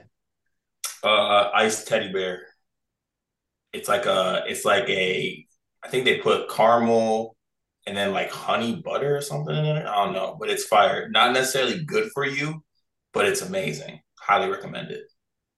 Uh, 1.03 1.49
iced 1.53 1.87
teddy 1.87 2.11
bear. 2.11 2.47
It's 3.73 3.87
like 3.87 4.05
a, 4.05 4.43
it's 4.47 4.65
like 4.65 4.89
a, 4.89 5.45
I 5.83 5.87
think 5.87 6.05
they 6.05 6.17
put 6.17 6.49
caramel 6.49 7.35
and 7.87 7.95
then 7.97 8.11
like 8.11 8.31
honey 8.31 8.81
butter 8.83 9.17
or 9.17 9.21
something 9.21 9.55
in 9.55 9.65
it. 9.65 9.85
I 9.85 10.03
don't 10.03 10.13
know, 10.13 10.37
but 10.39 10.49
it's 10.49 10.65
fire. 10.65 11.09
Not 11.09 11.33
necessarily 11.33 11.83
good 11.83 12.11
for 12.13 12.25
you, 12.25 12.63
but 13.13 13.25
it's 13.25 13.41
amazing. 13.41 14.01
Highly 14.19 14.49
recommend 14.49 14.91
it. 14.91 15.03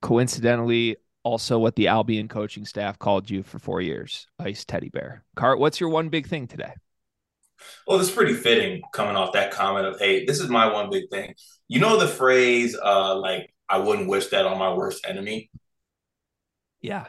Coincidentally, 0.02 0.98
also 1.24 1.58
what 1.58 1.76
the 1.76 1.88
Albion 1.88 2.28
coaching 2.28 2.66
staff 2.66 3.00
called 3.00 3.30
you 3.30 3.44
for 3.44 3.60
four 3.60 3.82
years. 3.82 4.28
Ice 4.40 4.64
teddy 4.66 4.90
bear. 4.90 5.24
Cart, 5.36 5.60
what's 5.60 5.80
your 5.80 5.90
one 5.90 6.10
big 6.10 6.28
thing 6.28 6.48
today? 6.48 6.74
Well, 7.88 8.00
it's 8.00 8.12
pretty 8.12 8.34
fitting 8.34 8.82
coming 8.94 9.16
off 9.16 9.34
that 9.34 9.52
comment 9.52 9.86
of, 9.86 10.00
hey, 10.00 10.26
this 10.26 10.40
is 10.40 10.50
my 10.50 10.72
one 10.72 10.90
big 10.90 11.10
thing. 11.10 11.34
You 11.68 11.80
know 11.80 11.98
the 11.98 12.08
phrase, 12.08 12.78
uh, 12.82 13.16
like, 13.16 13.53
I 13.74 13.80
wouldn't 13.80 14.08
wish 14.08 14.28
that 14.28 14.46
on 14.46 14.60
my 14.60 14.72
worst 14.72 15.04
enemy. 15.10 15.50
Yeah. 16.80 17.08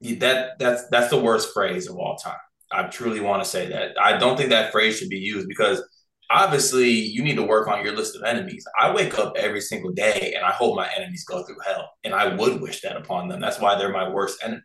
That 0.00 0.60
that's 0.60 0.88
that's 0.90 1.10
the 1.10 1.20
worst 1.20 1.52
phrase 1.52 1.88
of 1.88 1.96
all 1.96 2.14
time. 2.14 2.38
I 2.70 2.84
truly 2.84 3.18
want 3.18 3.42
to 3.42 3.50
say 3.50 3.66
that. 3.70 3.98
I 4.00 4.16
don't 4.16 4.36
think 4.36 4.50
that 4.50 4.70
phrase 4.70 4.96
should 4.96 5.08
be 5.08 5.18
used 5.18 5.48
because 5.48 5.82
obviously 6.30 6.88
you 6.88 7.24
need 7.24 7.34
to 7.34 7.42
work 7.42 7.66
on 7.66 7.84
your 7.84 7.96
list 7.96 8.14
of 8.14 8.22
enemies. 8.22 8.64
I 8.80 8.94
wake 8.94 9.18
up 9.18 9.34
every 9.36 9.60
single 9.60 9.90
day 9.90 10.34
and 10.36 10.44
I 10.44 10.52
hope 10.52 10.76
my 10.76 10.88
enemies 10.96 11.24
go 11.24 11.42
through 11.42 11.58
hell. 11.66 11.90
And 12.04 12.14
I 12.14 12.32
would 12.36 12.60
wish 12.60 12.80
that 12.82 12.96
upon 12.96 13.26
them. 13.26 13.40
That's 13.40 13.58
why 13.58 13.76
they're 13.76 13.90
my 13.90 14.08
worst 14.08 14.38
enemy. 14.44 14.62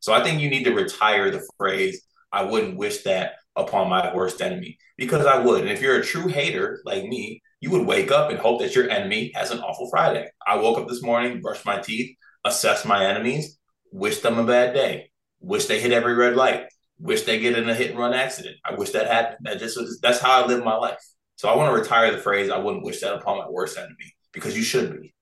So 0.00 0.12
I 0.12 0.22
think 0.22 0.42
you 0.42 0.50
need 0.50 0.64
to 0.64 0.74
retire 0.74 1.30
the 1.30 1.46
phrase, 1.56 2.02
I 2.30 2.42
wouldn't 2.42 2.76
wish 2.76 3.04
that 3.04 3.36
upon 3.56 3.88
my 3.88 4.14
worst 4.14 4.42
enemy 4.42 4.76
because 4.98 5.24
I 5.24 5.38
would. 5.38 5.62
And 5.62 5.70
if 5.70 5.80
you're 5.80 6.00
a 6.00 6.04
true 6.04 6.28
hater 6.28 6.82
like 6.84 7.04
me, 7.04 7.40
you 7.60 7.70
would 7.70 7.86
wake 7.86 8.10
up 8.10 8.30
and 8.30 8.38
hope 8.38 8.60
that 8.60 8.74
your 8.74 8.88
enemy 8.88 9.32
has 9.34 9.50
an 9.50 9.60
awful 9.60 9.88
Friday. 9.90 10.28
I 10.46 10.56
woke 10.56 10.78
up 10.78 10.88
this 10.88 11.02
morning, 11.02 11.40
brushed 11.40 11.66
my 11.66 11.78
teeth, 11.78 12.16
assessed 12.44 12.86
my 12.86 13.04
enemies, 13.04 13.58
wish 13.92 14.20
them 14.20 14.38
a 14.38 14.44
bad 14.44 14.74
day, 14.74 15.10
wish 15.40 15.66
they 15.66 15.80
hit 15.80 15.92
every 15.92 16.14
red 16.14 16.36
light, 16.36 16.64
wish 16.98 17.22
they 17.22 17.38
get 17.38 17.58
in 17.58 17.68
a 17.68 17.74
hit 17.74 17.90
and 17.90 17.98
run 17.98 18.14
accident. 18.14 18.56
I 18.64 18.74
wish 18.74 18.90
that 18.90 19.06
happened. 19.06 19.40
That 19.42 19.58
just 19.58 19.78
was, 19.78 20.00
that's 20.00 20.20
how 20.20 20.42
I 20.42 20.46
live 20.46 20.64
my 20.64 20.76
life. 20.76 20.98
So 21.36 21.48
I 21.48 21.56
want 21.56 21.74
to 21.74 21.80
retire 21.80 22.10
the 22.10 22.18
phrase, 22.18 22.50
I 22.50 22.58
wouldn't 22.58 22.84
wish 22.84 23.00
that 23.00 23.14
upon 23.14 23.38
my 23.38 23.48
worst 23.48 23.78
enemy 23.78 24.14
because 24.32 24.56
you 24.56 24.62
should 24.62 25.00
be. 25.00 25.14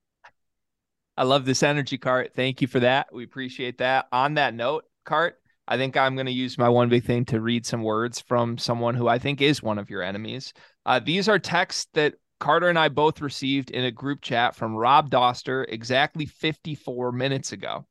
I 1.17 1.23
love 1.23 1.43
this 1.43 1.63
energy 1.63 1.97
cart. 1.97 2.31
Thank 2.33 2.61
you 2.61 2.67
for 2.67 2.79
that. 2.79 3.13
We 3.13 3.25
appreciate 3.25 3.79
that. 3.79 4.07
On 4.13 4.35
that 4.35 4.53
note, 4.53 4.85
cart, 5.03 5.35
I 5.67 5.75
think 5.75 5.97
I'm 5.97 6.15
going 6.15 6.25
to 6.25 6.31
use 6.31 6.57
my 6.57 6.69
one 6.69 6.87
big 6.87 7.03
thing 7.03 7.25
to 7.25 7.41
read 7.41 7.65
some 7.65 7.83
words 7.83 8.21
from 8.21 8.57
someone 8.57 8.95
who 8.95 9.09
I 9.09 9.19
think 9.19 9.41
is 9.41 9.61
one 9.61 9.77
of 9.77 9.89
your 9.89 10.01
enemies. 10.01 10.53
Uh, 10.85 10.99
these 10.99 11.27
are 11.27 11.37
texts 11.37 11.87
that 11.93 12.15
Carter 12.39 12.69
and 12.69 12.79
I 12.79 12.87
both 12.87 13.21
received 13.21 13.69
in 13.69 13.83
a 13.83 13.91
group 13.91 14.21
chat 14.21 14.55
from 14.55 14.75
Rob 14.75 15.09
Dauster 15.09 15.65
exactly 15.67 16.25
54 16.25 17.11
minutes 17.11 17.51
ago. 17.51 17.85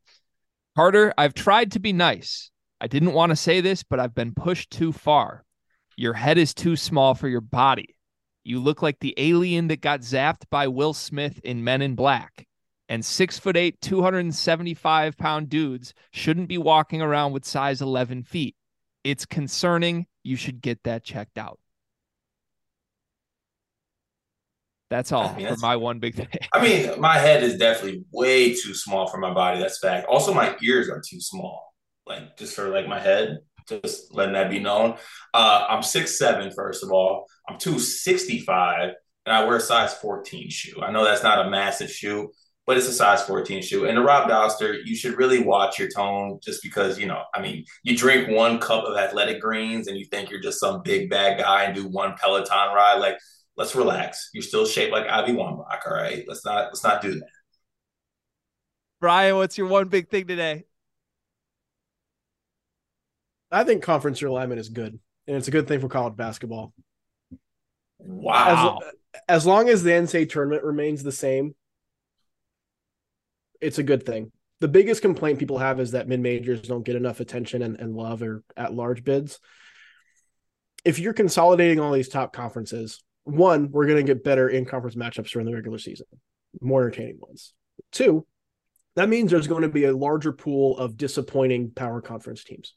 Carter, 0.74 1.12
I've 1.18 1.34
tried 1.34 1.72
to 1.72 1.80
be 1.80 1.92
nice. 1.92 2.51
I 2.80 2.86
didn't 2.86 3.12
want 3.12 3.30
to 3.30 3.36
say 3.36 3.61
this, 3.61 3.82
but 3.82 4.01
I've 4.01 4.14
been 4.14 4.34
pushed 4.34 4.70
too 4.70 4.92
far. 4.92 5.44
Your 5.96 6.14
head 6.14 6.38
is 6.38 6.55
too 6.55 6.76
small 6.76 7.14
for 7.14 7.28
your 7.28 7.40
body. 7.40 7.96
You 8.44 8.61
look 8.61 8.80
like 8.80 9.01
the 9.01 9.14
alien 9.18 9.68
that 9.68 9.80
got 9.82 10.01
zapped 10.01 10.49
by 10.51 10.68
Will 10.68 10.94
Smith 10.94 11.40
in 11.44 11.64
Men 11.64 11.82
in 11.82 11.94
Black. 11.94 12.46
And 12.88 13.05
six 13.05 13.38
foot 13.38 13.57
eight, 13.57 13.80
275 13.82 15.18
pound 15.18 15.51
dudes 15.51 15.92
shouldn't 16.12 16.49
be 16.49 16.57
walking 16.57 17.03
around 17.03 17.32
with 17.32 17.44
size 17.44 17.82
11 17.82 18.22
feet. 18.22 18.57
It's 19.05 19.26
concerning. 19.26 20.07
You 20.22 20.36
should 20.36 20.62
get 20.62 20.82
that 20.84 21.05
checked 21.05 21.36
out. 21.36 21.59
That's 24.91 25.12
all 25.12 25.24
I 25.24 25.28
mean, 25.28 25.36
for 25.36 25.43
that's- 25.43 25.62
my 25.62 25.76
one 25.76 25.99
big 25.99 26.14
thing. 26.14 26.28
I 26.53 26.62
mean, 26.62 27.01
my 27.01 27.18
head 27.18 27.43
is 27.43 27.57
definitely 27.59 28.05
way 28.12 28.55
too 28.55 28.74
small 28.74 29.07
for 29.09 29.18
my 29.18 29.32
body. 29.34 29.61
That's 29.61 29.78
fact. 29.78 30.07
Also, 30.09 30.32
my 30.32 30.57
ears 30.62 30.89
are 30.89 31.01
too 31.07 31.20
small. 31.20 31.74
Like 32.07 32.39
just 32.39 32.57
for 32.57 32.68
like 32.70 32.89
my 32.89 32.99
head, 32.99 33.39
just 33.68 34.14
letting 34.14 34.32
that 34.32 34.51
be 34.51 34.61
known. 34.61 34.97
Uh, 35.34 35.66
I'm 35.68 35.82
six 35.82 36.18
seven. 36.18 36.51
First 36.53 36.82
of 36.82 36.91
all, 36.91 37.26
I'm 37.49 37.59
two 37.59 37.78
sixty 37.78 38.41
five, 38.41 38.93
and 39.26 39.36
I 39.36 39.45
wear 39.45 39.57
a 39.57 39.61
size 39.61 39.93
fourteen 39.93 40.49
shoe. 40.49 40.80
I 40.82 40.91
know 40.91 41.05
that's 41.05 41.22
not 41.22 41.47
a 41.47 41.51
massive 41.51 41.91
shoe, 41.91 42.30
but 42.66 42.78
it's 42.78 42.89
a 42.89 42.95
size 42.95 43.22
fourteen 43.24 43.61
shoe. 43.61 43.84
And 43.84 43.99
the 43.99 44.01
Rob 44.03 44.30
Dauster, 44.30 44.78
you 44.86 44.97
should 44.97 45.18
really 45.18 45.41
watch 45.43 45.78
your 45.78 45.91
tone, 45.91 46.39
just 46.43 46.62
because 46.62 46.99
you 46.99 47.05
know. 47.07 47.24
I 47.34 47.43
mean, 47.43 47.66
you 47.82 47.95
drink 47.95 48.30
one 48.30 48.59
cup 48.59 48.84
of 48.84 48.97
athletic 48.97 49.39
greens, 49.43 49.86
and 49.86 49.99
you 49.99 50.07
think 50.07 50.30
you're 50.30 50.41
just 50.41 50.61
some 50.61 50.80
big 50.82 51.11
bad 51.11 51.39
guy, 51.39 51.64
and 51.64 51.74
do 51.74 51.86
one 51.89 52.14
Peloton 52.18 52.74
ride. 52.74 53.01
Like, 53.01 53.18
let's 53.59 53.74
relax. 53.74 54.30
You're 54.32 54.42
still 54.42 54.64
shaped 54.64 54.92
like 54.92 55.06
Abby 55.06 55.32
Wambach. 55.32 55.80
All 55.86 55.92
right, 55.92 56.24
let's 56.26 56.44
not 56.44 56.68
let's 56.68 56.84
not 56.84 57.02
do 57.02 57.12
that. 57.12 57.28
Brian, 59.00 59.36
what's 59.36 59.59
your 59.59 59.66
one 59.66 59.88
big 59.88 60.09
thing 60.09 60.26
today? 60.26 60.64
I 63.50 63.64
think 63.64 63.82
conference 63.82 64.20
realignment 64.20 64.59
is 64.59 64.68
good, 64.68 64.98
and 65.26 65.36
it's 65.36 65.48
a 65.48 65.52
good 65.52 65.68
thing 65.68 65.80
for 65.80 65.88
college 65.88 66.16
basketball. 66.16 66.72
Wow. 67.98 68.78
As, 69.14 69.22
as 69.28 69.46
long 69.46 69.68
as 69.68 69.82
the 69.82 69.90
NCAA 69.90 70.30
tournament 70.30 70.64
remains 70.64 71.02
the 71.02 71.12
same, 71.12 71.54
it's 73.61 73.78
a 73.78 73.82
good 73.82 74.04
thing. 74.06 74.30
The 74.61 74.68
biggest 74.68 75.02
complaint 75.02 75.38
people 75.38 75.59
have 75.59 75.80
is 75.80 75.92
that 75.92 76.09
mid 76.09 76.20
majors 76.20 76.62
don't 76.62 76.84
get 76.84 76.96
enough 76.96 77.20
attention 77.20 77.62
and, 77.62 77.78
and 77.78 77.94
love 77.94 78.22
or 78.22 78.42
at 78.56 78.74
large 78.74 79.04
bids. 79.04 79.40
If 80.84 80.98
you're 80.98 81.12
consolidating 81.12 81.80
all 81.80 81.92
these 81.92 82.09
top 82.09 82.32
conferences, 82.32 83.02
one, 83.29 83.70
we're 83.70 83.87
going 83.87 84.05
to 84.05 84.14
get 84.14 84.24
better 84.24 84.49
in 84.49 84.64
conference 84.64 84.97
matchups 84.97 85.31
during 85.31 85.47
the 85.47 85.55
regular 85.55 85.79
season, 85.79 86.07
more 86.61 86.83
entertaining 86.83 87.18
ones. 87.20 87.53
Two, 87.93 88.26
that 88.97 89.09
means 89.09 89.31
there's 89.31 89.47
going 89.47 89.62
to 89.62 89.68
be 89.68 89.85
a 89.85 89.97
larger 89.97 90.33
pool 90.33 90.76
of 90.79 90.97
disappointing 90.97 91.70
power 91.70 92.01
conference 92.01 92.45
teams, 92.45 92.74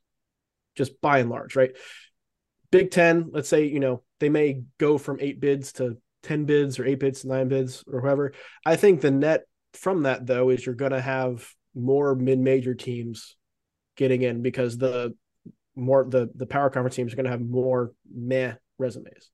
just 0.76 1.00
by 1.02 1.20
and 1.20 1.30
large, 1.30 1.56
right? 1.56 1.72
Big 2.72 2.92
Ten, 2.92 3.30
let's 3.32 3.50
say, 3.50 3.66
you 3.66 3.80
know, 3.80 4.04
they 4.20 4.30
may 4.30 4.62
go 4.78 4.98
from 4.98 5.18
eight 5.20 5.40
bids 5.40 5.74
to 5.74 5.98
10 6.24 6.46
bids 6.46 6.80
or 6.80 6.86
eight 6.86 7.00
bids 7.00 7.22
to 7.22 7.28
nine 7.28 7.48
bids 7.48 7.84
or 7.92 8.02
whoever. 8.02 8.34
I 8.66 8.76
think 8.76 9.02
the 9.02 9.12
net 9.12 9.46
from 9.74 10.04
that, 10.04 10.26
though, 10.26 10.50
is 10.50 10.66
you're 10.66 10.76
going 10.76 10.92
to 10.92 11.02
have 11.02 11.48
more 11.74 12.16
mid 12.16 12.40
major 12.40 12.76
teams 12.76 13.36
getting 13.96 14.22
in 14.22 14.42
because 14.42 14.78
the 14.78 15.16
more 15.76 16.04
the 16.04 16.30
the 16.36 16.46
power 16.46 16.70
conference 16.70 16.96
teams 16.96 17.14
are 17.14 17.16
going 17.16 17.26
to 17.26 17.32
have 17.32 17.42
more 17.42 17.94
meh 18.14 18.54
resumes. 18.78 19.30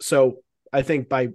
So 0.00 0.38
I 0.72 0.82
think 0.82 1.08
by 1.08 1.28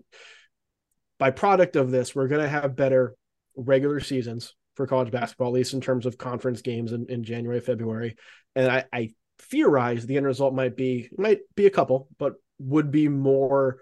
by 1.20 1.32
product 1.32 1.76
of 1.76 1.91
this, 1.91 2.16
we're 2.16 2.28
going 2.28 2.41
to 2.41 2.49
have 2.49 2.76
better 2.76 3.16
regular 3.55 3.99
seasons 3.99 4.55
for 4.76 4.88
college 4.88 5.12
basketball, 5.12 5.49
at 5.49 5.53
least 5.53 5.74
in 5.74 5.82
terms 5.82 6.05
of 6.05 6.18
conference 6.18 6.62
games 6.62 6.91
in, 6.91 7.05
in 7.09 7.24
January, 7.24 7.59
February. 7.59 8.16
And 8.55 8.72
I, 8.72 8.86
I 8.91 9.09
theorize 9.39 10.05
the 10.05 10.18
end 10.18 10.26
result 10.26 10.53
might 10.53 10.76
be 10.76 11.09
might 11.18 11.39
be 11.55 11.66
a 11.66 11.72
couple, 11.72 12.07
but 12.18 12.34
would 12.59 12.91
be 12.91 13.07
more 13.07 13.80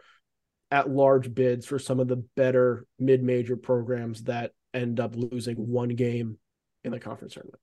at 0.71 0.89
large 0.89 1.33
bids 1.33 1.65
for 1.65 1.79
some 1.79 1.99
of 1.99 2.07
the 2.07 2.23
better 2.35 2.85
mid 2.99 3.23
major 3.23 3.57
programs 3.57 4.23
that 4.23 4.51
end 4.73 4.99
up 4.99 5.15
losing 5.15 5.55
one 5.55 5.89
game 5.89 6.37
in 6.83 6.91
the 6.91 6.99
conference 6.99 7.33
tournament. 7.33 7.59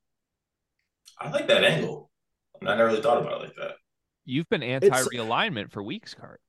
I 1.18 1.30
like 1.30 1.48
that 1.48 1.64
angle. 1.64 2.10
I 2.62 2.76
never 2.76 2.86
really 2.86 3.02
thought 3.02 3.20
about 3.20 3.40
it 3.40 3.44
like 3.44 3.56
that. 3.56 3.76
You've 4.24 4.48
been 4.48 4.62
anti 4.62 4.88
realignment 4.88 5.70
for 5.70 5.82
weeks, 5.82 6.14
Cart. 6.14 6.40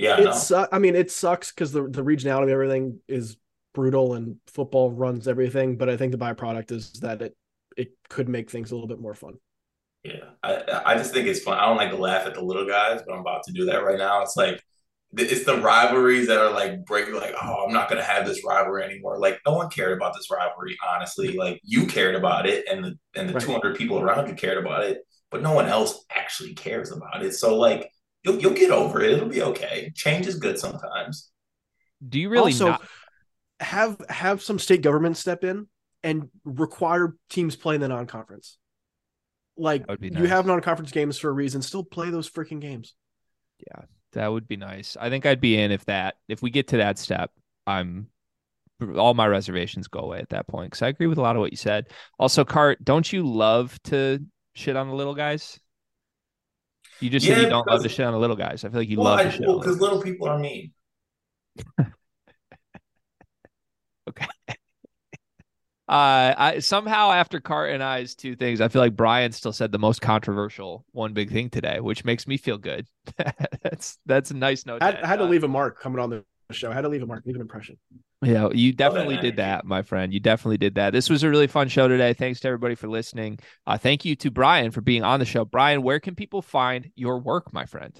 Yeah. 0.00 0.16
It's 0.18 0.50
uh, 0.50 0.66
I 0.72 0.78
mean 0.78 0.96
it 0.96 1.10
sucks 1.10 1.52
because 1.52 1.72
the 1.72 1.82
the 1.82 2.02
regionality 2.02 2.44
of 2.44 2.48
everything 2.50 3.00
is 3.08 3.36
brutal 3.74 4.14
and 4.14 4.36
football 4.46 4.90
runs 4.90 5.28
everything, 5.28 5.76
but 5.76 5.88
I 5.88 5.96
think 5.96 6.12
the 6.12 6.18
byproduct 6.18 6.72
is 6.72 6.92
that 7.00 7.22
it 7.22 7.36
it 7.76 7.92
could 8.08 8.28
make 8.28 8.50
things 8.50 8.70
a 8.70 8.74
little 8.74 8.88
bit 8.88 9.00
more 9.00 9.14
fun. 9.14 9.34
Yeah, 10.04 10.30
I 10.42 10.82
I 10.86 10.94
just 10.96 11.12
think 11.12 11.26
it's 11.28 11.40
fun. 11.42 11.58
I 11.58 11.66
don't 11.66 11.76
like 11.76 11.90
to 11.90 11.96
laugh 11.96 12.26
at 12.26 12.34
the 12.34 12.40
little 12.42 12.66
guys, 12.66 13.02
but 13.06 13.12
I'm 13.12 13.20
about 13.20 13.42
to 13.44 13.52
do 13.52 13.66
that 13.66 13.84
right 13.84 13.98
now. 13.98 14.22
It's 14.22 14.36
like 14.36 14.62
it's 15.16 15.44
the 15.44 15.60
rivalries 15.60 16.28
that 16.28 16.38
are 16.38 16.50
like 16.52 16.84
breaking. 16.86 17.14
Like, 17.14 17.34
oh, 17.42 17.64
I'm 17.66 17.72
not 17.74 17.88
gonna 17.90 18.02
have 18.02 18.26
this 18.26 18.42
rivalry 18.44 18.84
anymore. 18.84 19.18
Like, 19.18 19.40
no 19.46 19.54
one 19.54 19.68
cared 19.70 19.92
about 19.92 20.14
this 20.14 20.30
rivalry. 20.30 20.76
Honestly, 20.88 21.36
like 21.36 21.60
you 21.64 21.86
cared 21.86 22.14
about 22.14 22.46
it, 22.46 22.66
and 22.70 22.84
the 22.84 22.98
and 23.14 23.28
the 23.28 23.34
Right. 23.34 23.42
200 23.42 23.76
people 23.76 23.98
around 23.98 24.28
you 24.28 24.34
cared 24.34 24.58
about 24.58 24.84
it, 24.84 25.02
but 25.30 25.42
no 25.42 25.52
one 25.52 25.66
else 25.68 26.04
actually 26.10 26.54
cares 26.54 26.90
about 26.92 27.22
it. 27.24 27.34
So 27.34 27.56
like, 27.58 27.90
you'll 28.24 28.38
you'll 28.38 28.54
get 28.54 28.70
over 28.70 29.00
it. 29.02 29.12
It'll 29.12 29.28
be 29.28 29.42
okay. 29.42 29.92
Change 29.94 30.26
is 30.26 30.36
good 30.36 30.58
sometimes. 30.58 31.30
Do 32.06 32.18
you 32.18 32.28
really 32.28 32.52
also, 32.52 32.70
not? 32.70 32.82
have 33.60 34.00
have 34.08 34.42
some 34.42 34.58
state 34.58 34.82
governments 34.82 35.20
step 35.20 35.44
in 35.44 35.68
and 36.02 36.28
require 36.44 37.14
teams 37.28 37.56
play 37.56 37.74
in 37.74 37.80
the 37.80 37.88
non-conference. 37.88 38.56
Like 39.56 39.82
That 39.82 39.90
would 39.90 40.00
be 40.00 40.08
you 40.08 40.26
have 40.26 40.46
non-conference 40.46 40.92
games 40.92 41.18
for 41.18 41.28
a 41.28 41.32
reason. 41.32 41.60
Still 41.62 41.84
play 41.84 42.10
those 42.10 42.30
freaking 42.30 42.60
games. 42.60 42.94
Yeah, 43.58 43.84
that 44.12 44.28
would 44.28 44.48
be 44.48 44.56
nice. 44.56 44.96
I 44.98 45.10
think 45.10 45.26
I'd 45.26 45.40
be 45.40 45.58
in 45.58 45.70
if 45.70 45.84
that 45.86 46.16
if 46.28 46.40
we 46.40 46.50
get 46.50 46.68
to 46.68 46.78
that 46.78 46.98
step. 46.98 47.30
I'm 47.66 48.08
all 48.96 49.12
my 49.12 49.26
reservations 49.26 49.88
go 49.88 50.00
away 50.00 50.20
at 50.20 50.30
that 50.30 50.48
point 50.48 50.70
because 50.70 50.82
I 50.82 50.88
agree 50.88 51.06
with 51.06 51.18
a 51.18 51.22
lot 51.22 51.36
of 51.36 51.40
what 51.40 51.52
you 51.52 51.56
said. 51.56 51.88
Also, 52.18 52.44
Cart, 52.44 52.82
don't 52.82 53.12
you 53.12 53.26
love 53.26 53.78
to 53.84 54.24
shit 54.54 54.76
on 54.76 54.88
the 54.88 54.94
little 54.94 55.14
guys? 55.14 55.60
You 57.00 57.10
just 57.10 57.26
said 57.26 57.38
you 57.38 57.48
don't 57.48 57.66
love 57.66 57.82
to 57.82 57.88
shit 57.88 58.04
on 58.04 58.12
the 58.12 58.18
little 58.18 58.36
guys. 58.36 58.64
I 58.64 58.68
feel 58.68 58.80
like 58.80 58.88
you 58.88 58.98
well, 58.98 59.06
love 59.06 59.20
I, 59.20 59.24
to 59.24 59.30
shit 59.30 59.46
well, 59.46 59.58
because 59.58 59.80
little 59.80 59.98
little 59.98 60.02
people 60.02 60.28
are 60.28 60.38
mean. 60.38 60.72
Uh, 65.90 66.32
I 66.38 66.58
somehow 66.60 67.10
after 67.10 67.40
Cart 67.40 67.72
and 67.72 67.82
I's 67.82 68.14
two 68.14 68.36
things, 68.36 68.60
I 68.60 68.68
feel 68.68 68.80
like 68.80 68.94
Brian 68.94 69.32
still 69.32 69.52
said 69.52 69.72
the 69.72 69.78
most 69.78 70.00
controversial 70.00 70.84
one 70.92 71.14
big 71.14 71.32
thing 71.32 71.50
today, 71.50 71.80
which 71.80 72.04
makes 72.04 72.28
me 72.28 72.36
feel 72.36 72.58
good. 72.58 72.86
that's 73.60 73.98
that's 74.06 74.30
a 74.30 74.36
nice 74.36 74.64
note. 74.64 74.82
I 74.82 74.86
had, 74.86 74.94
end 74.94 75.04
I 75.04 75.08
had 75.08 75.16
to 75.16 75.24
leave 75.24 75.42
a 75.42 75.48
mark 75.48 75.80
coming 75.80 75.98
on 75.98 76.10
the 76.10 76.24
show. 76.52 76.70
I 76.70 76.74
had 76.74 76.82
to 76.82 76.88
leave 76.88 77.02
a 77.02 77.06
mark, 77.06 77.24
leave 77.26 77.34
an 77.34 77.40
impression. 77.40 77.76
Yeah, 78.22 78.50
you 78.52 78.72
definitely 78.74 79.16
did 79.16 79.36
that, 79.36 79.64
my 79.64 79.80
friend. 79.80 80.12
You 80.12 80.20
definitely 80.20 80.58
did 80.58 80.74
that. 80.74 80.92
This 80.92 81.08
was 81.08 81.22
a 81.22 81.30
really 81.30 81.46
fun 81.46 81.68
show 81.68 81.88
today. 81.88 82.12
Thanks 82.12 82.40
to 82.40 82.48
everybody 82.48 82.74
for 82.74 82.86
listening. 82.86 83.38
Uh, 83.66 83.78
thank 83.78 84.04
you 84.04 84.14
to 84.16 84.30
Brian 84.30 84.70
for 84.70 84.82
being 84.82 85.02
on 85.02 85.20
the 85.20 85.26
show. 85.26 85.46
Brian, 85.46 85.82
where 85.82 86.00
can 86.00 86.14
people 86.14 86.42
find 86.42 86.90
your 86.94 87.18
work, 87.18 87.50
my 87.54 87.64
friend? 87.64 87.98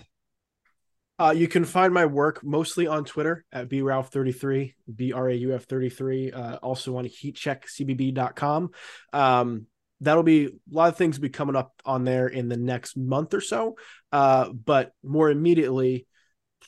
Uh, 1.18 1.30
you 1.30 1.48
can 1.48 1.64
find 1.64 1.94
my 1.94 2.04
work 2.04 2.44
mostly 2.44 2.86
on 2.86 3.04
Twitter 3.04 3.46
at 3.50 3.70
brauf33, 3.70 4.74
B 4.94 5.12
R 5.12 5.30
A 5.30 5.34
U 5.34 5.54
F 5.54 5.64
33, 5.64 6.32
uh, 6.32 6.56
also 6.56 6.96
on 6.96 7.06
heatcheckcbb.com. 7.06 8.70
Um, 9.14 9.66
that'll 10.00 10.22
be 10.22 10.46
a 10.46 10.50
lot 10.70 10.88
of 10.88 10.96
things 10.96 11.18
will 11.18 11.22
be 11.22 11.28
coming 11.30 11.56
up 11.56 11.72
on 11.84 12.04
there 12.04 12.26
in 12.26 12.48
the 12.48 12.56
next 12.56 12.96
month 12.96 13.32
or 13.32 13.40
so. 13.40 13.76
Uh, 14.12 14.50
but 14.50 14.92
more 15.02 15.30
immediately, 15.30 16.06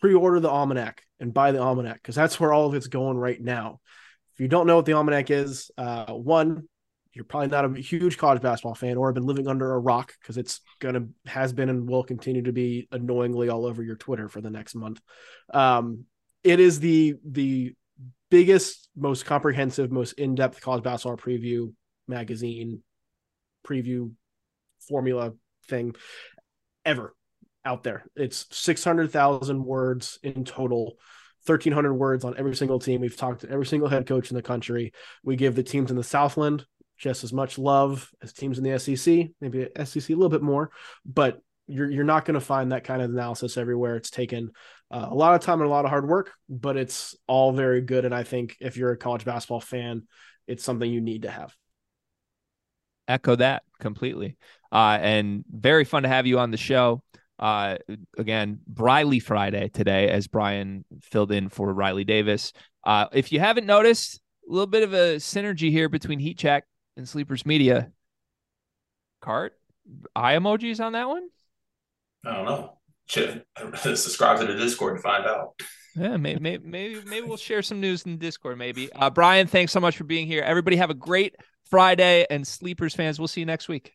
pre-order 0.00 0.40
the 0.40 0.50
almanac 0.50 1.02
and 1.22 1.32
buy 1.32 1.52
the 1.52 1.60
almanac 1.60 1.94
because 1.94 2.16
that's 2.16 2.38
where 2.38 2.52
all 2.52 2.66
of 2.66 2.74
it's 2.74 2.88
going 2.88 3.16
right 3.16 3.40
now. 3.40 3.80
If 4.34 4.40
you 4.40 4.48
don't 4.48 4.66
know 4.66 4.76
what 4.76 4.86
the 4.86 4.94
almanac 4.94 5.30
is, 5.30 5.70
uh, 5.78 6.12
one, 6.12 6.64
you're 7.12 7.24
probably 7.24 7.48
not 7.48 7.64
a 7.64 7.80
huge 7.80 8.18
college 8.18 8.42
basketball 8.42 8.74
fan 8.74 8.96
or 8.96 9.08
have 9.08 9.14
been 9.14 9.26
living 9.26 9.46
under 9.46 9.72
a 9.72 9.78
rock 9.78 10.14
because 10.20 10.36
it's 10.36 10.60
gonna 10.80 11.06
has 11.26 11.52
been 11.52 11.68
and 11.68 11.88
will 11.88 12.02
continue 12.02 12.42
to 12.42 12.52
be 12.52 12.88
annoyingly 12.90 13.48
all 13.48 13.66
over 13.66 13.82
your 13.82 13.96
Twitter 13.96 14.28
for 14.28 14.40
the 14.40 14.50
next 14.50 14.74
month. 14.74 15.00
Um, 15.54 16.04
it 16.42 16.58
is 16.58 16.80
the 16.80 17.14
the 17.24 17.74
biggest, 18.30 18.88
most 18.96 19.26
comprehensive, 19.26 19.92
most 19.92 20.14
in-depth 20.14 20.60
college 20.60 20.82
basketball 20.82 21.18
preview 21.18 21.72
magazine 22.08 22.82
preview 23.64 24.10
formula 24.80 25.32
thing 25.68 25.94
ever 26.84 27.14
out 27.64 27.82
there. 27.82 28.04
It's 28.16 28.46
600,000 28.50 29.64
words 29.64 30.18
in 30.22 30.44
total. 30.44 30.96
1300 31.46 31.94
words 31.94 32.24
on 32.24 32.36
every 32.38 32.54
single 32.54 32.78
team. 32.78 33.00
We've 33.00 33.16
talked 33.16 33.40
to 33.40 33.50
every 33.50 33.66
single 33.66 33.88
head 33.88 34.06
coach 34.06 34.30
in 34.30 34.36
the 34.36 34.42
country. 34.42 34.92
We 35.24 35.34
give 35.36 35.56
the 35.56 35.62
teams 35.62 35.90
in 35.90 35.96
the 35.96 36.04
Southland 36.04 36.64
just 36.96 37.24
as 37.24 37.32
much 37.32 37.58
love 37.58 38.08
as 38.22 38.32
teams 38.32 38.58
in 38.58 38.64
the 38.64 38.78
SEC, 38.78 39.30
maybe 39.40 39.68
SEC 39.84 40.10
a 40.10 40.14
little 40.14 40.28
bit 40.28 40.42
more, 40.42 40.70
but 41.04 41.40
you're 41.66 41.90
you're 41.90 42.04
not 42.04 42.24
going 42.24 42.34
to 42.34 42.40
find 42.40 42.70
that 42.70 42.84
kind 42.84 43.02
of 43.02 43.10
analysis 43.10 43.56
everywhere. 43.56 43.96
It's 43.96 44.10
taken 44.10 44.52
uh, 44.90 45.08
a 45.10 45.14
lot 45.14 45.34
of 45.34 45.40
time 45.40 45.60
and 45.60 45.68
a 45.68 45.72
lot 45.72 45.84
of 45.84 45.90
hard 45.90 46.06
work, 46.06 46.30
but 46.48 46.76
it's 46.76 47.16
all 47.26 47.52
very 47.52 47.80
good. 47.80 48.04
And 48.04 48.14
I 48.14 48.22
think 48.22 48.56
if 48.60 48.76
you're 48.76 48.92
a 48.92 48.96
college 48.96 49.24
basketball 49.24 49.60
fan, 49.60 50.06
it's 50.46 50.62
something 50.62 50.90
you 50.90 51.00
need 51.00 51.22
to 51.22 51.30
have. 51.30 51.54
Echo 53.08 53.34
that 53.36 53.64
completely. 53.80 54.36
Uh, 54.70 54.98
and 55.00 55.44
very 55.50 55.84
fun 55.84 56.04
to 56.04 56.08
have 56.08 56.26
you 56.26 56.38
on 56.38 56.50
the 56.50 56.56
show. 56.56 57.02
Uh, 57.42 57.76
again, 58.16 58.60
Briley 58.68 59.18
Friday 59.18 59.68
today, 59.68 60.08
as 60.08 60.28
Brian 60.28 60.84
filled 61.00 61.32
in 61.32 61.48
for 61.48 61.74
Riley 61.74 62.04
Davis. 62.04 62.52
Uh, 62.84 63.06
if 63.12 63.32
you 63.32 63.40
haven't 63.40 63.66
noticed, 63.66 64.20
a 64.48 64.52
little 64.52 64.68
bit 64.68 64.84
of 64.84 64.92
a 64.92 65.16
synergy 65.16 65.68
here 65.72 65.88
between 65.88 66.20
Heat 66.20 66.38
Check 66.38 66.64
and 66.96 67.08
Sleepers 67.08 67.44
Media. 67.44 67.90
Cart, 69.20 69.54
eye 70.14 70.34
emojis 70.34 70.78
on 70.78 70.92
that 70.92 71.08
one? 71.08 71.28
I 72.24 72.32
don't 72.32 72.44
know. 72.44 72.78
Subscribe 73.74 74.38
to 74.38 74.46
the 74.46 74.54
Discord 74.54 74.94
and 74.94 75.02
find 75.02 75.26
out. 75.26 75.60
Yeah, 75.96 76.18
maybe, 76.18 76.38
maybe, 76.38 76.64
maybe, 76.64 77.00
maybe 77.04 77.26
we'll 77.26 77.36
share 77.36 77.62
some 77.62 77.80
news 77.80 78.04
in 78.04 78.12
the 78.12 78.18
Discord. 78.18 78.56
Maybe. 78.56 78.92
Uh, 78.92 79.10
Brian, 79.10 79.48
thanks 79.48 79.72
so 79.72 79.80
much 79.80 79.96
for 79.96 80.04
being 80.04 80.28
here. 80.28 80.42
Everybody, 80.42 80.76
have 80.76 80.90
a 80.90 80.94
great 80.94 81.34
Friday, 81.64 82.24
and 82.30 82.46
Sleepers 82.46 82.94
fans, 82.94 83.18
we'll 83.18 83.26
see 83.26 83.40
you 83.40 83.46
next 83.46 83.68
week. 83.68 83.94